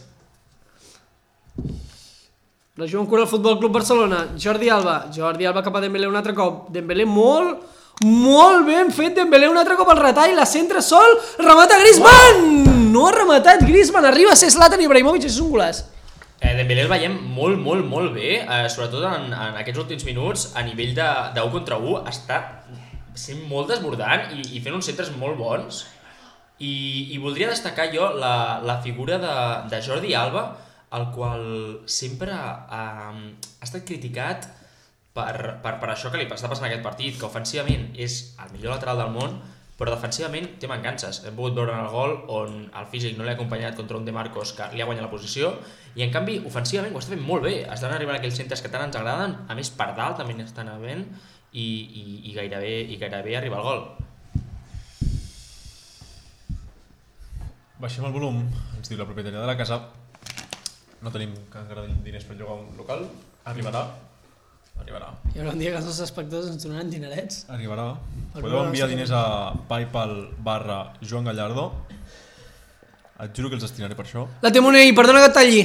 [2.81, 4.23] La juga en cura al Futbol Club Barcelona.
[4.41, 5.11] Jordi Alba.
[5.15, 6.71] Jordi Alba cap a Dembélé un altre cop.
[6.73, 7.61] Dembélé molt,
[8.09, 9.13] molt ben fet.
[9.19, 10.33] Dembélé un altre cop al retall.
[10.39, 11.19] La centra sol.
[11.39, 12.65] Remata Griezmann!
[12.95, 14.09] No ha rematat Griezmann.
[14.09, 15.27] Arriba a ser Zlatan Ibrahimovic.
[15.29, 15.83] És un golaç.
[16.41, 20.47] Eh, Dembélé el veiem molt, molt, molt bé, eh, sobretot en, en aquests últims minuts,
[20.57, 22.39] a nivell de, de 1 contra 1, està
[23.19, 25.83] sent molt desbordant i, i fent uns centres molt bons.
[26.61, 26.73] I,
[27.13, 29.37] i voldria destacar jo la, la figura de,
[29.69, 30.47] de Jordi Alba,
[30.97, 31.45] el qual
[31.87, 33.13] sempre ha, ha
[33.63, 34.49] estat criticat
[35.15, 38.79] per, per, per això que li està passant aquest partit, que ofensivament és el millor
[38.79, 39.37] lateral del món,
[39.81, 41.23] però defensivament té mancances.
[41.25, 44.13] Hem pogut veure en el gol on el físic no l'ha acompanyat contra un De
[44.13, 45.55] Marcos que li ha guanyat la posició
[45.97, 47.55] i en canvi ofensivament ho està fent molt bé.
[47.65, 51.07] Estan arribant aquells centres que tant ens agraden, a més per dalt també n'estan havent
[51.53, 53.83] i, i, i, gairebé, i gairebé arriba al gol.
[57.81, 58.45] Baixem el volum,
[58.77, 59.81] ens diu la propietària de la casa.
[61.01, 63.09] No tenim encara diners per llogar un local.
[63.49, 63.87] Arribarà.
[64.81, 65.13] Arribarà.
[65.35, 67.45] Hi haurà un dia que els nostres espectadors ens donaran dinerets.
[67.53, 67.93] Arribarà.
[68.33, 69.23] Per Podeu enviar diners a
[69.69, 70.15] Paypal
[70.47, 71.71] barra Joan Gallardo.
[73.21, 74.27] Et juro que els destinaré per això.
[74.43, 75.63] La té Monell, perdona que et talli.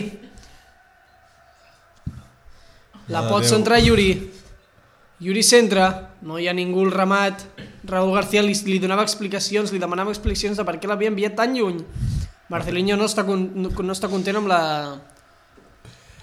[3.07, 4.09] La Mare pot centrar Yuri.
[5.23, 5.87] Yuri centra,
[6.27, 7.45] no hi ha ningú al ramat.
[7.87, 11.53] Raúl García li, li donava explicacions, li demanava explicacions de per què l'havia enviat tan
[11.55, 11.79] lluny.
[12.49, 14.61] Marcelinho no està, con, no, no està content amb la...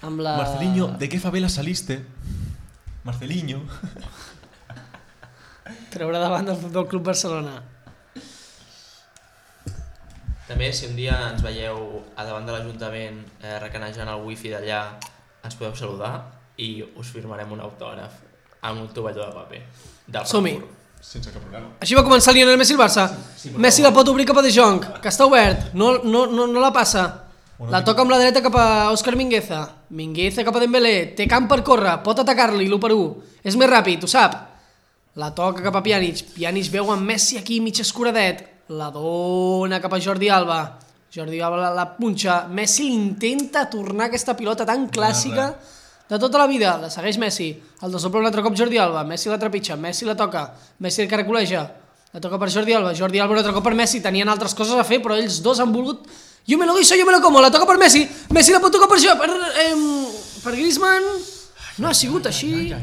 [0.03, 0.37] Amb la...
[0.37, 2.03] Marcelinho, ¿de qué favela saliste?
[3.03, 3.59] Marcelinho.
[5.91, 7.57] Treure davant del Futbol Club Barcelona.
[10.47, 14.81] També, si un dia ens veieu a davant de l'Ajuntament eh, recanejant el wifi d'allà,
[15.43, 16.13] ens podeu saludar
[16.59, 18.19] i us firmarem un autògraf
[18.63, 19.61] amb un tovalló de paper.
[20.29, 20.57] Som-hi.
[21.03, 21.67] Sense cap problema.
[21.83, 23.09] Així va començar Lionel Messi al Barça.
[23.59, 26.63] Messi la pot obrir cap a De Jong, que està obert, no, no, no, no
[26.63, 27.03] la passa.
[27.71, 29.61] La toca amb la dreta cap a Òscar Mingueza.
[29.95, 33.05] Mingueza cap a Dembélé, té camp per córrer, pot atacar-li l'1 per 1.
[33.43, 34.35] És més ràpid, ho sap.
[35.19, 38.41] La toca cap a Pjanic, Pjanic veu en Messi aquí mig escuradet,
[38.73, 40.79] la dona cap a Jordi Alba.
[41.13, 45.51] Jordi Alba la, la punxa, Messi intenta tornar aquesta pilota tan clàssica
[46.09, 49.29] de tota la vida, la segueix Messi, el desobre un altre cop Jordi Alba, Messi
[49.29, 50.47] la trepitja, Messi la toca,
[50.81, 51.63] Messi el caracoleja,
[52.13, 54.75] la toca per Jordi Alba, Jordi Alba un altre cop per Messi, tenien altres coses
[54.75, 56.09] a fer, però ells dos han volgut,
[56.49, 58.71] jo me lo guiso, jo me lo como, la toca per Messi, Messi la pot
[58.73, 59.73] tocar per això, per, eh,
[60.43, 61.03] per Griezmann,
[61.77, 62.73] no ha sigut així,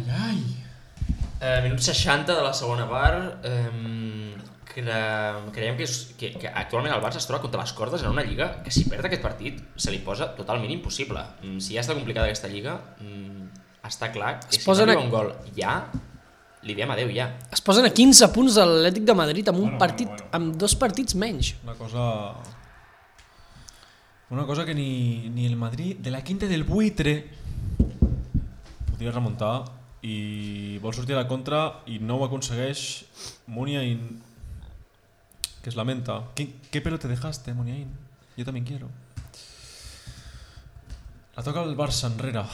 [1.42, 3.46] Eh, minut 60 de la segona part.
[3.48, 4.34] Eh,
[4.70, 4.98] cre
[5.54, 8.22] creiem que, és, que, que actualment el Barça es troba contra les cordes en una
[8.22, 11.22] lliga que si perd aquest partit se li posa totalment impossible.
[11.42, 13.48] Mm, si ja està complicada aquesta lliga, mm,
[13.88, 15.86] està clar que Es si posen no a- arriba un gol ja,
[16.62, 17.30] li diem adeu ja.
[17.50, 20.36] es posen a 15 punts de l'Atlètic de Madrid amb un Bueno, partit, bueno, bueno.
[20.52, 21.54] amb dos partits menys.
[21.64, 22.34] Una cosa...
[24.30, 27.26] Una cosa que ni, ni el Madrid de la quinta del buitre
[28.86, 29.64] podia remuntar
[30.06, 32.82] i vol sortir a la contra i no ho aconsegueix
[33.50, 34.04] Muniain
[35.64, 36.30] que es lamenta.
[36.36, 37.90] ¿Qué, qué pelo te dejaste Muniain?
[38.36, 38.86] Yo también quiero.
[41.34, 42.44] La toca el Barça enrere.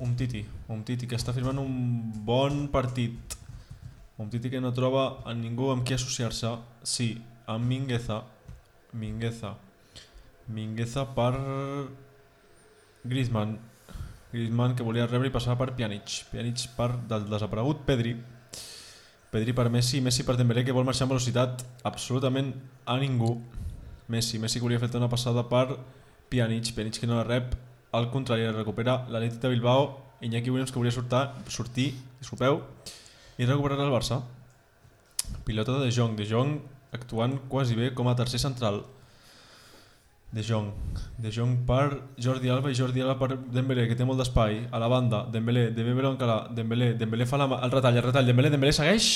[0.00, 3.38] Un Titi, un Titi que està firmant un bon partit.
[4.18, 6.50] Un Titi que no troba a ningú amb qui associar-se.
[6.82, 7.12] Sí,
[7.46, 8.24] amb Mingueza.
[8.92, 9.54] Mingueza
[10.48, 11.34] Mingueza per
[13.02, 13.58] Griezmann.
[14.32, 16.22] Griezmann que volia rebre i passava per Pjanic.
[16.30, 18.14] Pjanic per del desaparegut Pedri.
[19.32, 20.00] Pedri per Messi.
[20.00, 21.66] Messi per Dembélé que vol marxar amb velocitat.
[21.82, 22.54] Absolutament
[22.86, 23.40] a ningú.
[24.08, 25.80] Messi, Messi que volia fer una passada per
[26.30, 27.56] Pjanic, Pjanic que no la rep.
[27.92, 29.94] Al contrari, la recupera l'Atlètic de Bilbao.
[30.22, 31.90] Iñaki Williams que volia sortar, sortir,
[32.20, 32.62] disculpeu
[33.36, 34.22] i recuperar el Barça.
[35.44, 36.16] Pilota De Jong.
[36.16, 36.60] De Jong
[36.92, 38.84] actuant quasi bé com a tercer central
[40.32, 40.72] De Jong.
[41.18, 44.80] De Jong per Jordi Alba i Jordi Alba per Dembélé que té molt d'espai a
[44.82, 45.24] la banda.
[45.32, 48.26] Dembélé, Dembélé encara Dembélé, Dembélé fa la, el retall, el retall.
[48.26, 49.06] Dembélé, Dembélé segueix.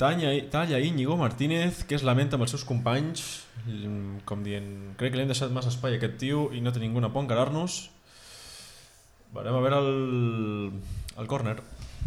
[0.00, 3.44] Talla, talla Íñigo Martínez que es lamenta amb els seus companys.
[4.26, 6.80] Com dient, crec que li hem deixat massa espai a aquest tio i no té
[6.82, 7.90] ningú a por encarar-nos.
[9.32, 10.72] Veurem a veure el,
[11.20, 11.60] el córner.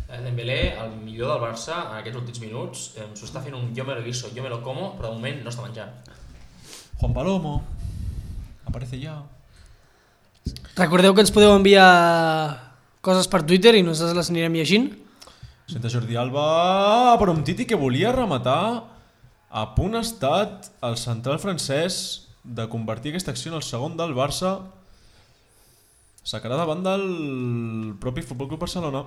[0.09, 3.85] Eh, Dembélé, el millor del Barça en aquests últims minuts, s'ho està fent un yo
[3.85, 5.95] me lo guiso, yo me lo como, però de moment no està menjant.
[6.99, 7.63] Juan Palomo
[8.65, 9.23] aparece ya
[10.75, 14.89] Recordeu que ens podeu enviar coses per Twitter i nosaltres les anirem llegint.
[15.71, 18.83] Senta Jordi Alba però un Titi que volia rematar
[19.49, 24.57] a punt estat el central francès de convertir aquesta acció en el segon del Barça.
[26.27, 27.05] Sacarà davant del
[28.03, 29.05] propi Futbol Club Barcelona.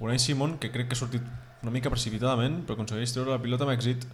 [0.00, 1.22] Unai Simón que crec que ha sortit
[1.60, 4.08] una mica precipitadament però aconsegueix treure la pilota amb èxit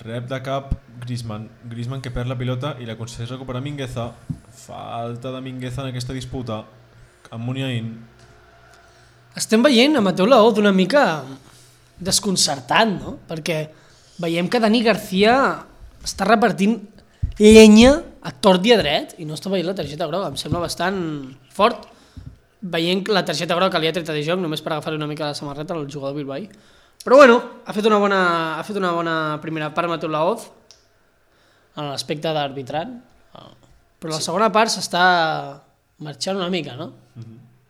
[0.00, 1.48] rep de cap Griezmann.
[1.68, 4.10] Griezmann que perd la pilota i l'aconsegueix recuperar Mingueza.
[4.64, 6.62] Falta de Mingueza en aquesta disputa.
[7.32, 7.92] Amb Muniain
[9.36, 11.22] Estem veient a Mateu Laoz una mica
[11.96, 13.14] desconcertant, no?
[13.28, 13.62] Perquè
[14.20, 15.36] veiem que Dani García
[16.04, 16.76] està repartint
[17.38, 20.60] llenya a tort i a dret i no està veient la targeta groga, em sembla
[20.60, 20.98] bastant
[21.48, 21.88] fort.
[22.60, 25.08] Veient la targeta groga que li ha tret a De Jong només per agafar una
[25.08, 26.44] mica la samarreta al jugador Bilbao.
[27.02, 28.22] Però bueno, ha fet una bona,
[28.58, 30.46] ha fet una bona primera part Mateu Laoz
[31.76, 32.98] en l'aspecte d'arbitrant,
[33.98, 35.06] però la segona part s'està
[36.02, 36.92] marxant una mica, no?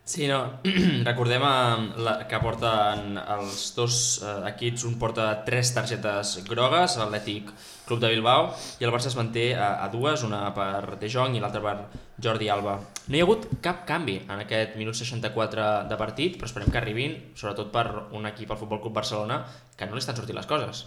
[0.04, 0.58] Sí, no,
[1.08, 7.52] recordem eh, la, que porten els dos eh, equips, un porta tres targetes grogues, l'Atlètic
[7.86, 11.34] Club de Bilbao, i el Barça es manté a, a dues, una per De Jong
[11.36, 11.74] i l'altra per
[12.22, 12.76] Jordi Alba.
[13.08, 16.78] No hi ha hagut cap canvi en aquest minut 64 de partit, però esperem que
[16.78, 19.40] arribin, sobretot per un equip al Futbol Club Barcelona,
[19.76, 20.84] que no li estan sortint les coses.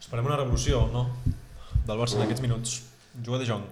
[0.00, 1.08] Esperem una revolució, no?
[1.86, 2.78] Del Barça en aquests minuts.
[3.26, 3.66] Juga de Jong.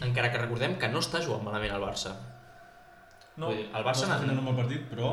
[0.00, 2.14] Encara que recordem que no està jugant malament el Barça.
[3.36, 5.10] No, dir, el Barça no està fent un bon partit, però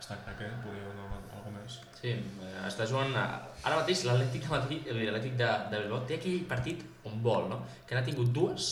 [0.00, 1.08] està que podria donar
[1.38, 1.78] alguna més.
[1.96, 3.16] Sí, eh, està jugant...
[3.16, 7.18] a- Ara mateix l'Atlètic de Madrid, eh, l'Atlètic de, de Bilbao, té aquell partit on
[7.22, 7.64] vol, no?
[7.86, 8.68] Que n'ha tingut dues,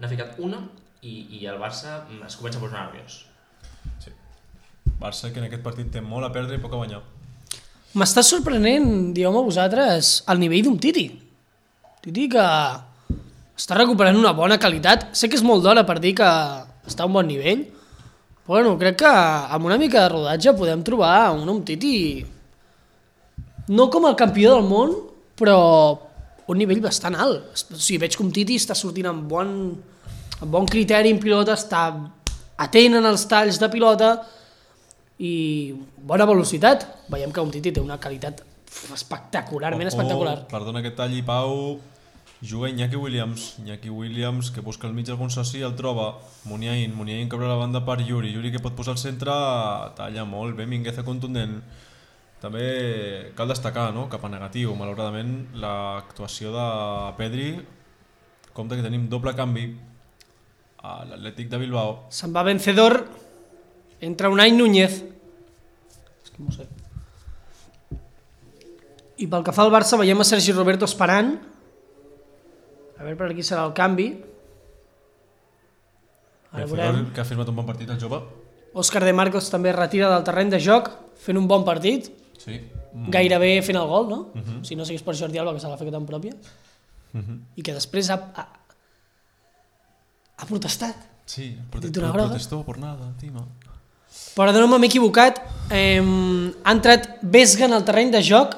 [0.00, 0.62] n'ha ficat una
[1.04, 3.18] i, i el Barça mm, es comença a posar nerviós.
[4.00, 4.14] Sí.
[5.00, 7.02] Barça que en aquest partit té molt a perdre i poc a guanyar.
[8.00, 11.08] M'està sorprenent, dieu-me vosaltres, el nivell d'un Titi.
[12.00, 12.46] Titi que
[13.60, 15.10] està recuperant una bona qualitat.
[15.12, 16.28] Sé que és molt d'hora per dir que
[16.88, 17.66] està a un bon nivell,
[18.46, 22.24] però bueno, crec que amb una mica de rodatge podem trobar un, un Titi
[23.70, 24.96] no com el campió del món,
[25.38, 25.56] però
[26.50, 27.54] un nivell bastant alt.
[27.70, 29.54] O sigui, veig com Titi està sortint amb bon,
[30.40, 31.86] amb bon criteri en pilota, està
[32.60, 34.14] atent en els talls de pilota,
[35.20, 35.74] i
[36.08, 36.86] bona velocitat.
[37.12, 38.40] Veiem que un Titi té una qualitat
[38.94, 40.36] espectacularment Ojo, espectacular.
[40.48, 41.78] Perdona que talli, Pau.
[42.40, 43.58] Juga Iñaki Williams.
[43.60, 46.14] Iñaki Williams que busca al mig algun i el troba.
[46.44, 46.94] Muniain.
[46.94, 48.32] Muniain que obre la banda per Yuri.
[48.32, 49.30] Yuri que pot posar al centre,
[49.94, 50.66] talla molt bé.
[50.66, 51.60] Mingueza contundent.
[52.40, 56.66] També cal destacar, no?, cap a negatiu, malauradament, l'actuació de
[57.18, 57.50] Pedri.
[58.56, 59.66] Compte que tenim doble canvi
[60.80, 62.06] a l'Atlètic de Bilbao.
[62.08, 62.96] Se'n va vencedor,
[64.00, 65.02] entra Unai Núñez.
[66.24, 66.64] És que no sé.
[69.20, 71.34] I pel que fa al Barça veiem a Sergi Roberto esperant.
[72.96, 74.08] A veure per aquí serà el canvi.
[76.56, 77.10] Ara veurem.
[77.12, 78.22] que ha firmat un bon partit, el jove.
[78.72, 80.88] Òscar de Marcos també es retira del terreny de joc,
[81.20, 82.08] fent un bon partit.
[82.40, 82.56] Sí.
[83.12, 84.20] Gairebé fent el gol, no?
[84.66, 86.32] Si no sigués per Jordi Alba, que se l'ha fet tan pròpia.
[87.58, 88.46] I que després ha, ha,
[90.40, 90.96] ha protestat.
[91.30, 92.28] Sí, Dit una groga.
[92.30, 93.44] protestó por nada, Tima.
[94.34, 95.38] Perdona, m'he equivocat.
[95.70, 96.00] Eh,
[96.64, 98.56] ha entrat Vesga en el terreny de joc,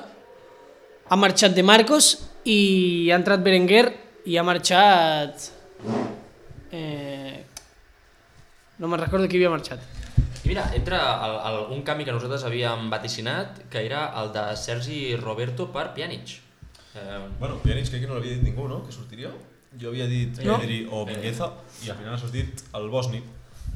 [1.08, 2.14] ha marxat De Marcos
[2.48, 3.86] i ha entrat Berenguer
[4.24, 5.50] i ha marxat...
[6.72, 7.44] Eh,
[8.78, 9.82] no me'n recordo qui havia marxat.
[10.44, 14.44] I mira, entra el, el, un canvi que nosaltres havíem vaticinat, que era el de
[14.56, 16.38] Sergi Roberto per Pjanic.
[16.94, 19.30] Eh, Bueno, Pjanic crec que no l'havia dit ningú, no?, que sortiria.
[19.80, 20.58] Jo havia dit No.
[20.58, 21.46] Pedri o Mingueza
[21.86, 23.22] i al final ha sortit el Bosni.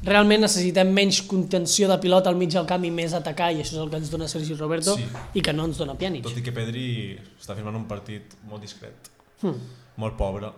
[0.03, 3.73] Realment necessitem menys contenció de pilota al mig del camp i més atacar i això
[3.79, 5.07] és el que ens dona Sergi Roberto Sí.
[5.33, 6.21] i que no ens dona Pjanic.
[6.27, 9.09] Tot i que Pedri està firmant un partit molt discret,
[9.41, 9.55] Hmm.
[9.97, 10.51] molt pobre.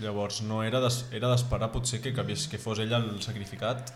[0.00, 3.90] Llavors, no era des- era d'esperar potser que, que, que fos ell el sacrificat.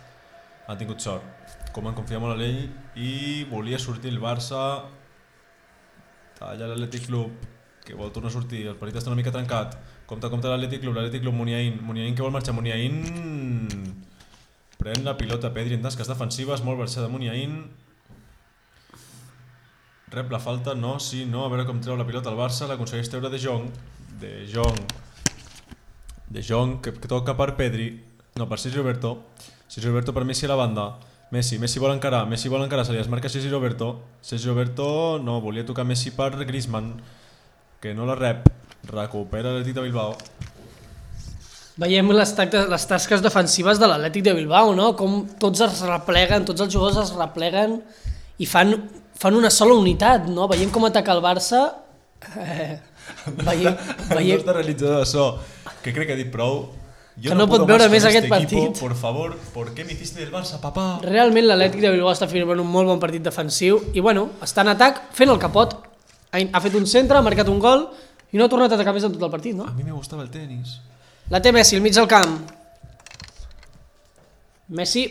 [0.66, 1.26] Ha tingut sort.
[1.74, 2.62] Com en confia molt en ell
[2.98, 4.62] i volia sortir el Barça.
[6.38, 7.52] Talla l'Atlètic Club
[7.86, 9.76] que vol tornar a sortir, el partit està una mica trencat.
[10.10, 11.78] Compte, compte l'Atlètic Club, l'Atlètic Club Muniain.
[11.86, 12.98] Muniain que vol marxar, Muniain
[14.76, 17.56] pren la pilota Pedri en tasques defensives, molt versió de Muniain.
[20.14, 23.10] Rep la falta, no, sí, no, a veure com treu la pilota al Barça, l'aconsegueix
[23.10, 23.70] treure de Jong,
[24.20, 24.78] de Jong,
[26.30, 27.88] de Jong, que toca per Pedri,
[28.38, 29.16] no, per Sergio Roberto,
[29.68, 30.88] Sergio Roberto per Messi a la banda,
[31.30, 35.40] Messi, Messi vol encarar, Messi vol encarar, se li desmarca Sergio Roberto, Sergio Roberto no,
[35.40, 36.94] volia tocar Messi per Griezmann,
[37.80, 38.47] que no la rep,
[38.90, 40.14] recupera l'Atlètic de Bilbao,
[41.76, 44.94] Veiem les, tactes, les tasques defensives de l'Atlètic de Bilbao, no?
[44.97, 47.76] Com tots es repleguen, tots els jugadors es repleguen
[48.40, 48.72] i fan,
[49.20, 50.47] fan una sola unitat, no?
[50.48, 51.66] Veiem com ataca el Barça.
[52.32, 52.78] Eh,
[53.51, 55.26] veiem, el veiem, nostre realitzador de so,
[55.84, 56.62] que crec que ha dit prou,
[57.16, 58.80] jo Que no pot puedo veure més aquest equipo, partit.
[58.80, 60.98] por favor, ¿por qué me hiciste del Barça, papá?
[61.02, 64.68] realment l'Atlètic de Bilbao està firmant un molt bon partit defensiu i bueno, està en
[64.74, 65.76] atac fent el capot.
[66.32, 67.86] Ha, ha fet un centre, ha marcat un gol
[68.32, 69.64] i no ha tornat a atacar més en tot el partit, no?
[69.64, 70.80] A mi me gustaba el tenis.
[71.30, 72.36] La té Messi al mig del camp.
[74.76, 75.06] Messi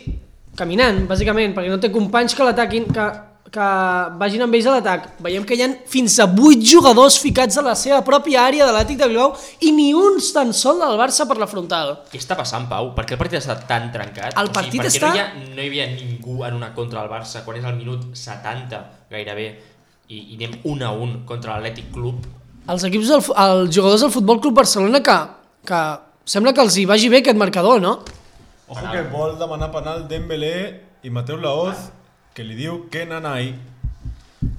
[0.56, 3.06] caminant, bàsicament, perquè no té companys que l'ataquin, que,
[3.52, 3.66] que
[4.20, 5.04] vagin amb ells a l'atac.
[5.22, 8.72] Veiem que hi ha fins a 8 jugadors ficats a la seva pròpia àrea de
[8.74, 11.94] l'Atlètic de Bilbao i ni un tan sol del Barça per la frontal.
[12.10, 12.90] Què està passant, Pau?
[12.96, 14.34] Per què el partit està tan trencat?
[14.40, 17.02] El partit per què està- no hi, ha, no hi havia ningú en una contra
[17.04, 19.46] el Barça quan és el minut 70 gairebé
[20.08, 22.26] i, i anem 1 a 1 contra l'Atlètic Club?
[22.68, 25.16] Els equips del, els jugadors del Futbol Club Barcelona que,
[25.64, 25.80] que
[26.26, 28.00] sembla que els hi vagi bé aquest marcador, no?
[28.68, 30.56] Ojo que vol demanar penal Dembélé
[31.06, 31.92] i Mateu Laoz,
[32.36, 33.54] que li diu que nanai.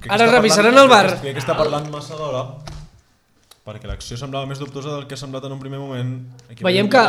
[0.02, 1.20] Que Ara revisaran parlant- el VAR.
[1.22, 2.42] Que, que està parlant massa d'hora,
[3.66, 6.16] perquè l'acció semblava més dubtosa del que ha semblat en un primer moment.
[6.50, 7.06] Aquí Veiem que-.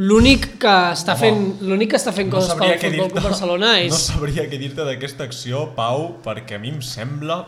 [0.00, 3.90] L'únic que està fent, l'únic que està fent coses pel Futbol Club Barcelona és...
[3.90, 7.40] no sabria què dir-te d'aquesta acció, Pau, perquè a mi em sembla...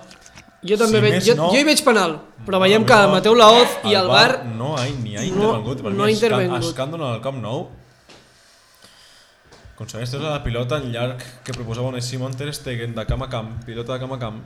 [0.66, 2.16] Jo també Si veig, jo, no- jo hi veig penal,
[2.46, 5.30] però veiem No, que no, Mateu Laoz i el VAR no ha, ni ha no-
[5.30, 5.82] intervengut.
[5.86, 6.66] No mi ha intervengut.
[6.68, 7.64] Escàndol en el Camp Nou.
[9.82, 13.26] Aconsegueix treure la pilota en llarg que proposava un Simon Ter Stegen de camp a
[13.28, 14.36] camp, pilota de camp a camp.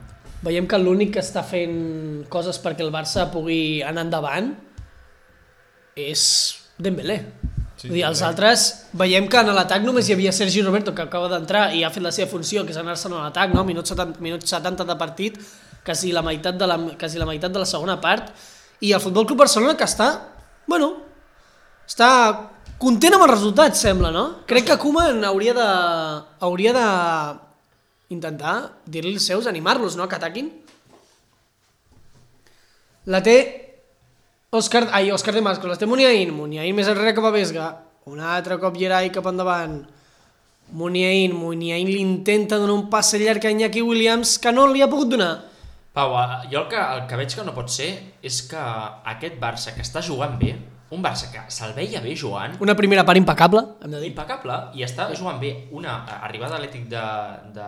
[0.41, 4.49] veiem que l'únic que està fent coses perquè el Barça pugui anar endavant
[5.97, 6.23] és
[6.77, 7.19] Dembélé.
[7.77, 8.65] Sí, dir, els altres
[8.97, 12.05] veiem que en l'atac només hi havia Sergi Roberto que acaba d'entrar i ha fet
[12.05, 13.61] la seva funció que és anar-se'n a l'atac, no?
[13.65, 15.37] minut 70, minut 70 de partit
[15.85, 18.33] quasi la, meitat de la, quasi la meitat de la segona part
[18.81, 20.13] i el Futbol Club Barcelona que està,
[20.65, 20.95] bueno
[21.85, 22.09] està
[22.81, 24.25] content amb el resultat sembla, no?
[24.49, 25.67] Crec que Koeman hauria de
[26.45, 26.87] hauria de
[28.13, 30.07] intentar dir-li als seus, animar-los, no?
[30.07, 30.51] Que ataquin.
[33.07, 33.37] La té
[34.51, 37.67] Òscar, ai, Òscar de Mascos, la té Muniain, Muniain més enrere cap a Vesga,
[38.07, 39.81] un altre cop Gerai cap endavant,
[40.71, 44.87] Muniain, Muniain li intenta donar un passe llarg a Iñaki Williams que no li ha
[44.91, 45.33] pogut donar.
[45.95, 47.89] Pau, eh, jo el que, el que veig que no pot ser
[48.23, 48.63] és que
[49.15, 50.53] aquest Barça que està jugant bé,
[50.89, 54.11] un Barça que se'l veia bé jugant, Una primera part impecable, hem de dir.
[54.13, 57.01] impecable, i està jugant bé una arribada atlètic de,
[57.53, 57.67] de,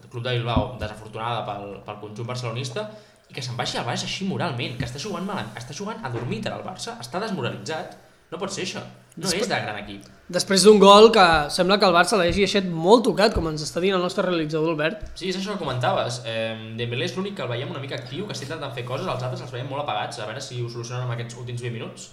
[0.00, 2.88] del Club de Bilbao desafortunada pel, pel conjunt barcelonista
[3.28, 6.46] i que se'n baixi al baix així moralment, que està jugant mal, està jugant adormit
[6.46, 7.96] el Barça, està desmoralitzat,
[8.30, 8.80] no pot ser això,
[9.16, 10.06] no és de gran equip.
[10.28, 11.24] Després d'un gol que
[11.54, 14.72] sembla que el Barça l'hagi deixat molt tocat, com ens està dient el nostre realitzador
[14.72, 15.04] Albert.
[15.14, 16.22] Sí, és això que comentaves.
[16.24, 19.06] Eh, Dembélé és l'únic que el veiem una mica actiu, que està intentant fer coses,
[19.06, 21.74] els altres els veiem molt apagats, a veure si ho solucionen en aquests últims 20
[21.78, 22.08] minuts.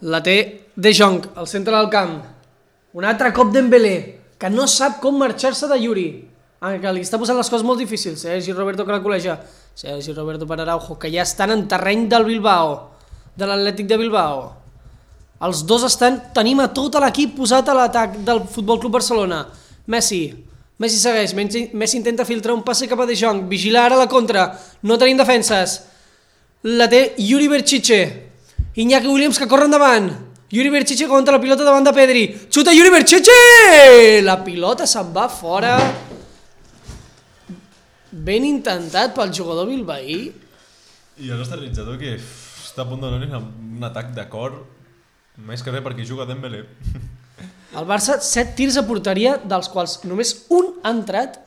[0.00, 2.20] La té De Jong, al centre del camp.
[2.94, 6.08] Un altre cop Dembélé, que no sap com marxar-se de Yuri.
[6.60, 8.22] Ah, que li està posant les coses molt difícils.
[8.22, 9.36] Sergi Roberto que la col·leja.
[9.74, 12.76] Sergi Roberto per Araujo, que ja estan en terreny del Bilbao,
[13.34, 14.44] de l'Atlètic de Bilbao.
[15.46, 19.44] Els dos estan, tenim a tot l'equip posat a l'atac del Futbol Club Barcelona.
[19.86, 20.22] Messi,
[20.78, 24.06] Messi segueix, Messi, Messi intenta filtrar un passe cap a De Jong, vigila ara la
[24.10, 24.52] contra,
[24.82, 25.80] no tenim defenses.
[26.62, 28.27] La té Yuri Berchiche,
[28.78, 30.12] Iñaki Williams que corre endavant.
[30.54, 32.20] Yuri Berchiche contra la pilota davant de Pedri.
[32.46, 34.22] Xuta Yuri Berchiche!
[34.22, 35.72] La pilota se'n va fora.
[38.12, 40.20] Ben intentat pel jugador bilbaí.
[41.18, 44.54] I el nostre realitzador que està a punt de donar un atac de cor,
[45.42, 46.60] més que res perquè juga Dembélé.
[47.74, 51.40] El Barça, 7 tirs a porteria, dels quals només un ha entrat.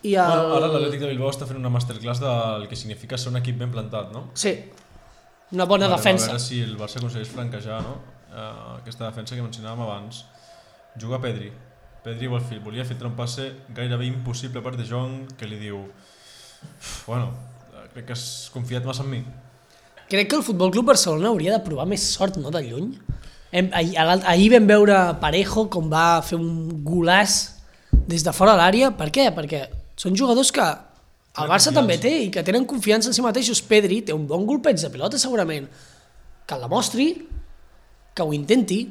[0.00, 0.48] I el...
[0.56, 3.76] Ara l'Atlètic de Bilbao està fent una masterclass del que significa ser un equip ben
[3.76, 4.30] plantat, no?
[4.40, 4.56] Sí,
[5.52, 6.26] una bona Vale, defensa.
[6.26, 7.94] A veure si el Barça aconsegueix franquejar, no?
[8.34, 10.24] Uh, aquesta defensa que mencionàvem abans.
[10.98, 11.52] Juga Pedri.
[12.04, 15.84] Pedri vol fil, volia filtrar un passe gairebé impossible per De Jong, que li diu...
[15.84, 17.30] "Uf, Bueno,
[17.92, 19.24] crec que has confiat massa en mi.
[20.08, 22.90] Crec que el Futbol Club Barcelona hauria de provar més sort, no?, de lluny.
[23.52, 23.94] Hem, ahir,
[24.26, 27.54] ahir vam veure Parejo com va fer un golàs
[28.08, 28.90] des de fora de l'àrea.
[28.98, 29.28] Per què?
[29.34, 30.64] Perquè són jugadors que
[31.42, 31.74] el Barça confiança.
[31.80, 33.60] també té i que tenen confiança en si mateixos.
[33.62, 35.66] Pedri té un bon golpeig de pilota segurament.
[36.46, 37.06] Que el demostri,
[38.14, 38.82] que ho intenti.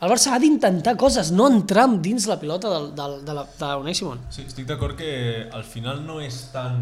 [0.00, 3.46] El Barça ha d'intentar coses, no entrar dins la pilota del, del, de la-
[3.76, 4.20] l'Unai Simón.
[4.30, 6.80] Sí, estic d'acord que al final no és tant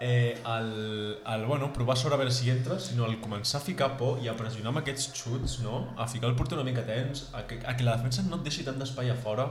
[0.00, 3.92] eh, el, el, bueno, provar sort a veure si entra, sinó el començar a ficar
[3.96, 5.92] por i a pressionar amb aquests xuts, no?
[5.96, 8.42] a ficar el porter una mica tens, a que, a que la defensa no et
[8.50, 9.46] deixi tant d'espai a fora.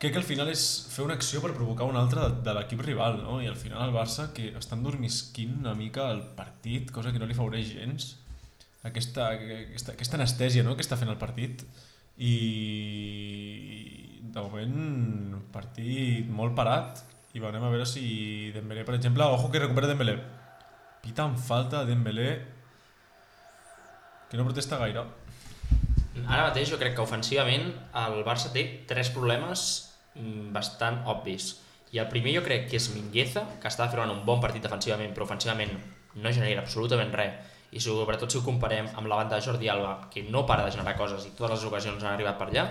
[0.00, 2.80] Crec que al final és fer una acció per provocar una altra de, de l'equip
[2.86, 3.36] rival, no?
[3.44, 7.28] i al final el Barça que està endormisquint una mica el partit, cosa que no
[7.28, 8.14] li favoreix gens,
[8.88, 10.72] aquesta, aquesta, aquesta anestèsia no?
[10.78, 11.66] que està fent el partit,
[12.20, 12.32] i
[14.20, 17.00] de moment partit molt parat
[17.32, 20.16] i veurem a veure si Dembélé, per exemple, ojo que recupera Dembélé
[21.04, 22.30] pita en falta Dembélé
[24.30, 25.04] que no protesta gaire
[26.26, 27.70] Ara mateix jo crec que ofensivament
[28.00, 29.89] el Barça té tres problemes
[30.54, 31.54] bastant obvis.
[31.90, 35.14] I el primer jo crec que és Mingueza, que està fent un bon partit defensivament,
[35.14, 35.72] però ofensivament
[36.14, 37.56] no genera absolutament res.
[37.70, 40.72] I sobretot si ho comparem amb la banda de Jordi Alba, que no para de
[40.74, 42.64] generar coses i totes les ocasions han arribat per allà.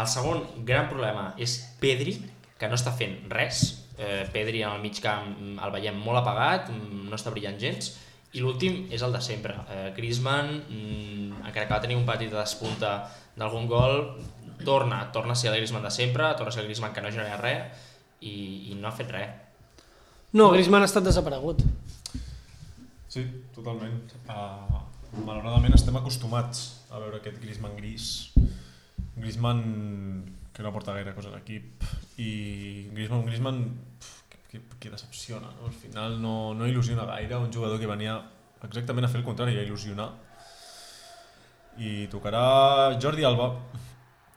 [0.00, 2.16] El segon gran problema és Pedri,
[2.58, 3.64] que no està fent res.
[3.98, 7.60] Eh, Pedri en el mig camp mm, el veiem molt apagat, mm, no està brillant
[7.60, 7.92] gens.
[8.34, 9.54] I l'últim és el de sempre.
[9.70, 12.96] Eh, Griezmann, mm, encara que va tenir un petit de despunta
[13.36, 14.00] d'algun gol,
[14.64, 17.12] torna, torna a ser el Griezmann de sempre, torna a ser el Griezmann que no
[17.12, 17.86] genera res
[18.20, 18.34] i,
[18.72, 19.30] i no ha fet res.
[20.34, 21.62] No, Griezmann ha estat desaparegut.
[23.14, 23.22] Sí,
[23.54, 24.00] totalment.
[24.26, 24.80] Uh,
[25.22, 28.32] malauradament estem acostumats a veure aquest Griezmann gris.
[29.14, 29.62] Griezmann
[30.54, 31.84] que no aporta gaire cosa a l'equip
[32.22, 33.62] i Griezmann, un Griezmann
[34.00, 35.52] pf, que, que, que decepciona.
[35.60, 35.70] No?
[35.70, 38.18] Al final no, no il·lusiona gaire un jugador que venia
[38.66, 40.10] exactament a fer el contrari, a il·lusionar.
[41.78, 42.44] I tocarà
[43.02, 43.50] Jordi Alba.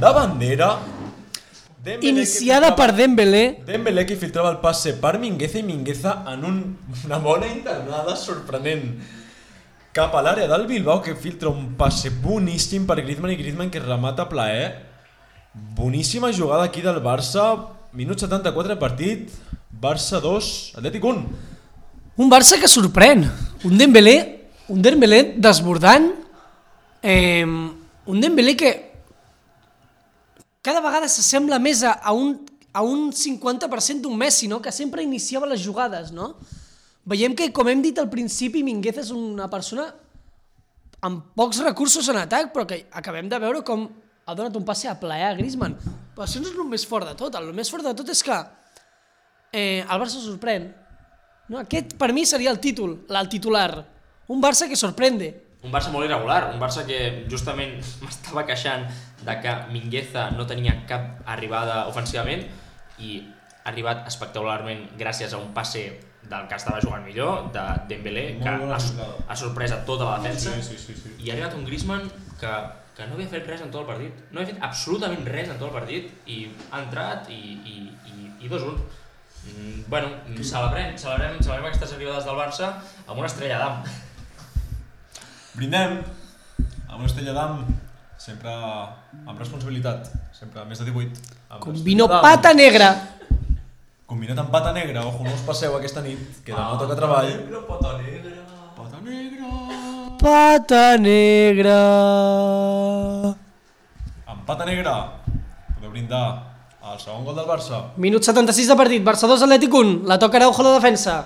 [0.00, 0.78] De bandera.
[1.82, 3.62] Dembélé Iniciada filtrava- per Dembélé.
[3.66, 9.00] Dembélé que filtrava el passe per Mingueza i Mingueza en un, una bona internada sorprenent
[9.92, 13.80] cap a l'àrea del Bilbao que filtra un passe boníssim per Griezmann i Griezmann que
[13.80, 14.86] remata plaer
[15.52, 19.28] boníssima jugada aquí del Barça minut 74 de partit
[19.72, 21.26] Barça 2, Atlètic 1
[22.18, 23.24] Un Barça que sorprèn.
[23.64, 26.12] Un Dembélé, un Dembélé desbordant.
[27.02, 28.91] Eh, un Dembélé que
[30.62, 32.36] cada vegada s'assembla més a, a, un,
[32.72, 34.62] a un 50% d'un Messi, no?
[34.62, 36.12] que sempre iniciava les jugades.
[36.14, 36.36] No?
[37.04, 39.90] Veiem que, com hem dit al principi, Minguez és una persona
[41.02, 43.88] amb pocs recursos en atac, però que acabem de veure com
[44.22, 45.74] ha donat un passe a plaer a Griezmann.
[46.14, 47.34] Però això no és el més fort de tot.
[47.34, 48.36] El més fort de tot és que
[49.52, 50.70] eh, el Barça sorprèn.
[51.50, 53.82] No, aquest per mi seria el títol, el titular.
[54.30, 55.32] Un Barça que sorprende.
[55.66, 58.86] Un Barça molt irregular, un Barça que justament m'estava queixant
[59.26, 62.44] de que Mingueza no tenia cap arribada ofensivament
[63.02, 63.18] i
[63.62, 65.84] ha arribat espectacularment gràcies a un passe
[66.22, 70.18] del que estava jugant millor, de Dembélé, Molt que ha, ha sorprès a tota la
[70.22, 71.14] defensa sí, sí, sí.
[71.18, 72.06] i ha arribat un Griezmann
[72.40, 72.52] que,
[72.96, 75.58] que no havia fet res en tot el partit, no havia fet absolutament res en
[75.58, 76.40] tot el partit i
[76.70, 77.40] ha entrat i,
[77.74, 77.76] i,
[78.12, 78.78] i, i 2-1.
[79.42, 82.68] Mm, bueno, celebrem, celebrem, celebrem aquestes arribades del Barça
[83.08, 83.80] amb una estrella d'am.
[85.56, 85.98] Brindem
[86.86, 87.64] amb una estrella d'am
[88.22, 91.10] sempre amb responsabilitat sempre més de 18
[91.50, 92.22] amb Com l'estrella vino d'am.
[92.22, 92.88] pata negra.
[94.06, 97.30] Combinat amb pata negra, ojo, no us passeu aquesta nit, que demà toca treball.
[97.68, 98.36] Pata negra.
[98.76, 99.48] Pata negra.
[100.22, 101.78] Pata negra.
[104.28, 104.94] Amb pata negra
[105.74, 106.26] podeu brindar
[106.92, 107.80] el segon gol del Barça.
[107.96, 110.02] Minut 76 de partit, Barça 2, Atlètic 1.
[110.06, 111.16] La toca Araujo a la defensa.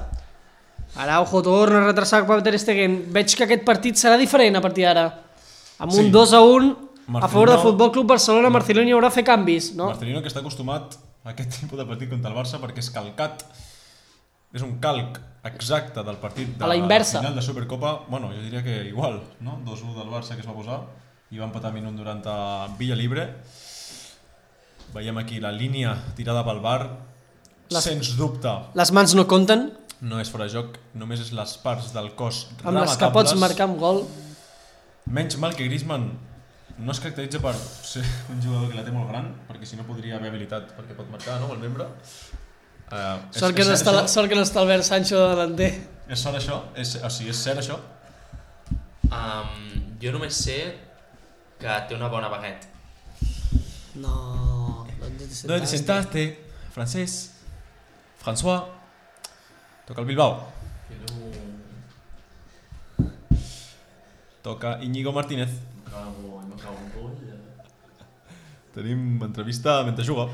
[0.97, 3.03] Araujo torna a retrasar per Ter Stegen.
[3.13, 5.07] Veig que aquest partit serà diferent a partir d'ara.
[5.79, 6.11] Amb un Sí.
[6.11, 9.75] 2 a 1 a Marcelino- favor del Futbol Club Barcelona, Marcelino haurà de fer canvis,
[9.75, 9.87] no?
[9.93, 13.45] Marcelino que està acostumat a aquest tipus de partit contra el Barça perquè és calcat.
[14.55, 17.19] És un calc exacte del partit de A la inversa.
[17.21, 18.05] final de Supercopa.
[18.09, 19.59] Bueno, jo diria que igual, no?
[19.65, 20.81] 2-1 del Barça que es va posar
[21.31, 23.35] i va empatar minut 90 a Villa Libre.
[24.95, 26.97] Veiem aquí la línia tirada pel bar.
[27.69, 31.57] Les- Sens dubte, Les mans no compten, no és fora de joc, només és les
[31.59, 34.05] parts del cos amb les que pots marcar un gol.
[35.07, 36.13] Menys mal que Griezmann
[36.79, 39.87] no es caracteritza per ser un jugador que la té molt gran, perquè si no
[39.89, 41.87] podria haver habilitat perquè pot marcar, no?, el membre.
[42.87, 45.71] Uh, Sort que, no està, la- sort que no està Albert Sancho de delanter.
[46.09, 46.61] És cert això?
[46.79, 47.79] És, o sigui, és cert això?
[49.07, 50.59] Um, jo només sé
[51.59, 52.69] que té una bona baguette.
[53.97, 56.27] No, no te sentaste,
[56.75, 57.17] francès,
[58.21, 58.67] François,
[59.89, 60.53] toca el Bilbao,
[64.43, 65.51] toca Íñigo Martínez,
[68.77, 70.29] tenim entrevista mentre juga,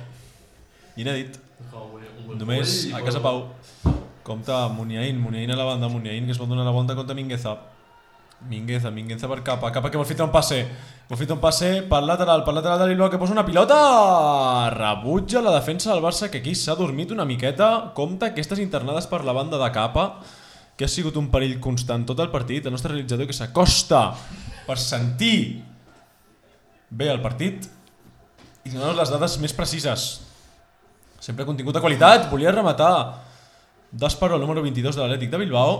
[0.98, 1.38] inèdit,
[2.34, 3.44] només a Casa Pau,
[4.26, 7.54] compta Muniain, Muniain a la banda, Muniain que es vol donar la volta contra Mingueza,
[8.50, 10.58] Mingueza, Mingueza per capa, capa que vol filtrar un passe,
[11.06, 13.78] vol filtrar un passe per lateral, per lateral de Bilbao que posa una pilota,
[14.74, 19.22] rebutja la defensa del Barça que aquí s'ha dormit una miqueta, compta aquestes internades per
[19.22, 20.16] la banda de capa,
[20.74, 24.08] que ha sigut un perill constant tot el partit, el nostre realitzador que s'acosta
[24.66, 25.62] per sentir
[26.90, 27.68] bé el partit
[28.64, 30.22] i donar les dades més precises.
[31.22, 32.92] Sempre contingut de qualitat, volia rematar
[33.92, 35.74] Dasparo, el número 22 de l'Atlètic de Bilbao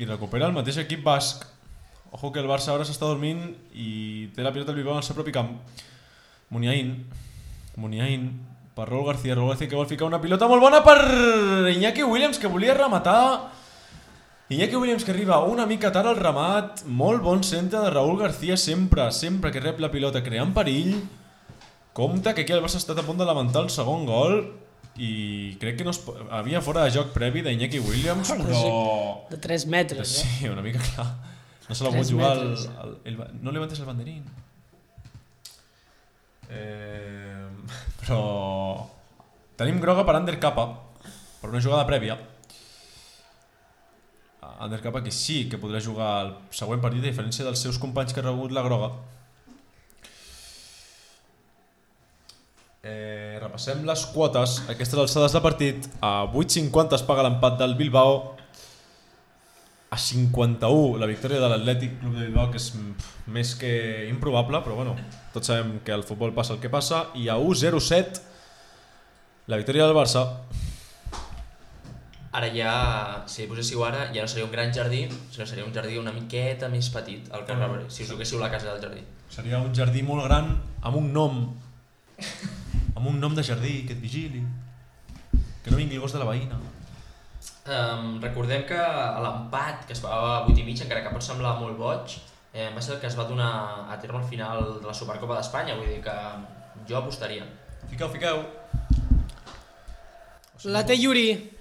[0.00, 1.44] i recupera el mateix equip basc.
[2.10, 3.42] Ojo que el Barça ara s'està dormint
[3.76, 5.52] i té la pilota del Bilbao en el seu propi camp.
[6.50, 6.94] Muniain,
[7.76, 8.24] Muniain,
[8.74, 10.96] per Raúl García, Raúl García que vol ficar una pilota molt bona per
[11.70, 13.52] Iñaki Williams que volia rematar.
[14.50, 18.56] Iñaki Williams que arriba una mica tard al remat, molt bon centre de Raúl García
[18.58, 20.96] sempre, sempre que rep la pilota creant perill.
[21.94, 24.40] Compte que aquí el Barça ha estat a punt de lamentar el segon gol
[24.98, 26.00] i crec que no es,
[26.34, 28.64] havia fora de joc previ d'Iñaki Williams, de però...
[29.30, 30.26] De 3 metres, eh?
[30.26, 31.06] Sí, una mica clar.
[31.68, 32.66] No se l'ha pogut jugar el, metres.
[32.82, 34.26] el, el, No levantes el banderín.
[36.50, 37.46] Eh,
[38.02, 38.20] però...
[39.62, 40.66] Tenim groga per Ander Kappa,
[41.38, 42.18] per una jugada prèvia.
[44.60, 48.12] Ander Kappa que sí que podrà jugar el següent partit, a diferència dels seus companys
[48.12, 48.90] que ha rebut la groga.
[52.82, 55.88] Eh, repassem les quotes, aquestes alçades de partit.
[56.04, 58.20] A 8.50 es paga l'empat del Bilbao,
[59.90, 63.72] a 51 la victòria de l'Atlètic Club de Bilbao, que és mm, més que
[64.08, 64.94] improbable, però bueno,
[65.34, 68.28] tots sabem que al futbol passa el que passa, i a 1-0-7
[69.50, 70.28] la victòria del Barça.
[72.30, 72.72] Ara ja,
[73.26, 76.68] si poséssiu ara, ja no seria un gran jardí, sinó seria un jardí una miqueta
[76.70, 79.02] més petit, el que rebre, si us juguéssiu la casa del jardí.
[79.34, 81.40] Seria un jardí molt gran, amb un nom,
[82.94, 84.44] amb un nom de jardí que et vigili,
[85.34, 86.62] que no vingui el gos de la veïna.
[87.66, 91.58] Um, recordem que l'empat que es va a 8 i mig, encara que pot semblar
[91.58, 92.14] molt boig,
[92.54, 93.52] eh, va ser el que es va donar
[93.90, 96.14] a terme al final de la Supercopa d'Espanya, vull dir que
[96.86, 97.42] jo apostaria.
[97.90, 98.44] Fiqueu, fiqueu.
[100.70, 101.58] La té Yuri.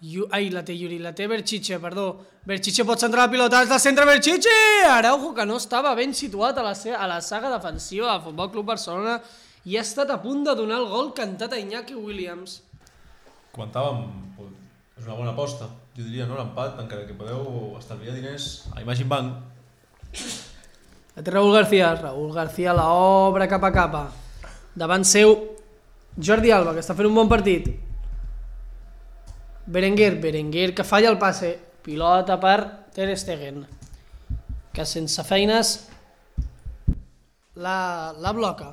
[0.00, 0.26] Yu...
[0.30, 2.10] Ai, la té Yuri, la té Berchiche, perdó.
[2.44, 4.52] Berchiche pot centrar la pilota des del centre, Berchiche!
[4.90, 8.68] Araujo, que no estava ben situat a la, a la saga defensiva del Futbol Club
[8.74, 9.16] Barcelona
[9.64, 12.60] i ha estat a punt de donar el gol cantat a Iñaki Williams.
[13.56, 14.04] Comentàvem,
[15.00, 15.70] és una bona aposta.
[15.96, 20.20] Jo diria, no, l'empat, encara que podeu estalviar diners a Imagine Bank.
[21.16, 21.94] La té Raúl García.
[21.96, 24.04] Raúl García la obra cap a capa.
[24.76, 25.32] Davant seu,
[26.20, 27.85] Jordi Alba, que està fent un bon partit.
[29.66, 31.56] Berenguer, Berenguer, que falla el passe.
[31.82, 33.60] Pilota per Ter Stegen,
[34.74, 35.76] que sense feines
[37.54, 38.72] la, la bloca.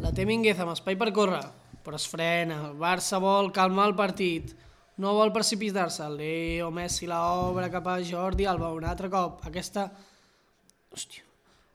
[0.00, 1.42] La té Minguez amb espai per córrer,
[1.84, 2.62] però es frena.
[2.68, 4.52] El Barça vol calmar el partit.
[5.00, 6.08] No vol precipitar-se.
[6.12, 9.44] Leo Messi la obra cap a Jordi Alba un altre cop.
[9.48, 9.90] Aquesta...
[10.92, 11.24] Hòstia.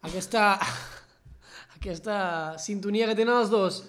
[0.10, 0.46] Aquesta...
[1.82, 2.16] Aquesta
[2.62, 3.82] sintonia que tenen els dos.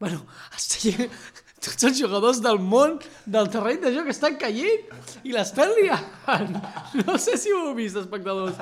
[0.00, 0.24] Bueno.
[1.60, 2.96] tots els jugadors del món
[3.28, 4.88] del terreny de joc estan caient
[5.24, 6.56] i l'estan liant.
[7.04, 8.56] No sé si ho heu vist, espectadors.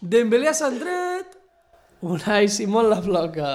[0.00, 1.34] Dembélé a centret,
[2.06, 3.50] Unai Simón la bloca.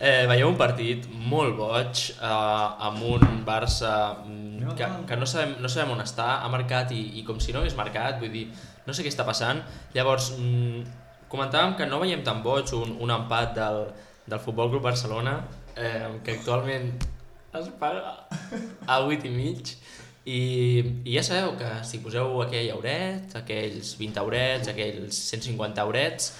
[0.00, 2.28] Eh, veieu un partit molt boig eh,
[2.88, 3.92] amb un Barça
[4.24, 7.52] mm, que, que no, sabem, no sabem on està, ha marcat i, i com si
[7.52, 8.46] no hagués marcat, vull dir,
[8.86, 9.60] no sé què està passant.
[9.94, 10.82] Llavors, mm,
[11.30, 13.84] comentàvem que no veiem tan boig un, un empat del,
[14.26, 15.36] del Futbol Club Barcelona,
[15.76, 16.94] eh, que actualment
[17.58, 18.26] es paga
[18.86, 19.74] a 8 i mig,
[20.30, 20.40] i,
[21.04, 26.30] i ja sabeu que si poseu aquell euret, aquells 20 eurets, aquells 150 eurets,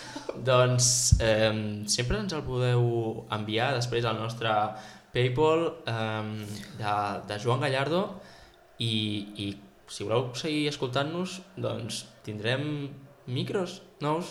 [0.47, 0.91] doncs
[1.25, 1.51] eh,
[1.91, 2.85] sempre ens el podeu
[3.33, 4.53] enviar després al nostre
[5.15, 6.29] Paypal eh,
[6.79, 6.95] de,
[7.31, 8.05] de Joan Gallardo
[8.79, 8.93] i,
[9.43, 9.49] i
[9.91, 12.63] si voleu seguir escoltant-nos, doncs tindrem
[13.27, 14.31] micros nous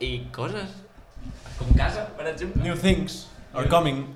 [0.00, 0.70] i coses,
[1.58, 2.62] com casa, per exemple.
[2.62, 4.06] New things are coming.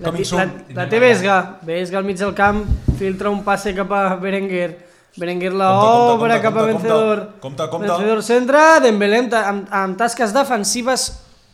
[0.00, 0.44] La, la,
[0.74, 1.58] la té Vesga.
[1.62, 2.64] Vesga al mig del camp,
[2.98, 4.72] filtra un passe cap a Berenguer.
[5.16, 7.20] Berenguer la Compte, obra compte, cap a Vencedor.
[7.40, 7.86] compte, compte.
[7.86, 11.04] Vencedor centre, Dembélé amb, amb, amb tasques defensives,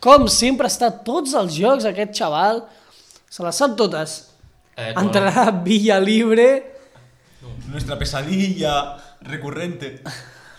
[0.01, 2.63] com sempre està a tots els jocs aquest xaval.
[3.29, 4.15] Se les sap totes.
[4.75, 6.73] Eh, Entrarà a Villa Libre,
[7.69, 10.01] Nuestra pesadilla recurrente.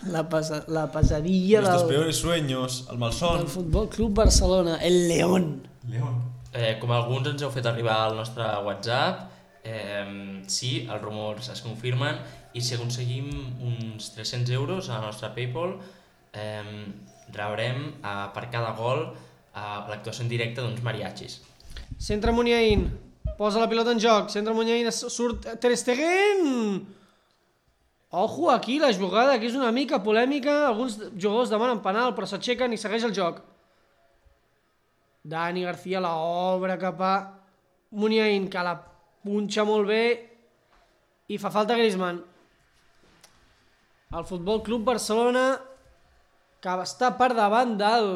[0.07, 2.87] la, pesa, la pesadilla Nuestros del, peores sueños.
[2.89, 3.37] El malson.
[3.39, 5.67] del Futbol Club Barcelona, el León.
[5.89, 6.23] León.
[6.53, 9.23] Eh, com alguns ens heu fet arribar al nostre WhatsApp,
[9.65, 12.19] eh, sí, els rumors es confirmen
[12.53, 13.31] i si aconseguim
[13.65, 15.79] uns 300 euros a la nostra Paypal,
[16.33, 16.85] eh,
[17.33, 21.39] rebrem eh, per cada gol eh, l'actuació en directe d'uns mariachis.
[21.97, 22.85] Centre Muniain,
[23.37, 26.85] posa la pilota en joc, centre Muniain, surt Ter Stegen!
[28.13, 32.75] Ojo aquí, la jugada, que és una mica polèmica, alguns jugadors demanen penal però s'aixequen
[32.75, 33.41] i segueix el joc.
[35.23, 37.13] Dani García la obra cap a
[37.91, 38.75] Muniain, que la
[39.23, 40.03] punxa molt bé
[41.31, 42.19] i fa falta Griezmann.
[44.13, 45.45] El Futbol Club Barcelona
[46.63, 48.09] que està per davant del,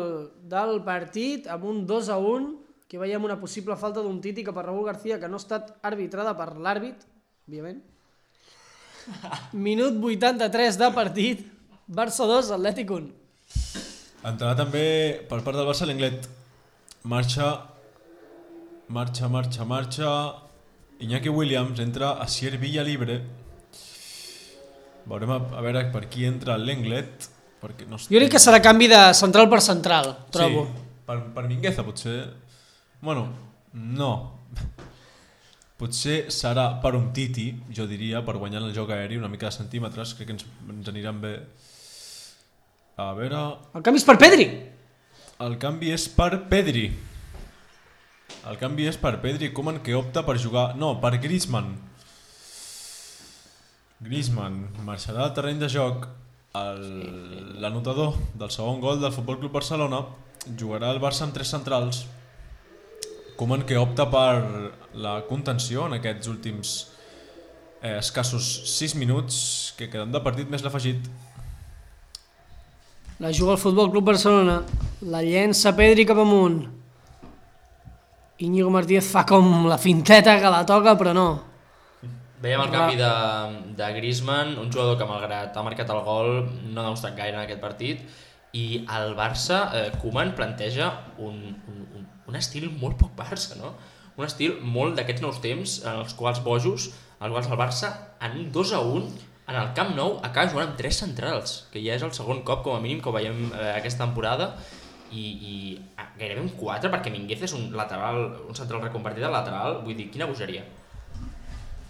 [0.48, 2.54] del partit amb un 2 a 1
[2.88, 5.74] que veiem una possible falta d'un Titi cap a Raúl García que no ha estat
[5.84, 7.04] arbitrada per l'àrbit,
[7.48, 7.82] òbviament.
[9.68, 11.44] Minut 83 de partit,
[11.88, 13.12] Barça 2, Atlètic 1.
[14.28, 14.86] Entrarà també
[15.28, 16.37] per part del Barça l'Englet.
[17.04, 17.68] Marxa,
[18.90, 20.12] marxa, marxa, marxa.
[21.00, 23.22] Iñaki Williams entra a Sier Villa Libre.
[25.08, 27.30] Veurem a, a veure per qui entra l'Englet.
[27.62, 30.66] Perquè no Jo crec que serà canvi de central per central, trobo.
[30.66, 32.18] Sí, per, per Mingueza potser...
[33.02, 33.28] Bueno,
[33.74, 34.12] no.
[35.78, 39.56] Potser serà per un Titi, jo diria, per guanyar el joc aeri una mica de
[39.56, 41.36] centímetres, crec que ens, ens aniran bé.
[42.98, 43.44] A veure...
[43.78, 44.48] El canvi és per Pedri.
[45.38, 46.88] El canvi és per Pedri.
[48.50, 50.72] El canvi és per Pedri Koeman que opta per jugar...
[50.82, 51.76] No, per Griezmann.
[54.02, 56.08] Griezmann marxarà al terreny de joc
[57.62, 60.00] l'anotador del segon gol del Futbol Club Barcelona
[60.58, 62.00] jugarà el Barça amb tres centrals
[63.38, 66.76] Koeman que opta per la contenció en aquests últims
[67.84, 69.38] eh, escassos 6 minuts
[69.78, 71.06] que queden de partit més l'afegit.
[73.20, 74.60] La juga el Futbol Club Barcelona.
[75.10, 76.60] La llença Pedri cap amunt.
[78.38, 81.28] Íñigo Martínez fa com la finteta que la toca, però no.
[82.44, 83.10] Veiem el canvi de,
[83.80, 87.42] de Griezmann, un jugador que malgrat ha marcat el gol no ha demostrat gaire en
[87.42, 88.04] aquest partit
[88.54, 91.40] i el Barça, eh, Koeman planteja un,
[91.74, 93.74] un, un, estil molt poc Barça, no?
[94.18, 97.92] Un estil molt d'aquests nous temps en els quals bojos, els quals el Barça
[98.22, 101.80] en un 2 a 1 en el Camp Nou acaba jugant amb tres centrals, que
[101.84, 104.46] ja és el segon cop com a mínim que ho veiem eh, aquesta temporada
[105.12, 105.54] i, i
[105.96, 109.96] ah, gairebé un 4 perquè Minguez és un lateral, un central reconvertit a lateral, vull
[109.96, 110.64] dir, quina bogeria.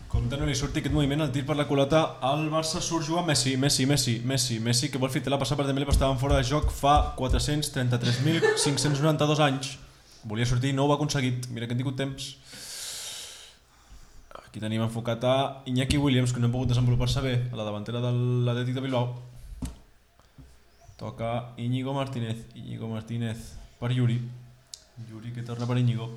[0.08, 3.28] Compte no li surti aquest moviment, el tir per la culata, el Barça surt jugant
[3.28, 6.38] Messi, Messi, Messi, Messi, Messi, que vol fer la passar per Dembélé, però estaven fora
[6.38, 9.66] de joc fa 433.592 anys.
[10.28, 12.22] Volia sortir, no ho ha aconseguit, mira que han tingut temps.
[14.58, 18.00] Aquí tenim enfocat a Iñaki Williams, que no hem pogut desenvolupar-se bé, a la davantera
[18.02, 19.14] de l'Atlètic de Bilbao.
[20.98, 24.18] Toca Íñigo Martínez, Íñigo Martínez per Yuri.
[25.12, 26.10] Yuri que torna per Íñigo.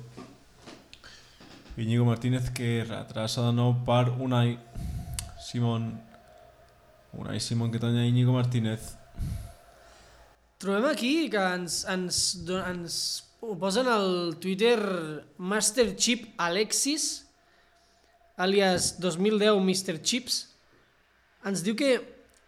[1.77, 4.57] Íñigo Martínez que retrasa de nou per Unai
[5.37, 6.01] Simón
[7.13, 8.97] Unai Simón que tenia Íñigo Martínez
[10.57, 12.95] Trobem aquí que ens, ens, ens
[13.39, 14.81] ho posen al Twitter
[15.37, 17.20] Master Chip Alexis,
[18.41, 19.99] alias 2010 Mr.
[20.01, 20.41] Chips,
[21.47, 21.93] ens diu que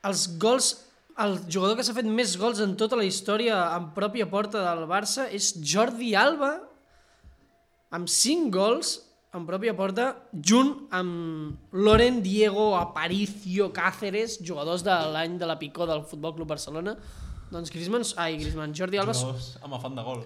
[0.03, 0.73] els gols,
[1.23, 4.85] el jugador que s'ha fet més gols en tota la història en pròpia porta del
[4.89, 6.55] Barça és Jordi Alba,
[7.93, 8.97] amb 5 gols
[9.33, 10.11] en pròpia porta,
[10.45, 16.51] junt amb Loren Diego Aparicio Cáceres, jugadors de l'any de la picó del Futbol Club
[16.53, 16.93] Barcelona.
[17.49, 20.23] Doncs Griezmann, ai, Griezmann, Jordi Alba Jugadors amb afant de gol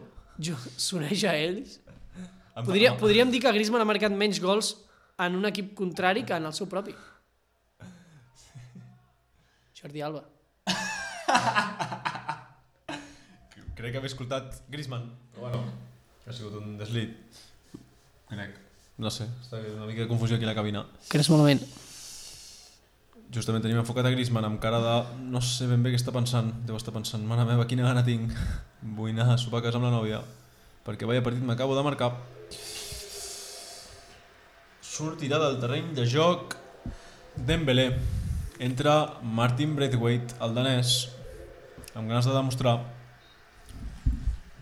[0.78, 1.80] s'uneix a ells.
[2.66, 4.74] Podria, podríem dir que Griezmann ha marcat menys gols
[5.18, 6.94] en un equip contrari que en el seu propi.
[9.78, 10.24] Jordi Alba.
[13.78, 15.60] Crec que havia escoltat Griezmann però bueno,
[16.26, 17.12] ha sigut un deslit
[18.32, 18.56] crec
[18.98, 20.82] no sé, està una mica de confusió aquí a la cabina
[21.12, 21.62] Creus malament.
[23.30, 24.96] Justament tenim enfocat a Griezmann amb cara de...
[25.30, 26.48] No sé ben bé què està pensant.
[26.66, 28.32] Deu estar pensant, mare meva, quina gana tinc.
[28.96, 30.22] Vull anar a sopar a casa amb la nòvia.
[30.88, 32.14] Perquè vaya partit m'acabo de marcar.
[34.98, 36.56] Sortirà del terreny de joc
[37.46, 37.92] Dembélé.
[38.66, 40.94] Entra Martin Braithwaite, el danès,
[41.94, 42.80] amb ganes de demostrar.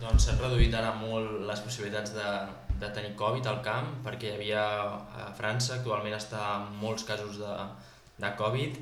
[0.01, 2.33] Doncs s'han reduït ara molt les possibilitats de,
[2.81, 4.65] de tenir Covid al camp perquè hi havia
[5.21, 7.55] a França, actualment està en molts casos de,
[8.19, 8.75] de Covid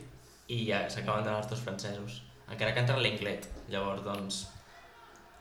[0.58, 2.24] i ja s'acaben d'anar els dos francesos.
[2.50, 4.42] Encara que entra l'Englet, llavors doncs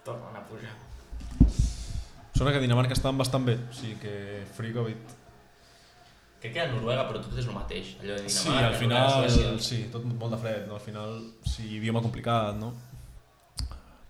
[0.04, 0.76] tornen a pujar.
[2.36, 4.14] Sona que Dinamarca estan bastant bé, o sigui que
[4.52, 5.21] free Covid.
[6.42, 7.92] Crec que a Noruega, però tot és el mateix.
[8.02, 10.74] Allò de Sí, Dinamarca, al final, Noruega, sí, tot molt de fred, no?
[10.74, 12.72] Al final, sí, idioma complicat, no?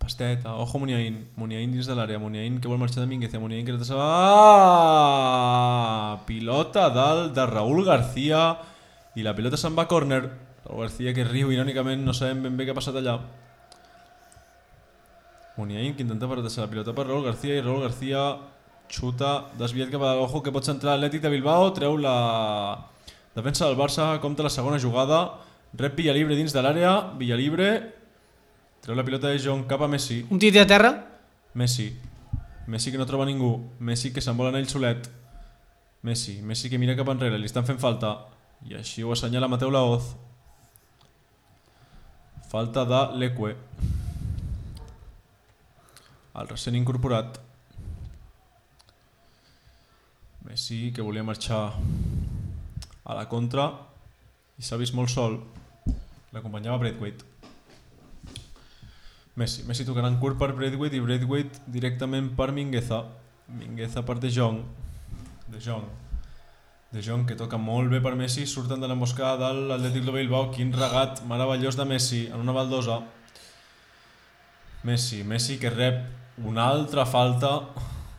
[0.00, 3.72] Pasteta, ojo Muniain, Muniain dins de l'àrea, Muniain que vol marxar de Mingueza, Muniain que
[3.76, 3.94] retrasa...
[4.00, 5.20] Ah!
[6.26, 8.56] Pilota dalt de Raúl García
[9.14, 10.22] i la pilota se'n va a córner.
[10.64, 13.20] Raúl García que riu irònicament, no sabem ben bé què ha passat allà.
[15.60, 18.24] Muniain que intenta retrasar la pilota per Raúl García i Raúl García
[18.92, 22.16] xuta, desviat cap a l'ojo que pot centrar l'Atlètic de Bilbao, treu la
[23.34, 25.22] defensa del Barça, compta la segona jugada,
[25.74, 27.72] rep Villalibre dins de l'àrea, Villalibre
[28.82, 30.92] treu la pilota de Jong cap a Messi, Un titi a terra.
[31.54, 31.88] Messi,
[32.66, 35.08] Messi que no troba ningú, Messi que se'n vol anar ell solet,
[36.02, 38.16] Messi, Messi que mira cap enrere, li estan fent falta,
[38.68, 40.12] i així ho assenyala Mateu Laoz.
[42.50, 43.54] Falta de l'Eque.
[46.36, 47.38] El recent incorporat.
[50.42, 51.72] Messi que volia marxar
[53.04, 53.68] a la contra
[54.58, 55.38] i s'ha vist molt sol.
[56.32, 57.24] L'acompanyava Braithwaite.
[59.38, 63.04] Messi, Messi tocarà en curt per Braithwaite i Braithwaite directament per Mingueza.
[63.48, 64.58] Mingueza per De Jong.
[65.52, 65.86] De Jong.
[66.92, 70.50] De Jong que toca molt bé per Messi, surten de l'emboscada de l'Atlètic de Bilbao,
[70.52, 72.98] quin regat meravellós de Messi en una baldosa.
[74.82, 77.54] Messi, Messi que rep una altra falta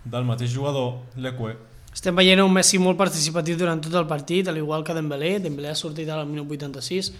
[0.05, 1.72] del mateix jugador, Leque.
[1.93, 5.37] Estem veient un Messi molt participatiu durant tot el partit, al igual que Dembélé.
[5.39, 7.11] Dembélé ha sortit al minut 86,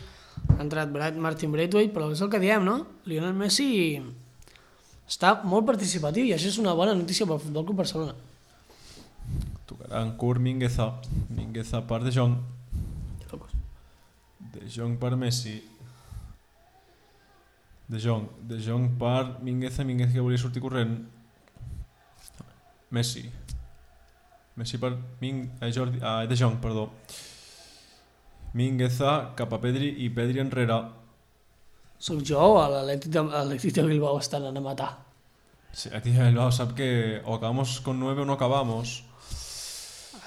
[0.58, 2.80] ha entrat Brad, Martin Braithwaite, però és el que diem, no?
[3.06, 4.02] Lionel Messi
[5.08, 8.16] està molt participatiu i això és una bona notícia pel Futbol Club Barcelona.
[9.70, 10.90] Tocarà en curt Mingueza.
[11.30, 12.34] Mingueza per De Jong.
[14.54, 15.56] De Jong per Messi.
[17.88, 18.26] De Jong.
[18.50, 19.86] De Jong per Mingueza.
[19.86, 20.98] Mingueza que volia sortir corrent.
[22.90, 23.26] Messi.
[24.56, 25.48] Messi per Ming...
[25.62, 26.00] Eh, Jordi...
[26.02, 26.90] Ah, De Jong, perdó.
[28.54, 30.78] Mingueza cap a Pedri i Pedri enrere.
[31.98, 34.92] Soc jo o a l'Atlètic de, l'Atlètic de Bilbao estan anant a matar?
[35.74, 39.02] Sí, a ti Bilbao sap que o acabamos con 9 o no acabamos.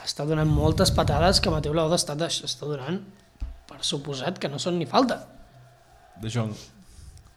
[0.02, 2.98] Està donant moltes patades que Mateu Laoda està, està donant.
[3.66, 5.20] Per suposat que no són ni falta.
[6.22, 6.54] De Jong.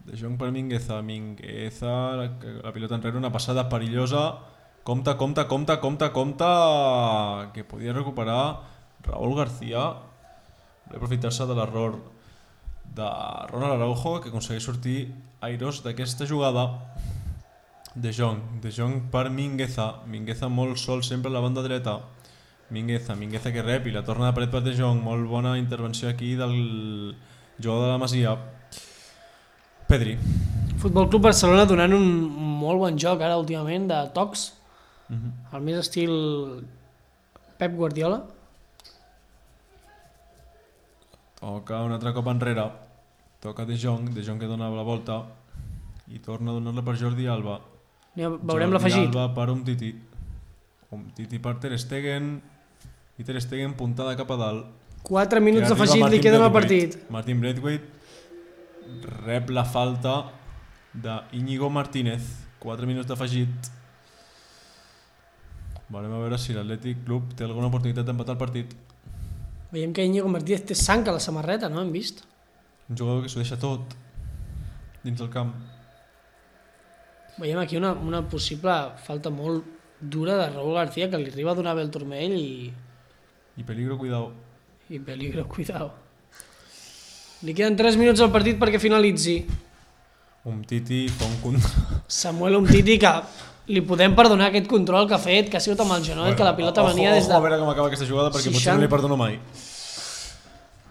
[0.06, 1.03] De Jong per Mingueza.
[1.06, 2.30] Mingueza, la,
[2.64, 4.24] la pilota enrere, una passada perillosa.
[4.84, 6.45] Compte, compte, compte, compte, compte,
[7.53, 8.61] que podia recuperar
[9.03, 9.93] Raúl García.
[10.89, 11.99] Volia aprofitar-se de l'error
[12.95, 13.10] de
[13.51, 16.95] Ronald Araujo, que aconsegueix sortir airós d'aquesta jugada.
[17.95, 20.01] De Jong, De Jong per Mingueza.
[20.07, 21.99] Mingueza molt sol sempre a la banda dreta.
[22.69, 25.01] Mingueza, Mingueza que rep i la torna de paret per De Jong.
[25.03, 27.15] Molt bona intervenció aquí del
[27.61, 28.38] jugador de la Masia.
[29.89, 30.18] Pedri.
[30.80, 32.06] Futbol Club Barcelona donant un
[32.61, 34.53] molt bon joc ara últimament de tocs,
[35.10, 35.56] Mm -hmm.
[35.56, 36.11] el més estil
[37.57, 38.23] Pep Guardiola.
[41.40, 42.72] Toca un altre cop enrere.
[43.40, 45.26] Toca De Jong, De Jong que dona la volta
[46.07, 47.60] i torna a donar-la per Jordi Alba.
[48.15, 49.07] Ja veurem Jordi l'afegit.
[49.07, 49.94] Alba per un Titi.
[50.91, 52.41] Un Titi per Ter Stegen
[53.18, 54.65] i Ter Stegen puntada cap a dalt.
[55.03, 56.98] 4 minuts d'afegit li queden al partit.
[57.10, 57.88] Martin Braithwaite
[59.26, 60.31] rep la falta
[60.94, 62.48] d'Iñigo Martínez.
[62.60, 63.72] 4 minuts d'afegit.
[65.90, 68.74] Veurem a veure si l'Atlètic Club té alguna oportunitat d'empatar el partit.
[69.74, 71.82] Veiem que Íñigo Martínez té sang a la samarreta, no?
[71.82, 72.24] Hem vist?
[72.90, 73.95] Un jugador que s'ho deixa tot
[75.03, 75.53] dins del camp.
[77.40, 78.76] Veiem aquí una, una possible
[79.06, 79.66] falta molt
[79.99, 82.70] dura de Raúl García que li arriba a donar bé el turmell i,
[83.57, 84.32] I peligro, cuidao.
[84.90, 85.91] i peligro, cuidao.
[87.44, 89.36] Li queden 3 minuts al partit perquè finalitzi.
[90.49, 92.02] Un Titi fa un control.
[92.07, 93.11] Samuel Umtiti que
[93.70, 96.46] li podem perdonar aquest control que ha fet, que ha sigut amb el genoll, que
[96.46, 97.44] la pilota ojo, venia des Ojo, a de...
[97.46, 98.58] veure com acaba aquesta jugada perquè 60.
[98.58, 99.38] potser no li perdono mai.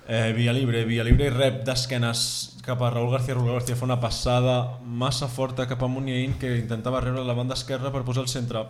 [0.08, 2.22] Eh, Via Libre, Via Libre i rep d'esquenes
[2.64, 3.34] cap a Raúl García.
[3.34, 7.58] Raúl García fa una passada massa forta cap a Muniain que intentava rebre la banda
[7.58, 8.62] esquerra per posar el centre.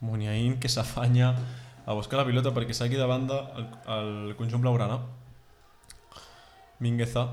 [0.00, 1.34] Muniain que s'afanya
[1.86, 3.68] a buscar la pilota perquè s'hagi de banda el,
[3.98, 5.02] el conjunt blaugrana.
[6.80, 7.28] Mingueza.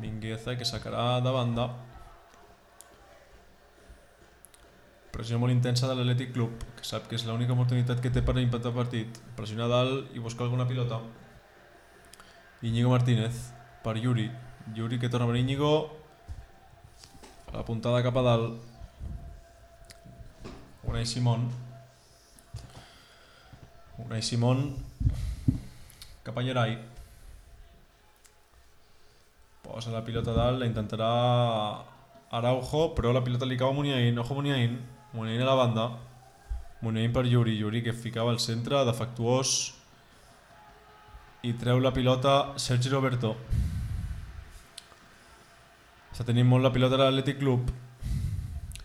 [0.00, 1.70] Mingueza que sacarà de banda.
[5.12, 8.34] Pressió molt intensa de l'Atlètic Club, que sap que és l'única oportunitat que té per
[8.40, 9.18] empatar el partit.
[9.36, 11.02] Pressionar dalt i buscar alguna pilota.
[12.62, 13.52] Íñigo Martínez
[13.84, 14.30] per Yuri.
[14.74, 15.92] Yuri que torna per Íñigo.
[17.52, 18.64] La puntada cap a dalt.
[20.88, 21.50] Unai Simón.
[23.98, 24.72] Unai Simón
[26.22, 26.42] cap a
[29.90, 31.12] la pilota dalt, la intentarà
[32.30, 34.18] Araujo, però la pilota li cau a Muniain.
[34.18, 34.91] Ojo Muniain.
[35.12, 35.90] Muniain a la banda.
[36.80, 37.58] Muniain per Yuri.
[37.58, 39.74] Yuri que ficava al centre, defectuós.
[41.44, 43.34] I treu la pilota Sergi Roberto.
[46.12, 47.68] Està tenint molt la pilota l'Atlètic Club.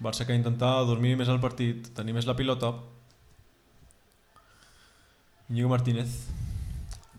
[0.03, 2.75] Barça que intenta dormir més al partit, tenir més la pilota.
[5.49, 6.27] Íñigo Martínez.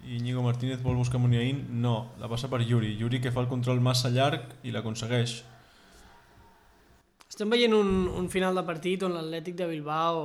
[0.05, 1.65] Íñigo Martínez vol buscar Muniain?
[1.81, 2.93] No, la passa per Yuri.
[3.01, 5.41] Yuri que fa el control massa llarg i l'aconsegueix.
[7.39, 10.23] Estem veient un, un final de partit on l'Atlètic de Bilbao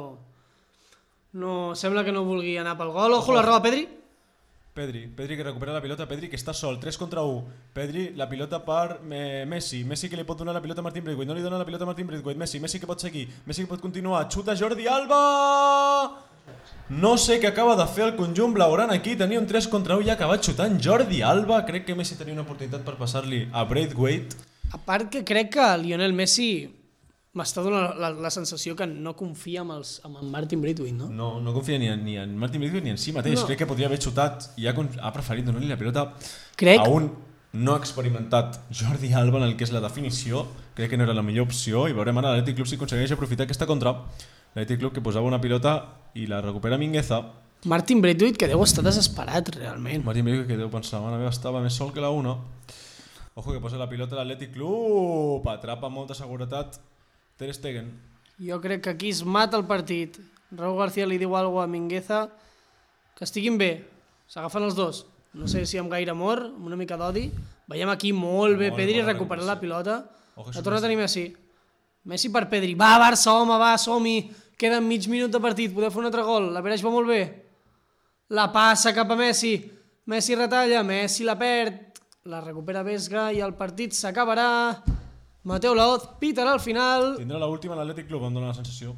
[1.37, 3.13] no, sembla que no vulgui anar pel gol.
[3.13, 3.83] Ojo, la roba Pedri.
[4.73, 7.53] Pedri, Pedri que recupera la pilota, Pedri que està sol, 3 contra 1.
[7.77, 11.05] Pedri, la pilota per eh, Messi, Messi que li pot donar la pilota a Martín
[11.05, 13.61] Braithwaite, no li dona la pilota a Martín Braithwaite, Messi, Messi que pot seguir, Messi
[13.61, 15.23] que pot continuar, xuta Jordi Alba!
[16.89, 20.09] No sé què acaba de fer el conjunt blaugrana aquí, tenia un 3 contra 1
[20.09, 23.69] i ha acabat xutant Jordi Alba, crec que Messi tenia una oportunitat per passar-li a
[23.69, 24.47] Braithwaite.
[24.73, 26.81] A part que crec que Lionel Messi
[27.33, 31.07] m'està donant la, la sensació que no confia amb, els, en Martin Braithwaite, no?
[31.09, 33.47] No, no confia ni en, ni en Martin Braithwaite ni en si mateix, No.
[33.49, 36.11] crec que podria haver xutat i ha, ha preferit donar-li la pilota
[36.59, 37.09] Crec- a un
[37.53, 40.45] no experimentat Jordi Alba en el que és la definició,
[40.77, 43.45] crec que no era la millor opció i veurem ara l'Atlètic Club si aconsegueix aprofitar
[43.45, 43.93] aquesta contra.
[44.53, 45.73] L'Atlètic Club que posava una pilota
[46.17, 47.19] i la recupera Mingueza.
[47.65, 50.03] Martin Braithwaite que deu estar desesperat realment.
[50.05, 52.37] Martín Braithwaite que deu pensar, meva, estava més sol que la una.
[53.35, 56.77] Ojo que posa la pilota l'Atlètic Club, atrapa amb molta seguretat
[57.37, 57.91] Ter Stegen.
[58.39, 60.17] Jo crec que aquí es mata el partit.
[60.51, 62.27] Raúl García li diu alguna a Mingueza
[63.17, 63.71] que estiguin bé.
[64.27, 65.05] S'agafen els dos.
[65.33, 67.29] No sé si amb gaire amor, amb una mica d'odi.
[67.69, 70.03] Veiem aquí molt bé Molt Pedri bona recuperant la pilota.
[70.35, 71.25] Ojo, La torna a tenir Messi.
[72.05, 72.75] Messi per Pedri.
[72.75, 74.17] Va, Barça, home, va, som-hi.
[74.57, 76.51] Queda mig minut de partit, podeu fer un altre gol.
[76.53, 77.21] La Bereix va molt bé.
[78.29, 79.55] La passa cap a Messi.
[80.05, 82.01] Messi retalla, Messi la perd.
[82.25, 84.83] La recupera Vesga i el partit s'acabarà.
[85.43, 87.15] Mateu Laoz pitarà al final.
[87.19, 88.93] Tindrà l'última l'Atlètic Club, em dóna la sensació.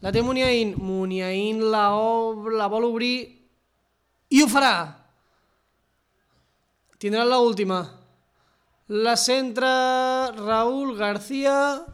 [0.00, 0.74] La té Muniain.
[0.80, 3.16] Muniain la, ob- la vol obrir
[4.30, 5.00] i ho farà.
[6.98, 7.82] tindran la última.
[8.88, 11.84] La centra Raúl García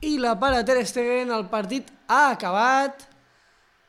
[0.00, 1.30] i la para Ter Stegen.
[1.30, 3.04] El partit ha acabat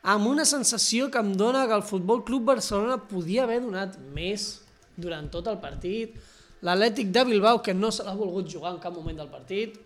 [0.02, 4.60] amb una sensació que em dona que el Futbol Club Barcelona podia haver donat més
[4.96, 6.16] durant tot el partit.
[6.64, 9.76] L'Atlètic de Bilbao, que no se l'ha volgut jugar en cap moment del partit.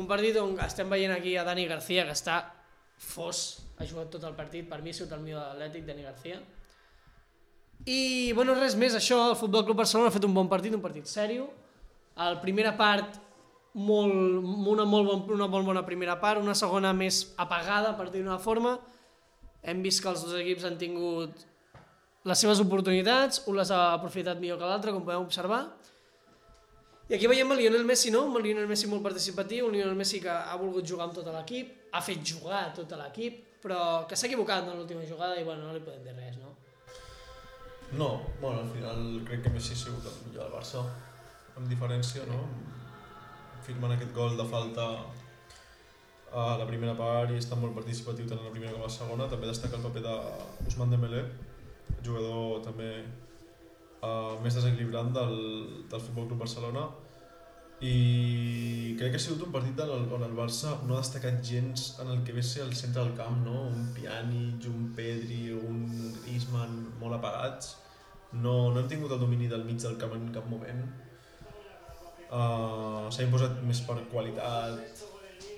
[0.00, 2.38] Un partit on estem veient aquí a Dani García, que està
[2.96, 3.44] fos,
[3.76, 4.64] ha jugat tot el partit.
[4.70, 6.40] Per mi ha sigut el millor de l'Atlètic, Dani García.
[7.84, 10.82] I, bueno, res més, això, el Futbol Club Barcelona ha fet un bon partit, un
[10.84, 11.50] partit sèrio.
[12.16, 13.20] La primera part,
[13.74, 14.14] molt,
[14.72, 18.40] una, molt bon, una molt bona primera part, una segona més apagada, per dir d'una
[18.40, 18.78] forma.
[19.60, 21.44] Hem vist que els dos equips han tingut
[22.24, 25.62] les seves oportunitats, un les ha aprofitat millor que l'altre, com podem observar.
[27.10, 28.22] I aquí veiem el Lionel Messi, no?
[28.30, 31.74] Un Lionel Messi molt participatiu, un Lionel Messi que ha volgut jugar amb tot l'equip,
[31.92, 35.76] ha fet jugar tot l'equip, però que s'ha equivocat en l'última jugada i bueno, no
[35.76, 36.54] li podem dir res, no?
[38.00, 38.08] No,
[38.40, 40.80] bueno, al final crec que Messi ha sigut el millor del Barça,
[41.58, 42.40] amb diferència, no?
[43.68, 44.88] Firmant aquest gol de falta
[46.34, 48.96] a la primera part i està molt participatiu tant en la primera com a la
[48.96, 49.28] segona.
[49.30, 51.22] També destaca el paper d'Ousmane Dembélé,
[52.04, 52.90] jugador també
[54.04, 55.34] uh, més desequilibrant del,
[55.90, 56.88] del Futbol Club Barcelona.
[57.84, 61.88] I crec que ha sigut un partit el, on el Barça no ha destacat gens
[62.00, 63.64] en el que ve ser el centre del camp, no?
[63.68, 65.88] un Pjanic, un Pedri, un
[66.20, 67.74] Griezmann molt apagats.
[68.34, 70.86] No, no hem tingut el domini del mig del camp en cap moment.
[72.34, 75.04] Uh, s'ha imposat més per qualitat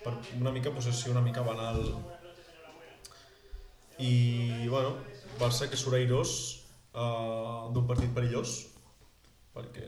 [0.05, 1.81] per una mica possessió una mica banal.
[3.98, 4.97] I bueno,
[5.40, 6.32] Barça que surt airós
[6.94, 8.58] uh, d'un partit perillós
[9.56, 9.86] perquè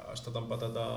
[0.00, 0.88] ha estat empatat a,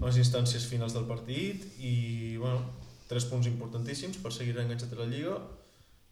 [0.00, 2.62] les instàncies finals del partit i bueno,
[3.10, 5.36] tres punts importantíssims per seguir enganxat a la Lliga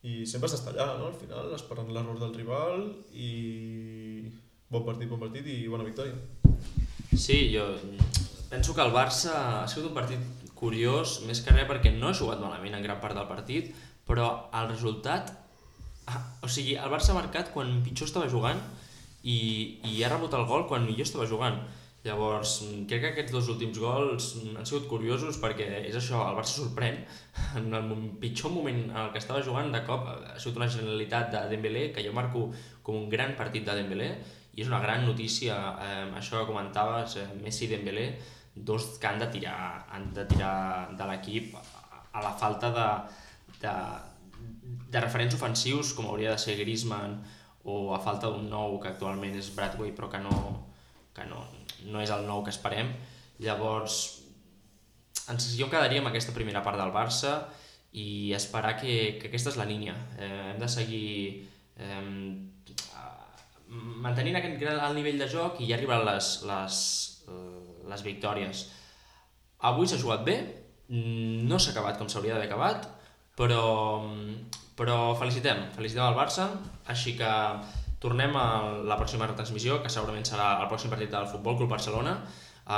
[0.06, 1.08] i sempre d'estar allà, no?
[1.08, 4.28] al final, esperant l'error del rival i
[4.70, 6.14] bon partit, bon partit i bona victòria.
[7.16, 7.64] Sí, jo
[8.52, 12.16] penso que el Barça ha sigut un partit curiós, més que res perquè no ha
[12.16, 13.74] jugat malament en gran part del partit,
[14.06, 15.34] però el resultat...
[16.08, 18.60] Ah, o sigui, el Barça ha marcat quan pitjor estava jugant
[19.22, 19.38] i,
[19.84, 21.58] i ha rebut el gol quan millor estava jugant.
[22.06, 22.52] Llavors,
[22.88, 27.02] crec que aquests dos últims gols han sigut curiosos perquè és això, el Barça sorprèn
[27.60, 31.32] en el pitjor moment en el que estava jugant de cop ha sigut una generalitat
[31.34, 32.46] de Dembélé que jo marco
[32.86, 34.12] com un gran partit de Dembélé
[34.54, 38.06] i és una gran notícia eh, això que comentaves, eh, Messi i Dembélé
[38.54, 42.86] dos que han de tirar, han de tirar de l'equip a la falta de,
[43.62, 43.74] de,
[44.88, 47.18] de referents ofensius com hauria de ser Griezmann
[47.68, 50.34] o a falta d'un nou que actualment és Bradway però que no,
[51.14, 51.44] que no,
[51.92, 52.94] no és el nou que esperem.
[53.44, 53.98] Llavors
[55.28, 57.42] ens, jo quedaria amb aquesta primera part del Barça
[57.92, 59.94] i esperar que, que aquesta és la línia.
[60.16, 61.12] Eh, hem de seguir
[61.76, 62.02] eh,
[63.68, 66.78] mantenint aquest gran alt nivell de joc i ja arribaran les, les,
[67.92, 68.68] les victòries.
[69.68, 70.38] Avui s'ha jugat bé
[70.88, 72.86] no s'ha acabat com s'hauria d'haver acabat
[73.38, 74.02] però,
[74.78, 76.48] però felicitem, felicitem el Barça
[76.92, 77.30] així que
[77.98, 78.46] tornem a
[78.86, 82.14] la pròxima retransmissió, que segurament serà el pròxim partit del Futbol Club Barcelona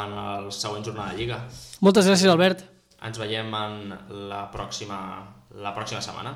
[0.00, 1.42] en el següent jornada de Lliga.
[1.84, 2.64] Moltes gràcies, Albert.
[3.04, 3.76] Ens veiem en
[4.30, 5.00] la pròxima,
[5.60, 6.34] la pròxima setmana.